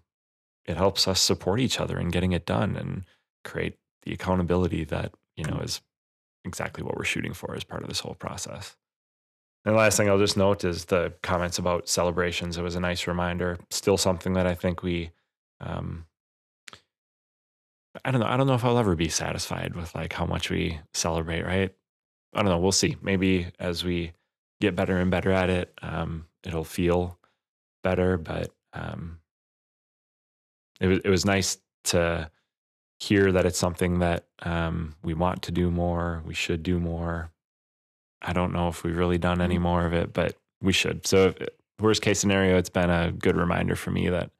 it 0.65 0.77
helps 0.77 1.07
us 1.07 1.21
support 1.21 1.59
each 1.59 1.79
other 1.79 1.99
in 1.99 2.09
getting 2.09 2.31
it 2.31 2.45
done 2.45 2.75
and 2.75 3.03
create 3.43 3.77
the 4.03 4.13
accountability 4.13 4.83
that 4.85 5.11
you 5.35 5.43
know 5.43 5.59
is 5.59 5.81
exactly 6.43 6.83
what 6.83 6.97
we're 6.97 7.03
shooting 7.03 7.33
for 7.33 7.55
as 7.55 7.63
part 7.63 7.83
of 7.83 7.89
this 7.89 7.99
whole 7.99 8.15
process. 8.15 8.75
And 9.63 9.73
the 9.73 9.79
last 9.79 9.97
thing 9.97 10.09
I'll 10.09 10.19
just 10.19 10.37
note 10.37 10.63
is 10.63 10.85
the 10.85 11.13
comments 11.23 11.57
about 11.57 11.89
celebrations. 11.89 12.57
It 12.57 12.61
was 12.61 12.75
a 12.75 12.79
nice 12.79 13.07
reminder. 13.07 13.57
Still 13.71 13.97
something 13.97 14.33
that 14.33 14.45
I 14.45 14.53
think 14.53 14.83
we, 14.83 15.09
um, 15.59 16.05
I 18.03 18.11
don't 18.11 18.21
know. 18.21 18.27
I 18.27 18.37
don't 18.37 18.45
know 18.45 18.53
if 18.53 18.63
I'll 18.63 18.77
ever 18.77 18.95
be 18.95 19.09
satisfied 19.09 19.75
with 19.75 19.95
like 19.95 20.13
how 20.13 20.25
much 20.25 20.51
we 20.51 20.79
celebrate. 20.93 21.43
Right? 21.43 21.73
I 22.35 22.41
don't 22.41 22.51
know. 22.51 22.59
We'll 22.59 22.71
see. 22.71 22.95
Maybe 23.01 23.47
as 23.57 23.83
we 23.83 24.13
get 24.61 24.75
better 24.75 24.97
and 24.97 25.11
better 25.11 25.31
at 25.31 25.49
it. 25.49 25.73
Um, 25.81 26.27
it'll 26.43 26.63
feel 26.63 27.17
better, 27.83 28.17
but 28.17 28.51
um, 28.73 29.19
it 30.79 30.87
was 30.87 30.99
it 31.05 31.09
was 31.09 31.25
nice 31.25 31.57
to 31.85 32.29
hear 32.99 33.31
that 33.31 33.45
it's 33.45 33.57
something 33.59 33.99
that 33.99 34.25
um, 34.43 34.95
we 35.03 35.13
want 35.13 35.41
to 35.43 35.51
do 35.51 35.69
more. 35.69 36.23
We 36.25 36.33
should 36.33 36.63
do 36.63 36.79
more. 36.79 37.31
I 38.21 38.33
don't 38.33 38.53
know 38.53 38.67
if 38.69 38.83
we've 38.83 38.97
really 38.97 39.17
done 39.17 39.41
any 39.41 39.57
Mhm. 39.57 39.61
more 39.61 39.85
of 39.85 39.93
it, 39.93 40.13
but 40.13 40.35
we 40.61 40.71
should. 40.73 41.05
So, 41.05 41.27
if, 41.39 41.49
worst 41.79 42.01
case 42.01 42.19
scenario, 42.19 42.57
it's 42.57 42.69
been 42.69 42.89
a 42.89 43.11
good 43.11 43.35
reminder 43.35 43.75
for 43.75 43.91
me 43.91 44.09
that 44.09 44.31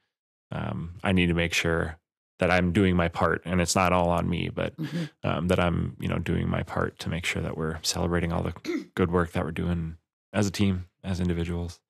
um, 0.52 0.96
I 1.04 1.12
need 1.12 1.28
to 1.28 1.34
make 1.34 1.54
sure 1.54 1.98
that 2.40 2.50
I'm 2.52 2.72
doing 2.72 2.96
my 2.96 3.08
part, 3.10 3.42
and 3.46 3.60
it's 3.62 3.76
not 3.76 3.92
all 3.94 4.10
on 4.10 4.30
me, 4.30 4.50
but 4.50 4.76
Mhm. 4.78 5.10
um, 5.24 5.48
that 5.50 5.60
I'm, 5.60 5.98
you 6.00 6.08
know, 6.08 6.18
doing 6.20 6.50
my 6.50 6.64
part 6.64 6.98
to 7.00 7.10
make 7.10 7.26
sure 7.26 7.42
that 7.42 7.58
we're 7.58 7.80
celebrating 7.82 8.32
all 8.32 8.44
the 8.44 8.54
good 8.96 9.12
work 9.12 9.32
that 9.34 9.44
we're 9.44 9.52
doing 9.52 9.98
as 10.34 10.48
a 10.48 10.52
team, 10.52 10.86
as 11.04 11.20
individuals, 11.20 11.82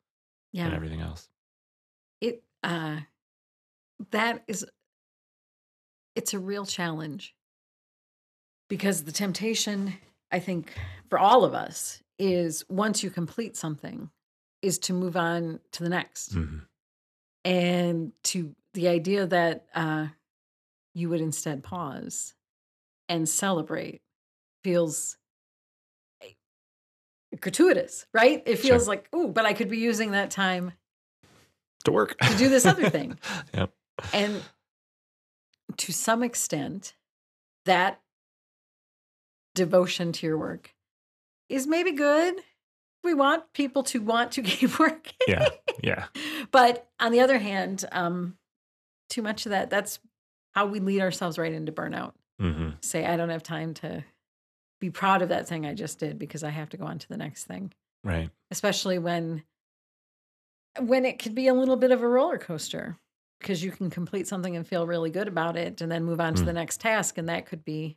and 0.65 0.73
everything 0.73 1.01
else. 1.01 1.29
It 2.21 2.43
uh 2.63 3.01
that 4.11 4.43
is 4.47 4.65
it's 6.15 6.33
a 6.33 6.39
real 6.39 6.65
challenge. 6.65 7.35
Because 8.69 9.03
the 9.03 9.11
temptation, 9.11 9.93
I 10.31 10.39
think, 10.39 10.73
for 11.09 11.19
all 11.19 11.43
of 11.43 11.53
us 11.53 12.01
is 12.17 12.63
once 12.69 13.03
you 13.03 13.09
complete 13.11 13.55
something, 13.55 14.09
is 14.61 14.79
to 14.79 14.93
move 14.93 15.15
on 15.15 15.59
to 15.73 15.83
the 15.83 15.89
next. 15.89 16.33
Mhm. 16.35 16.65
and 17.43 18.11
to 18.23 18.55
the 18.73 18.87
idea 18.87 19.27
that 19.27 19.67
uh, 19.75 20.07
you 20.95 21.09
would 21.09 21.21
instead 21.21 21.63
pause 21.63 22.33
and 23.07 23.29
celebrate 23.29 24.01
feels 24.63 25.17
eh, 26.21 26.29
gratuitous, 27.39 28.07
right? 28.13 28.41
It 28.47 28.55
Sure. 28.57 28.71
feels 28.71 28.87
like, 28.87 29.07
oh, 29.13 29.27
but 29.27 29.45
I 29.45 29.53
could 29.53 29.69
be 29.69 29.77
using 29.77 30.11
that 30.11 30.31
time 30.31 30.71
To 31.83 31.91
work 31.91 32.17
To 32.17 32.35
do 32.35 32.49
this 32.49 32.65
other 32.65 32.89
thing. 32.97 33.19
yep. 33.53 33.71
And 34.13 34.41
to 35.77 35.91
some 35.93 36.23
extent, 36.23 36.95
that 37.65 38.01
devotion 39.53 40.11
to 40.13 40.27
your 40.27 40.37
work 40.37 40.73
is 41.49 41.65
maybe 41.67 41.91
good. 41.91 42.35
We 43.03 43.13
want 43.13 43.53
people 43.53 43.83
to 43.83 43.99
want 44.01 44.31
to 44.33 44.41
keep 44.43 44.77
working. 44.79 45.13
Yeah. 45.27 45.47
Yeah. 45.83 46.05
But 46.51 46.87
on 46.99 47.11
the 47.11 47.19
other 47.21 47.37
hand, 47.37 47.85
um, 47.91 48.37
too 49.09 49.21
much 49.21 49.45
of 49.45 49.51
that, 49.51 49.69
that's 49.69 49.99
how 50.53 50.65
we 50.65 50.79
lead 50.79 51.01
ourselves 51.01 51.37
right 51.37 51.51
into 51.53 51.71
burnout. 51.71 52.13
hmm 52.39 52.71
Say, 52.81 53.05
I 53.05 53.17
don't 53.17 53.29
have 53.29 53.43
time 53.43 53.73
to 53.75 54.03
be 54.81 54.89
proud 54.89 55.21
of 55.21 55.29
that 55.29 55.47
thing 55.47 55.65
I 55.65 55.73
just 55.73 55.99
did 55.99 56.19
because 56.19 56.43
I 56.43 56.49
have 56.49 56.69
to 56.69 56.77
go 56.77 56.85
on 56.85 56.99
to 56.99 57.07
the 57.07 57.17
next 57.17 57.45
thing. 57.45 57.71
Right. 58.03 58.29
Especially 58.51 58.97
when 58.99 59.43
when 60.79 61.05
it 61.05 61.19
could 61.19 61.33
be 61.33 61.47
a 61.47 61.53
little 61.53 61.77
bit 61.77 61.91
of 61.91 62.01
a 62.01 62.07
roller 62.07 62.37
coaster 62.37 62.97
because 63.45 63.63
you 63.63 63.69
can 63.71 63.91
complete 63.91 64.27
something 64.27 64.55
and 64.55 64.65
feel 64.67 64.87
really 64.87 65.11
good 65.11 65.27
about 65.27 65.55
it 65.55 65.79
and 65.79 65.91
then 65.91 66.03
move 66.03 66.19
on 66.19 66.33
to 66.33 66.41
Mm. 66.41 66.45
the 66.45 66.53
next 66.53 66.81
task 66.81 67.19
and 67.19 67.29
that 67.29 67.45
could 67.45 67.63
be 67.63 67.95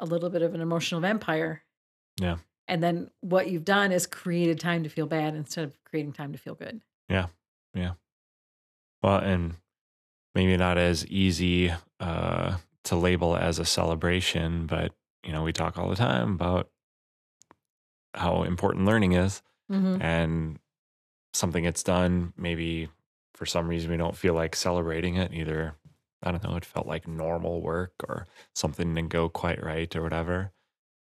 a 0.00 0.04
little 0.04 0.28
bit 0.28 0.42
of 0.42 0.54
an 0.54 0.60
emotional 0.60 1.00
vampire. 1.00 1.62
Yeah. 2.20 2.38
And 2.66 2.82
then 2.82 3.10
what 3.20 3.48
you've 3.48 3.64
done 3.64 3.92
is 3.92 4.08
created 4.08 4.58
time 4.58 4.82
to 4.82 4.88
feel 4.88 5.06
bad 5.06 5.36
instead 5.36 5.64
of 5.64 5.82
creating 5.84 6.12
time 6.14 6.32
to 6.32 6.38
feel 6.38 6.54
good. 6.56 6.80
Yeah. 7.08 7.26
Yeah. 7.74 7.92
Well, 9.04 9.18
and 9.18 9.54
maybe 10.34 10.56
not 10.56 10.78
as 10.78 11.06
easy 11.06 11.72
uh, 12.00 12.56
to 12.84 12.96
label 12.96 13.36
as 13.36 13.60
a 13.60 13.64
celebration, 13.64 14.66
but 14.66 14.92
you 15.22 15.32
know, 15.32 15.44
we 15.44 15.52
talk 15.52 15.78
all 15.78 15.88
the 15.88 15.96
time 15.96 16.32
about 16.34 16.68
how 18.14 18.42
important 18.42 18.84
learning 18.86 19.12
is, 19.12 19.42
Mm-hmm. 19.70 20.02
and 20.02 20.58
something 21.32 21.62
gets 21.62 21.84
done. 21.84 22.32
Maybe 22.36 22.88
for 23.34 23.46
some 23.46 23.68
reason 23.68 23.90
we 23.90 23.96
don't 23.96 24.16
feel 24.16 24.34
like 24.34 24.56
celebrating 24.56 25.16
it. 25.16 25.32
Either 25.32 25.76
I 26.22 26.30
don't 26.32 26.42
know, 26.44 26.56
it 26.56 26.64
felt 26.64 26.86
like 26.86 27.08
normal 27.08 27.62
work, 27.62 27.94
or 28.08 28.26
something 28.54 28.94
didn't 28.94 29.10
go 29.10 29.28
quite 29.28 29.62
right, 29.62 29.94
or 29.96 30.02
whatever. 30.02 30.52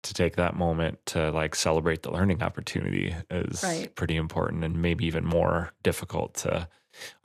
To 0.05 0.15
take 0.15 0.35
that 0.37 0.57
moment 0.57 0.99
to 1.07 1.31
like 1.31 1.55
celebrate 1.55 2.03
the 2.03 2.11
learning 2.13 2.43
opportunity 2.43 3.15
is 3.31 3.63
Right. 3.63 3.95
pretty 3.95 4.17
important, 4.17 4.65
and 4.65 4.83
maybe 4.83 5.07
even 5.07 5.25
more 5.25 5.73
difficult 5.85 6.35
to 6.39 6.69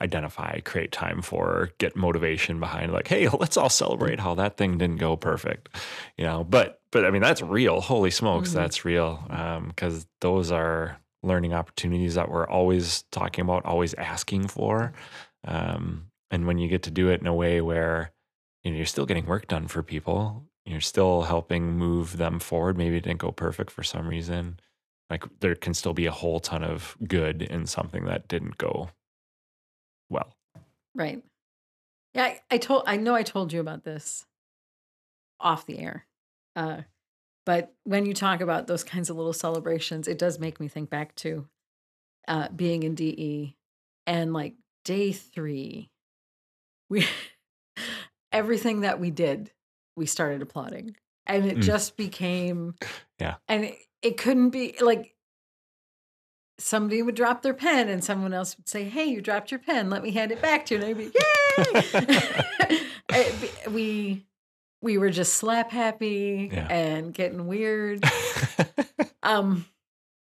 identify, 0.00 0.60
create 0.60 0.92
time 0.92 1.20
for, 1.22 1.70
get 1.78 1.96
motivation 1.96 2.60
behind 2.60 2.92
like, 2.92 3.08
hey, 3.08 3.28
let's 3.28 3.56
all 3.56 3.68
celebrate 3.68 4.20
how 4.20 4.34
that 4.36 4.56
thing 4.56 4.78
didn't 4.78 4.98
go 4.98 5.16
perfect. 5.16 5.68
You 6.16 6.24
know, 6.24 6.44
but 6.44 6.80
but 6.92 7.04
I 7.04 7.10
mean 7.10 7.22
that's 7.22 7.42
real. 7.42 7.80
Holy 7.80 8.10
smokes, 8.10 8.50
Mhm. 8.50 8.54
that's 8.54 8.84
real. 8.84 9.26
Um, 9.30 9.68
because 9.68 10.06
those 10.20 10.52
are 10.52 10.98
learning 11.22 11.52
opportunities 11.52 12.14
that 12.14 12.30
we're 12.30 12.46
always 12.46 13.04
talking 13.10 13.42
about, 13.42 13.64
always 13.64 13.94
asking 13.94 14.48
for. 14.48 14.92
Um, 15.44 16.10
and 16.30 16.46
when 16.46 16.58
you 16.58 16.68
get 16.68 16.82
to 16.84 16.90
do 16.90 17.08
it 17.08 17.20
in 17.20 17.26
a 17.26 17.34
way 17.34 17.60
where 17.60 18.12
you 18.62 18.70
know 18.70 18.76
you're 18.76 18.86
still 18.86 19.06
getting 19.06 19.26
work 19.26 19.48
done 19.48 19.66
for 19.66 19.82
people, 19.82 20.44
you're 20.64 20.80
still 20.80 21.22
helping 21.22 21.72
move 21.72 22.16
them 22.16 22.38
forward. 22.38 22.76
Maybe 22.76 22.96
it 22.96 23.04
didn't 23.04 23.20
go 23.20 23.32
perfect 23.32 23.70
for 23.70 23.82
some 23.82 24.06
reason. 24.06 24.60
Like 25.10 25.24
there 25.40 25.54
can 25.54 25.72
still 25.72 25.94
be 25.94 26.06
a 26.06 26.12
whole 26.12 26.40
ton 26.40 26.62
of 26.62 26.96
good 27.06 27.42
in 27.42 27.66
something 27.66 28.04
that 28.04 28.28
didn't 28.28 28.58
go 28.58 28.90
well. 30.10 30.34
Right. 30.94 31.22
Yeah, 32.14 32.24
I, 32.24 32.40
I 32.50 32.58
told 32.58 32.82
I 32.86 32.96
know 32.96 33.14
I 33.14 33.22
told 33.22 33.52
you 33.52 33.60
about 33.60 33.84
this 33.84 34.26
off 35.40 35.66
the 35.66 35.78
air. 35.78 36.06
Uh 36.54 36.82
but 37.48 37.72
when 37.84 38.04
you 38.04 38.12
talk 38.12 38.42
about 38.42 38.66
those 38.66 38.84
kinds 38.84 39.08
of 39.08 39.16
little 39.16 39.32
celebrations, 39.32 40.06
it 40.06 40.18
does 40.18 40.38
make 40.38 40.60
me 40.60 40.68
think 40.68 40.90
back 40.90 41.14
to 41.14 41.48
uh 42.28 42.48
being 42.54 42.82
in 42.82 42.94
DE 42.94 43.56
and 44.06 44.34
like 44.34 44.54
day 44.84 45.12
3 45.12 45.90
we 46.90 47.06
everything 48.32 48.82
that 48.82 49.00
we 49.00 49.10
did, 49.10 49.50
we 49.96 50.04
started 50.04 50.42
applauding. 50.42 50.94
And 51.26 51.46
it 51.46 51.56
Mm. 51.56 51.62
just 51.62 51.96
became 51.96 52.74
Yeah. 53.18 53.36
And 53.48 53.64
it, 53.64 53.78
it 54.02 54.18
couldn't 54.18 54.50
be 54.50 54.76
like 54.82 55.14
somebody 56.58 57.00
would 57.00 57.14
drop 57.14 57.40
their 57.40 57.54
pen 57.54 57.88
and 57.88 58.04
someone 58.04 58.34
else 58.34 58.58
would 58.58 58.68
say, 58.68 58.84
Hey, 58.84 59.06
you 59.06 59.22
dropped 59.22 59.50
your 59.50 59.60
pen. 59.60 59.88
Let 59.88 60.02
me 60.02 60.10
hand 60.10 60.32
it 60.32 60.42
back 60.42 60.66
to 60.66 60.74
you. 60.74 60.82
And 60.82 60.90
I'd 60.90 60.98
be, 60.98 61.12
Yay! 63.16 63.32
We 63.70 64.27
we 64.82 64.98
were 64.98 65.10
just 65.10 65.34
slap 65.34 65.70
happy 65.70 66.50
Yeah. 66.52 66.66
and 66.68 67.12
getting 67.14 67.46
weird. 67.46 68.04
Um 69.22 69.66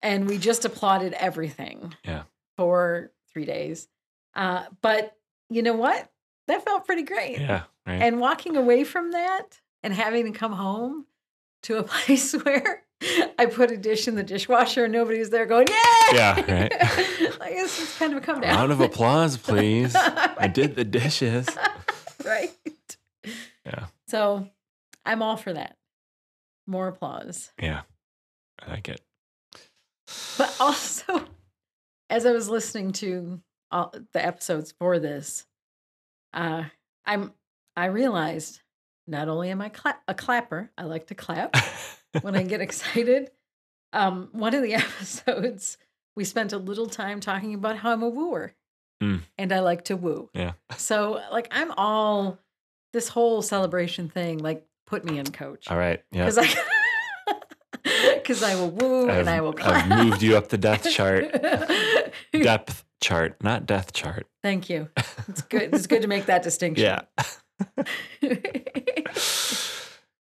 and 0.03 0.29
we 0.29 0.37
just 0.39 0.65
applauded 0.65 1.15
everything 1.15 1.95
Yeah. 2.05 2.25
for 2.57 3.11
three 3.33 3.47
days. 3.47 3.89
Uh, 4.35 4.65
but 4.83 5.17
you 5.49 5.63
know 5.63 5.73
what? 5.73 6.11
That 6.49 6.65
felt 6.65 6.85
pretty 6.87 7.03
great. 7.03 7.41
yeah. 7.41 7.63
Right. 7.87 8.03
And 8.03 8.21
walking 8.21 8.57
away 8.57 8.85
from 8.85 9.13
that 9.13 9.61
and 9.83 9.93
having 9.95 10.31
to 10.31 10.39
come 10.39 10.53
home 10.53 11.07
to 11.65 11.79
a 11.79 11.83
place 11.95 12.33
where 12.33 12.85
I 13.39 13.47
put 13.47 13.71
a 13.71 13.77
dish 13.77 14.07
in 14.07 14.15
the 14.15 14.23
dishwasher 14.23 14.85
and 14.85 14.93
nobody's 14.93 15.31
there 15.31 15.47
going, 15.47 15.67
yeah. 15.69 16.13
Yeah, 16.13 16.35
right. 16.53 16.73
like 17.41 17.53
it's 17.55 17.79
just 17.79 17.99
kind 17.99 18.13
of 18.13 18.19
a 18.19 18.21
come 18.25 18.41
down. 18.43 18.55
Round 18.55 18.73
of 18.73 18.81
applause, 18.81 19.37
please. 19.39 19.95
I 19.97 20.47
did 20.53 20.77
the 20.77 20.85
dishes. 20.85 21.49
right. 22.25 22.53
Yeah. 23.65 23.87
So 24.15 24.49
I'm 25.05 25.23
all 25.23 25.37
for 25.37 25.53
that. 25.53 25.77
More 26.69 26.87
applause. 26.87 27.51
Yeah. 27.61 27.81
I 28.65 28.71
like 28.71 28.89
it. 28.89 29.01
But 30.39 30.55
also, 30.61 31.25
as 32.09 32.25
I 32.25 32.31
was 32.31 32.49
listening 32.49 32.93
to 32.93 33.41
all 33.73 33.93
the 34.13 34.25
episodes 34.25 34.73
for 34.79 35.01
this, 35.01 35.47
uh, 36.33 36.63
I'm 37.05 37.33
I 37.77 37.87
realized 37.87 38.61
not 39.09 39.29
only 39.29 39.51
am 39.51 39.61
I 39.61 39.69
cla- 39.71 39.99
a 40.07 40.15
clapper, 40.15 40.71
I 40.79 40.85
like 40.85 41.09
to 41.09 41.17
clap 41.17 41.57
when 42.23 42.37
I 42.37 42.45
get 42.45 42.61
excited. 42.69 43.33
Um, 43.93 44.29
one 44.31 44.55
of 44.55 44.63
the 44.63 44.75
episodes, 44.85 45.77
we 46.15 46.23
spent 46.23 46.53
a 46.53 46.59
little 46.59 46.87
time 46.87 47.19
talking 47.19 47.53
about 47.53 47.79
how 47.79 47.91
I'm 47.91 48.05
a 48.05 48.09
wooer, 48.09 48.55
Mm. 49.03 49.23
and 49.37 49.53
I 49.53 49.59
like 49.59 49.87
to 49.87 49.97
woo. 49.97 50.31
Yeah. 50.35 50.53
So, 50.77 51.21
like, 51.33 51.49
I'm 51.51 51.73
all 51.73 52.39
this 52.95 53.09
whole 53.09 53.43
celebration 53.43 54.09
thing. 54.09 54.39
Like, 54.39 54.65
put 54.87 55.05
me 55.05 55.19
in, 55.19 55.31
coach, 55.31 55.71
All 55.71 55.77
right. 55.77 56.03
Yeah. 56.13 56.25
because 58.15 58.43
I 58.43 58.53
I 58.53 58.55
will 58.57 58.71
woo 58.71 59.11
I've, 59.11 59.19
and 59.19 59.29
I 59.29 59.43
will 59.43 59.53
clap. 59.53 59.91
I've 59.91 60.07
moved 60.07 60.23
you 60.23 60.37
up 60.39 60.49
the 60.49 60.57
death 60.57 60.89
chart, 60.91 61.31
depth 62.33 62.85
chart, 63.03 63.37
not 63.43 63.67
death 63.67 63.93
chart. 63.93 64.27
Thank 64.43 64.71
you. 64.71 64.89
It's 65.29 65.43
good. 65.51 65.75
It's 65.75 65.87
good 65.87 66.01
to 66.03 66.09
make 66.09 66.25
that 66.27 66.43
distinction. 66.43 66.85
Yeah. 66.85 67.03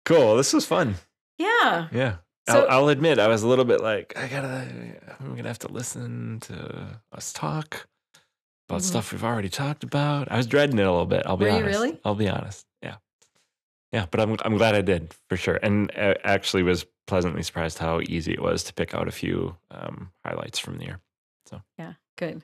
cool. 0.06 0.36
This 0.36 0.54
was 0.54 0.66
fun. 0.66 0.96
yeah. 1.38 1.88
Yeah. 1.92 2.16
So- 2.50 2.66
I'll, 2.66 2.82
I'll 2.84 2.90
admit, 2.90 3.20
I 3.20 3.28
was 3.30 3.44
a 3.44 3.48
little 3.48 3.64
bit 3.64 3.80
like, 3.80 4.14
I 4.18 4.28
gotta, 4.28 4.68
I'm 5.22 5.36
gonna 5.36 5.48
have 5.48 5.60
to 5.60 5.70
listen 5.72 6.40
to 6.42 7.00
us 7.14 7.32
talk 7.32 7.88
about 8.70 8.82
Mhm. 8.82 8.86
stuff 8.86 9.12
we've 9.12 9.24
already 9.24 9.50
talked 9.50 9.84
about. 9.84 10.32
I 10.32 10.38
was 10.38 10.48
dreading 10.48 10.80
it 10.80 10.84
a 10.86 10.92
little 10.92 11.06
bit. 11.06 11.24
I'll 11.26 11.38
be 11.38 11.46
Were 11.46 11.52
you 11.52 11.58
honest. 11.58 11.68
really? 11.80 12.00
I'll 12.06 12.16
be 12.16 12.30
honest. 12.30 12.66
Yeah. 12.82 12.96
Yeah. 13.92 14.06
But 14.10 14.20
I'm, 14.22 14.36
I'm 14.46 14.58
glad 14.58 14.76
I 14.76 14.82
did 14.82 15.14
for 15.30 15.38
sure. 15.38 15.60
And 15.62 15.92
uh, 15.98 16.16
actually 16.24 16.64
was 16.64 16.86
pleasantly 17.08 17.44
surprised 17.44 17.80
how 17.80 18.00
easy 18.02 18.32
it 18.34 18.42
was 18.42 18.64
to 18.66 18.74
pick 18.74 18.94
out 18.96 19.08
a 19.08 19.12
few 19.12 19.58
um, 19.72 20.12
highlights 20.26 20.60
from 20.60 20.78
the 20.78 20.86
year. 20.86 21.00
So 21.46 21.62
yeah, 21.78 21.94
good. 22.18 22.42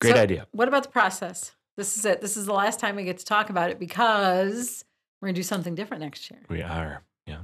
Great 0.00 0.14
So- 0.14 0.20
idea. 0.22 0.46
What 0.52 0.68
about 0.68 0.82
the 0.84 0.90
process? 0.90 1.52
This 1.76 1.96
is 1.96 2.04
it. 2.04 2.20
This 2.20 2.36
is 2.36 2.46
the 2.46 2.52
last 2.54 2.80
time 2.80 2.96
we 2.96 3.04
get 3.04 3.18
to 3.18 3.24
talk 3.24 3.50
about 3.50 3.70
it 3.70 3.78
because 3.78 4.84
we're 5.20 5.28
gonna 5.28 5.36
do 5.36 5.42
something 5.44 5.74
different 5.76 6.02
next 6.02 6.28
year. 6.30 6.40
We 6.48 6.60
are. 6.62 7.02
Yeah. 7.26 7.42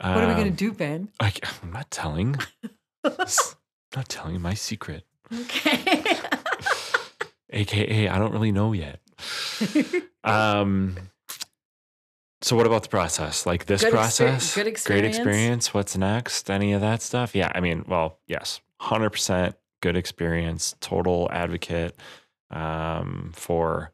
What 0.00 0.16
are 0.18 0.28
we 0.28 0.34
gonna 0.34 0.48
Um, 0.50 0.54
do, 0.54 0.72
Ben? 0.72 1.08
I, 1.20 1.32
I'm 1.62 1.72
not 1.72 1.90
telling. 1.90 2.36
Not 3.94 4.08
telling 4.08 4.40
my 4.40 4.54
secret. 4.54 5.04
Okay. 5.32 6.01
AKA, 7.52 8.08
I 8.08 8.18
don't 8.18 8.32
really 8.32 8.52
know 8.52 8.72
yet. 8.72 9.00
Um, 10.24 10.96
so 12.42 12.54
what 12.54 12.64
about 12.64 12.84
the 12.84 12.88
process? 12.88 13.44
Like 13.44 13.66
this 13.66 13.82
Good 13.82 13.92
exper- 13.92 13.96
process? 13.96 14.54
good 14.54 14.62
Great 14.62 14.68
experience? 14.68 15.16
experience. 15.16 15.74
What's 15.74 15.96
next? 15.96 16.48
Any 16.48 16.72
of 16.74 16.80
that 16.80 17.02
stuff? 17.02 17.34
Yeah. 17.34 17.50
I 17.54 17.58
mean, 17.60 17.84
well, 17.88 18.18
yes, 18.28 18.60
hundred 18.80 19.10
percent 19.10 19.56
good 19.80 19.96
experience. 19.96 20.76
Total 20.80 21.28
advocate 21.32 21.96
um, 22.52 23.32
for 23.34 23.90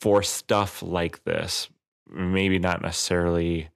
for 0.00 0.22
stuff 0.22 0.82
like 0.82 1.22
this. 1.24 1.68
Maybe 2.10 2.58
not 2.58 2.80
necessarily, 2.80 3.68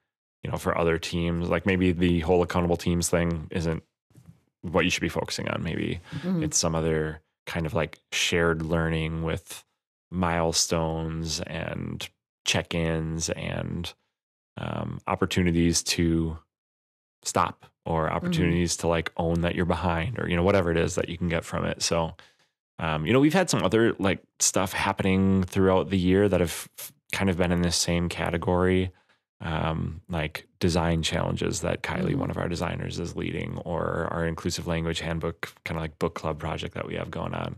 you 0.42 0.50
know, 0.50 0.56
for 0.56 0.76
other 0.78 0.96
teams. 0.98 1.50
Like 1.50 1.66
maybe 1.66 1.92
the 1.92 2.20
whole 2.20 2.42
accountable 2.42 2.78
teams 2.78 3.10
thing 3.10 3.48
isn't 3.50 3.82
what 4.62 4.84
you 4.86 4.90
should 4.90 5.02
be 5.02 5.08
focusing 5.10 5.48
on. 5.48 5.62
Maybe 5.62 6.00
Mhm. 6.22 6.42
it's 6.42 6.56
some 6.56 6.74
other 6.74 7.20
kind 7.46 7.66
of 7.66 7.74
like 7.74 7.98
shared 8.12 8.62
learning 8.62 9.22
with 9.22 9.64
milestones 10.10 11.40
and 11.40 12.08
check-ins 12.44 13.30
and 13.30 13.94
um, 14.56 15.00
opportunities 15.06 15.82
to 15.82 16.38
stop 17.22 17.66
or 17.86 18.10
opportunities 18.10 18.76
to 18.76 18.88
like 18.88 19.10
own 19.16 19.40
that 19.40 19.54
you're 19.54 19.64
behind 19.64 20.18
or 20.18 20.28
you 20.28 20.36
know 20.36 20.42
whatever 20.42 20.70
it 20.70 20.76
is 20.76 20.94
that 20.94 21.08
you 21.08 21.18
can 21.18 21.28
get 21.28 21.44
from 21.44 21.64
it. 21.64 21.82
So 21.82 22.14
um, 22.78 23.06
you 23.06 23.12
know 23.12 23.20
we've 23.20 23.32
had 23.32 23.50
some 23.50 23.62
other 23.62 23.94
like 23.98 24.20
stuff 24.38 24.72
happening 24.72 25.44
throughout 25.44 25.90
the 25.90 25.98
year 25.98 26.28
that 26.28 26.40
have 26.40 26.68
kind 27.12 27.30
of 27.30 27.36
been 27.36 27.52
in 27.52 27.62
this 27.62 27.76
same 27.76 28.08
category 28.08 28.90
um, 29.42 30.00
like 30.08 30.46
design 30.60 31.02
challenges 31.02 31.60
that 31.60 31.82
Kylie, 31.82 32.12
Mhm. 32.14 32.16
one 32.16 32.30
of 32.30 32.38
our 32.38 32.48
designers, 32.48 32.98
is 32.98 33.16
leading, 33.16 33.58
or 33.64 34.08
our 34.12 34.24
inclusive 34.26 34.66
language 34.66 35.00
handbook, 35.00 35.52
kind 35.64 35.76
of 35.76 35.82
like 35.82 35.98
book 35.98 36.14
club 36.14 36.38
project 36.38 36.74
that 36.74 36.86
we 36.86 36.94
have 36.94 37.10
going 37.10 37.34
on. 37.34 37.56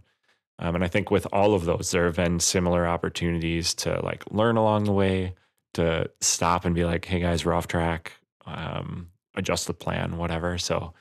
Um, 0.59 0.74
and 0.76 0.85
I 0.85 0.89
think 0.89 1.11
with 1.11 1.26
all 1.32 1.55
of 1.55 1.64
those, 1.64 1.91
there 1.91 2.07
have 2.07 2.16
been 2.16 2.41
similar 2.41 2.87
opportunities 2.87 3.74
to 3.74 4.01
like 4.03 4.24
learn 4.30 4.57
along 4.57 4.85
the 4.85 4.93
way, 4.93 5.35
to 5.74 6.11
stop 6.20 6.64
and 6.64 6.74
be 6.74 6.85
like, 6.85 7.05
"Hey 7.05 7.20
guys, 7.20 7.45
we're 7.45 7.53
off 7.53 7.66
track." 7.68 8.12
Um, 8.47 9.11
adjust 9.35 9.66
the 9.66 9.74
plan, 9.74 10.16
whatever. 10.16 10.57
So 10.59 10.95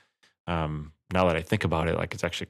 um, 0.46 0.92
now 1.12 1.26
that 1.26 1.36
I 1.36 1.42
think 1.42 1.64
about 1.64 1.88
it, 1.88 1.96
like 1.96 2.12
it's 2.12 2.24
actually 2.24 2.48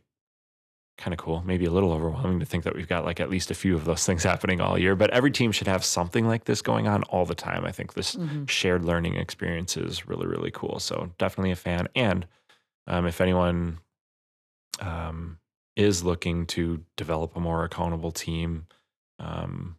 kind 0.97 1.13
of 1.13 1.19
cool. 1.19 1.43
Maybe 1.45 1.65
a 1.65 1.71
little 1.71 1.93
overwhelming 1.93 2.39
to 2.41 2.47
think 2.47 2.65
that 2.65 2.75
we've 2.75 2.89
got 2.89 3.05
like 3.05 3.19
at 3.21 3.29
least 3.29 3.51
a 3.51 3.55
few 3.55 3.75
of 3.75 3.85
those 3.85 4.05
things 4.07 4.23
happening 4.33 4.61
all 4.61 4.79
year. 4.79 4.95
But 4.95 5.11
every 5.11 5.31
team 5.31 5.51
should 5.53 5.67
have 5.67 5.85
something 5.85 6.27
like 6.27 6.45
this 6.45 6.63
going 6.63 6.87
on 6.87 7.03
all 7.05 7.27
the 7.27 7.35
time. 7.35 7.65
I 7.65 7.73
think 7.73 7.95
this 7.95 8.15
Mhm. 8.17 8.49
shared 8.49 8.85
learning 8.85 9.17
experience 9.17 9.77
is 9.77 10.07
really 10.07 10.27
really 10.27 10.51
cool 10.53 10.79
so 10.79 11.11
definitely 11.19 11.51
a 11.51 11.57
fan 11.57 11.89
and 11.97 12.27
um, 12.87 13.07
if 13.07 13.21
anyone 13.21 13.79
um, 14.81 15.39
is 15.77 16.05
looking 16.05 16.47
to 16.47 16.85
develop 16.97 17.37
a 17.37 17.41
more 17.41 17.65
accountable 17.65 18.13
team 18.13 18.67
um, 19.19 19.77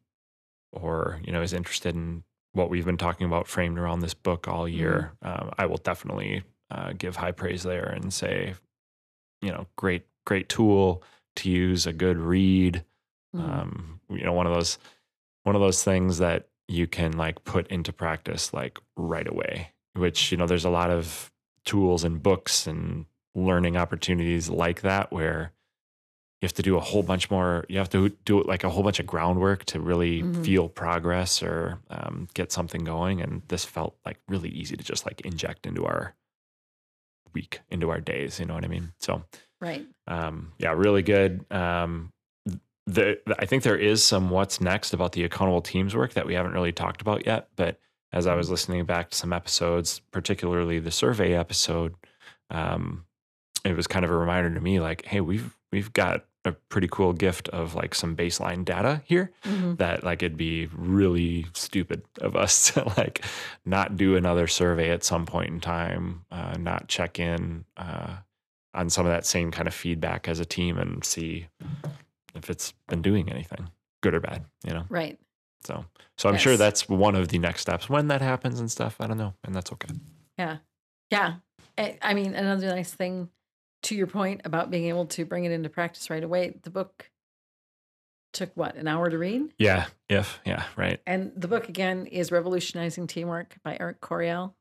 or 0.72 1.20
you 1.24 1.32
know 1.32 1.42
is 1.42 1.54
interested 1.54 1.96
in 1.96 2.24
what 2.54 2.70
we've 2.70 2.86
been 2.86 2.98
talking 2.98 3.28
about 3.28 3.48
framed 3.48 3.78
around 3.78 4.00
this 4.00 4.14
book 4.14 4.48
all 4.48 4.68
year 4.68 5.12
um, 5.22 5.52
i 5.58 5.66
will 5.66 5.78
definitely 5.78 6.44
uh, 6.72 6.94
give 6.98 7.16
high 7.18 7.32
praise 7.32 7.64
there 7.64 7.86
and 7.86 8.14
say 8.14 8.54
you 9.42 9.52
know 9.52 9.68
great 9.76 10.06
great 10.26 10.50
tool 10.50 11.02
to 11.38 11.50
use 11.50 11.86
a 11.88 11.94
good 11.94 12.18
read 12.18 12.84
Mhm. 13.36 13.42
um, 13.42 14.00
you 14.10 14.24
know 14.24 14.34
one 14.34 14.48
of 14.48 14.54
those 14.54 14.78
one 15.44 15.56
of 15.56 15.62
those 15.62 15.84
things 15.84 16.18
that 16.20 16.48
you 16.68 16.88
can 16.88 17.12
like 17.18 17.44
put 17.44 17.68
into 17.68 17.92
practice 17.94 18.54
like 18.54 18.80
right 18.98 19.28
away 19.28 19.72
which 19.94 20.32
you 20.32 20.38
know 20.38 20.48
there's 20.48 20.66
a 20.66 20.70
lot 20.70 20.90
of 20.90 21.32
tools 21.66 22.04
and 22.04 22.24
books 22.24 22.66
and 22.68 23.06
learning 23.36 23.76
opportunities 23.78 24.50
like 24.50 24.82
that 24.82 25.12
where 25.12 25.52
you 26.42 26.46
have 26.48 26.54
to 26.54 26.62
do 26.64 26.76
a 26.78 26.80
whole 26.80 27.04
bunch 27.04 27.30
more 27.30 27.66
you 27.70 27.78
have 27.78 27.90
to 27.90 28.10
do 28.24 28.42
like 28.44 28.64
a 28.64 28.70
whole 28.70 28.84
bunch 28.84 29.00
of 29.00 29.06
groundwork 29.08 29.66
to 29.66 29.80
really 29.80 30.22
Mhm. 30.24 30.44
feel 30.46 30.70
progress 30.70 31.42
or 31.44 31.80
um, 31.90 32.28
get 32.34 32.52
something 32.52 32.84
going 32.84 33.22
and 33.22 33.42
this 33.50 33.66
felt 33.66 33.98
like 34.06 34.20
really 34.28 34.50
easy 34.50 34.76
to 34.78 34.84
just 34.84 35.06
like 35.06 35.22
inject 35.22 35.66
into 35.66 35.86
our 35.86 36.16
week 37.34 37.60
into 37.70 37.90
our 37.90 38.00
days 38.00 38.40
you 38.40 38.46
know 38.46 38.54
what 38.54 38.64
i 38.64 38.68
mean 38.68 38.94
so 39.00 39.24
Right. 39.62 39.86
um, 40.08 40.52
yeah, 40.60 40.74
really 40.74 41.02
good. 41.02 41.46
Um, 41.52 42.12
the, 42.88 43.20
I 43.40 43.46
think 43.46 43.64
there 43.64 43.78
is 43.78 44.04
some 44.04 44.30
what's 44.30 44.62
next 44.62 44.94
about 44.94 45.14
the 45.14 45.24
accountable 45.24 45.62
teams 45.62 45.96
work 45.96 46.14
that 46.14 46.28
we 46.28 46.36
haven't 46.36 46.54
really 46.54 46.72
talked 46.72 47.02
about 47.02 47.26
yet. 47.26 47.48
But 47.56 47.80
as 48.14 48.28
I 48.28 48.36
was 48.36 48.50
listening 48.52 48.86
back 48.86 49.10
to 49.10 49.18
some 49.18 49.34
episodes, 49.34 50.02
particularly 50.12 50.78
the 50.80 50.92
survey 50.92 51.34
episode, 51.34 51.96
um, 52.52 53.06
it 53.64 53.76
was 53.76 53.88
kind 53.88 54.06
of 54.06 54.12
a 54.12 54.16
reminder 54.16 54.54
to 54.54 54.62
me, 54.62 54.80
like, 54.80 55.06
hey, 55.06 55.20
we've 55.22 55.58
we've 55.72 55.92
got 55.94 56.26
a 56.46 56.52
pretty 56.70 56.88
cool 56.92 57.12
gift 57.12 57.50
of 57.50 57.74
like 57.74 57.96
some 57.96 58.16
baseline 58.16 58.64
data 58.64 59.02
here 59.06 59.32
Mhm. 59.46 59.78
that 59.80 60.04
like 60.04 60.22
it'd 60.22 60.38
be 60.38 60.68
really 60.76 61.48
stupid 61.56 62.04
of 62.22 62.36
us 62.36 62.72
to 62.74 62.84
like 62.98 63.26
not 63.66 63.98
do 63.98 64.16
another 64.16 64.46
survey 64.46 64.92
at 64.92 65.04
some 65.04 65.26
point 65.26 65.50
in 65.50 65.60
time, 65.60 66.24
uh, 66.30 66.56
not 66.60 66.88
check 66.88 67.18
in 67.20 67.66
uh, 67.78 68.18
on 68.76 68.90
some 68.90 69.06
of 69.06 69.12
that 69.12 69.26
same 69.26 69.52
kind 69.52 69.68
of 69.68 69.74
feedback 69.74 70.28
as 70.28 70.40
a 70.40 70.46
team 70.46 70.78
and 70.78 71.04
see 71.04 71.48
if 72.36 72.50
it's 72.50 72.74
been 72.88 73.02
doing 73.02 73.30
anything, 73.30 73.70
good 74.02 74.14
or 74.14 74.20
bad, 74.20 74.46
you 74.64 74.74
know. 74.74 74.86
Right. 74.90 75.18
So, 75.66 75.86
so 76.18 76.30
I'm 76.30 76.38
sure 76.38 76.58
that's 76.58 76.88
one 76.88 77.16
of 77.16 77.30
the 77.30 77.40
next 77.40 77.62
steps 77.62 77.90
when 77.90 78.10
that 78.10 78.22
happens 78.22 78.60
and 78.60 78.70
stuff. 78.70 78.98
I 79.00 79.08
don't 79.08 79.18
know, 79.18 79.34
and 79.44 79.56
that's 79.56 79.72
okay. 79.72 79.94
Yeah. 80.38 80.58
Yeah. 81.10 81.36
I 81.78 81.98
I 82.02 82.14
mean, 82.14 82.36
another 82.36 82.68
nice 82.68 82.94
thing 82.94 83.30
to 83.84 83.96
your 83.96 84.08
point 84.08 84.42
about 84.46 84.70
being 84.70 84.86
able 84.86 85.06
to 85.08 85.26
bring 85.26 85.46
it 85.46 85.52
into 85.52 85.70
practice 85.70 86.10
right 86.10 86.24
away, 86.24 86.56
the 86.64 86.70
book 86.70 87.10
took 88.34 88.52
what, 88.56 88.76
an 88.76 88.88
hour 88.88 89.10
to 89.10 89.18
read? 89.18 89.54
Yeah, 89.58 89.86
if 90.10 90.40
yeah, 90.46 90.64
right. 90.76 91.00
And 91.08 91.32
the 91.36 91.48
book 91.48 91.70
again 91.70 92.06
is 92.06 92.32
Revolutionizing 92.32 93.08
Teamwork 93.08 93.58
by 93.64 93.78
Eric 93.80 94.02
Coryell. 94.02 94.56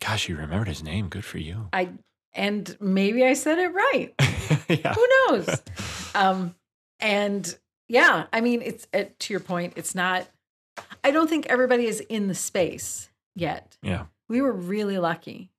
Gosh, 0.00 0.28
you 0.28 0.36
remembered 0.36 0.68
his 0.68 0.82
name. 0.82 1.08
Good 1.08 1.24
for 1.24 1.38
you. 1.38 1.68
I 1.72 1.90
and 2.34 2.76
maybe 2.80 3.24
I 3.24 3.34
said 3.34 3.58
it 3.58 3.68
right. 3.68 4.14
yeah. 4.68 4.94
Who 4.94 5.06
knows? 5.28 5.62
Um 6.14 6.54
and 7.00 7.58
yeah, 7.88 8.26
I 8.32 8.40
mean 8.40 8.62
it's 8.62 8.86
it, 8.92 9.18
to 9.20 9.32
your 9.32 9.40
point, 9.40 9.74
it's 9.76 9.94
not 9.94 10.26
I 11.04 11.10
don't 11.10 11.28
think 11.28 11.46
everybody 11.46 11.86
is 11.86 12.00
in 12.00 12.28
the 12.28 12.34
space 12.34 13.10
yet. 13.34 13.76
Yeah. 13.82 14.06
We 14.28 14.40
were 14.40 14.52
really 14.52 14.98
lucky. 14.98 15.50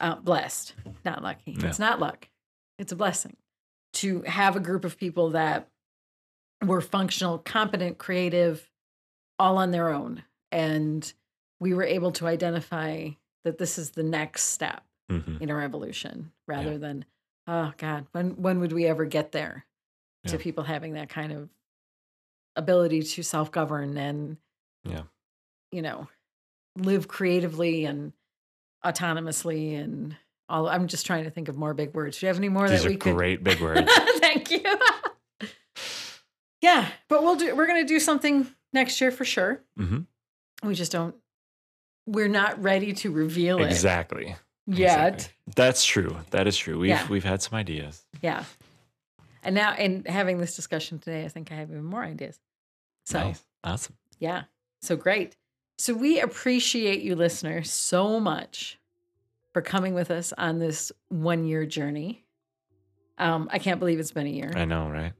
Uh 0.00 0.16
blessed, 0.16 0.74
not 1.04 1.22
lucky. 1.22 1.52
Yeah. 1.52 1.68
It's 1.68 1.78
not 1.78 2.00
luck. 2.00 2.28
It's 2.78 2.92
a 2.92 2.96
blessing 2.96 3.36
to 3.94 4.22
have 4.22 4.56
a 4.56 4.60
group 4.60 4.84
of 4.84 4.98
people 4.98 5.30
that 5.30 5.68
were 6.64 6.80
functional, 6.80 7.38
competent, 7.38 7.98
creative, 7.98 8.70
all 9.38 9.58
on 9.58 9.70
their 9.70 9.90
own. 9.90 10.22
And 10.50 11.12
we 11.60 11.74
were 11.74 11.84
able 11.84 12.12
to 12.12 12.26
identify 12.26 13.10
that 13.44 13.58
this 13.58 13.78
is 13.78 13.90
the 13.90 14.02
next 14.02 14.44
step 14.44 14.82
Mhm. 15.10 15.40
in 15.40 15.50
our 15.50 15.60
evolution 15.62 16.32
rather 16.46 16.78
than, 16.78 17.04
oh 17.46 17.72
God, 17.76 18.06
when 18.12 18.40
when 18.40 18.60
would 18.60 18.72
we 18.72 18.86
ever 18.86 19.04
get 19.04 19.32
there 19.32 19.66
to 20.26 20.38
people 20.38 20.64
having 20.64 20.94
that 20.94 21.10
kind 21.10 21.32
of 21.32 21.50
ability 22.56 23.02
to 23.02 23.22
self-govern 23.22 23.98
and 23.98 24.38
Yeah. 24.84 25.02
you 25.70 25.82
know, 25.82 26.08
live 26.76 27.08
creatively 27.08 27.84
and 27.84 28.12
autonomously 28.84 29.78
and 29.78 30.16
all 30.48 30.68
I'm 30.68 30.88
just 30.88 31.04
trying 31.06 31.24
to 31.24 31.30
think 31.30 31.48
of 31.48 31.56
more 31.56 31.74
big 31.74 31.94
words. 31.94 32.18
Do 32.18 32.26
you 32.26 32.28
have 32.28 32.36
any 32.38 32.48
more 32.48 32.68
These 32.68 32.80
that 32.82 32.86
are 32.86 32.90
we 32.90 32.96
could 32.96 33.14
great 33.14 33.44
big 33.44 33.60
words. 33.62 33.90
Thank 34.20 34.50
you. 34.50 34.62
yeah, 36.60 36.88
but 37.08 37.22
we'll 37.22 37.36
do. 37.36 37.54
We're 37.54 37.66
gonna 37.66 37.84
do 37.84 38.00
something 38.00 38.46
next 38.72 39.00
year 39.00 39.10
for 39.10 39.24
sure. 39.24 39.60
hmm 39.76 40.00
We 40.62 40.74
just 40.74 40.92
don't. 40.92 41.14
We're 42.06 42.28
not 42.28 42.62
ready 42.62 42.92
to 42.94 43.10
reveal 43.10 43.58
it 43.58 43.66
Exactly. 43.66 44.36
Yet. 44.66 45.14
Exactly. 45.14 45.34
That's 45.56 45.84
true. 45.84 46.16
That 46.30 46.46
is 46.46 46.56
true. 46.56 46.78
We've 46.78 46.90
Yeah. 46.90 47.06
we've 47.08 47.24
had 47.24 47.42
some 47.42 47.58
ideas. 47.58 48.04
Yeah. 48.22 48.44
And 49.42 49.54
now, 49.54 49.74
in 49.76 50.04
having 50.06 50.38
this 50.38 50.56
discussion 50.56 50.98
today, 50.98 51.24
I 51.24 51.28
think 51.28 51.52
I 51.52 51.56
have 51.56 51.70
even 51.70 51.84
more 51.84 52.02
ideas. 52.02 52.38
So 53.04 53.18
Nice. 53.20 53.44
Awesome. 53.62 53.96
yeah, 54.18 54.44
so 54.80 54.96
great. 54.96 55.36
So 55.76 55.92
we 55.92 56.18
appreciate 56.20 57.02
you, 57.02 57.14
listeners, 57.14 57.70
so 57.70 58.18
much 58.20 58.78
for 59.52 59.60
coming 59.60 59.92
with 59.92 60.10
us 60.10 60.32
on 60.38 60.58
this 60.60 60.92
one-year 61.08 61.66
journey. 61.66 62.24
Um, 63.18 63.48
I 63.52 63.58
can't 63.58 63.78
believe 63.78 63.98
it's 64.00 64.12
been 64.12 64.26
a 64.26 64.30
year. 64.30 64.50
I 64.54 64.64
know, 64.64 64.88
right? 64.88 65.12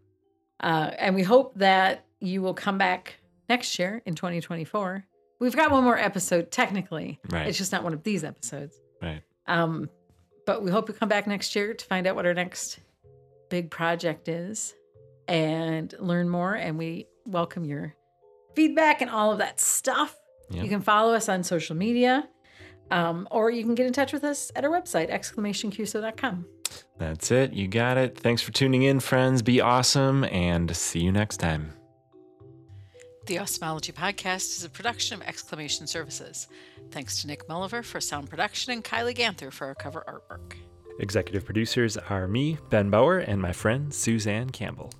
Uh, 0.60 0.90
and 0.98 1.14
we 1.14 1.22
hope 1.22 1.54
that 1.56 2.06
you 2.20 2.40
will 2.40 2.54
come 2.54 2.78
back 2.78 3.16
next 3.48 3.78
year 3.78 4.00
in 4.06 4.14
2024. 4.14 5.04
We've 5.40 5.54
got 5.54 5.70
one 5.70 5.84
more 5.84 5.98
episode, 5.98 6.50
technically. 6.50 7.20
Right. 7.28 7.46
It's 7.46 7.58
just 7.58 7.72
not 7.72 7.84
one 7.84 7.92
of 7.92 8.02
these 8.04 8.24
episodes. 8.24 8.74
Right. 9.02 9.22
Um, 9.46 9.88
but 10.46 10.62
we 10.62 10.70
hope 10.70 10.88
you 10.88 10.94
come 10.94 11.08
back 11.08 11.26
next 11.26 11.54
year 11.56 11.74
to 11.74 11.84
find 11.86 12.06
out 12.06 12.16
what 12.16 12.26
our 12.26 12.34
next 12.34 12.80
big 13.48 13.70
project 13.70 14.28
is 14.28 14.74
and 15.28 15.94
learn 15.98 16.28
more. 16.28 16.54
And 16.54 16.78
we 16.78 17.06
welcome 17.26 17.64
your 17.64 17.94
feedback 18.54 19.00
and 19.00 19.10
all 19.10 19.32
of 19.32 19.38
that 19.38 19.60
stuff. 19.60 20.16
Yeah. 20.50 20.62
You 20.62 20.68
can 20.68 20.82
follow 20.82 21.14
us 21.14 21.28
on 21.28 21.42
social 21.42 21.74
media, 21.74 22.28
um, 22.90 23.26
or 23.30 23.50
you 23.50 23.62
can 23.62 23.74
get 23.74 23.86
in 23.86 23.92
touch 23.92 24.12
with 24.12 24.24
us 24.24 24.52
at 24.54 24.64
our 24.64 24.70
website, 24.70 25.10
exclamationqso.com. 25.10 26.46
That's 26.98 27.30
it. 27.30 27.52
You 27.52 27.68
got 27.68 27.96
it. 27.96 28.18
Thanks 28.18 28.42
for 28.42 28.52
tuning 28.52 28.82
in, 28.82 29.00
friends. 29.00 29.42
Be 29.42 29.60
awesome 29.60 30.24
and 30.24 30.74
see 30.76 31.00
you 31.00 31.12
next 31.12 31.38
time. 31.38 31.72
The 33.26 33.36
Awesomology 33.36 33.94
Podcast 33.94 34.58
is 34.58 34.64
a 34.64 34.68
production 34.68 35.18
of 35.18 35.26
Exclamation 35.26 35.86
Services. 35.86 36.46
Thanks 36.90 37.22
to 37.22 37.26
Nick 37.26 37.48
Mulliver 37.48 37.82
for 37.82 37.98
sound 37.98 38.28
production 38.28 38.70
and 38.74 38.84
Kylie 38.84 39.14
Ganther 39.14 39.50
for 39.50 39.66
our 39.66 39.74
cover 39.74 40.04
artwork. 40.06 40.56
Executive 41.00 41.42
producers 41.42 41.96
are 41.96 42.28
me, 42.28 42.58
Ben 42.68 42.90
Bauer, 42.90 43.20
and 43.20 43.40
my 43.40 43.50
friend 43.50 43.94
Suzanne 43.94 44.50
Campbell. 44.50 44.92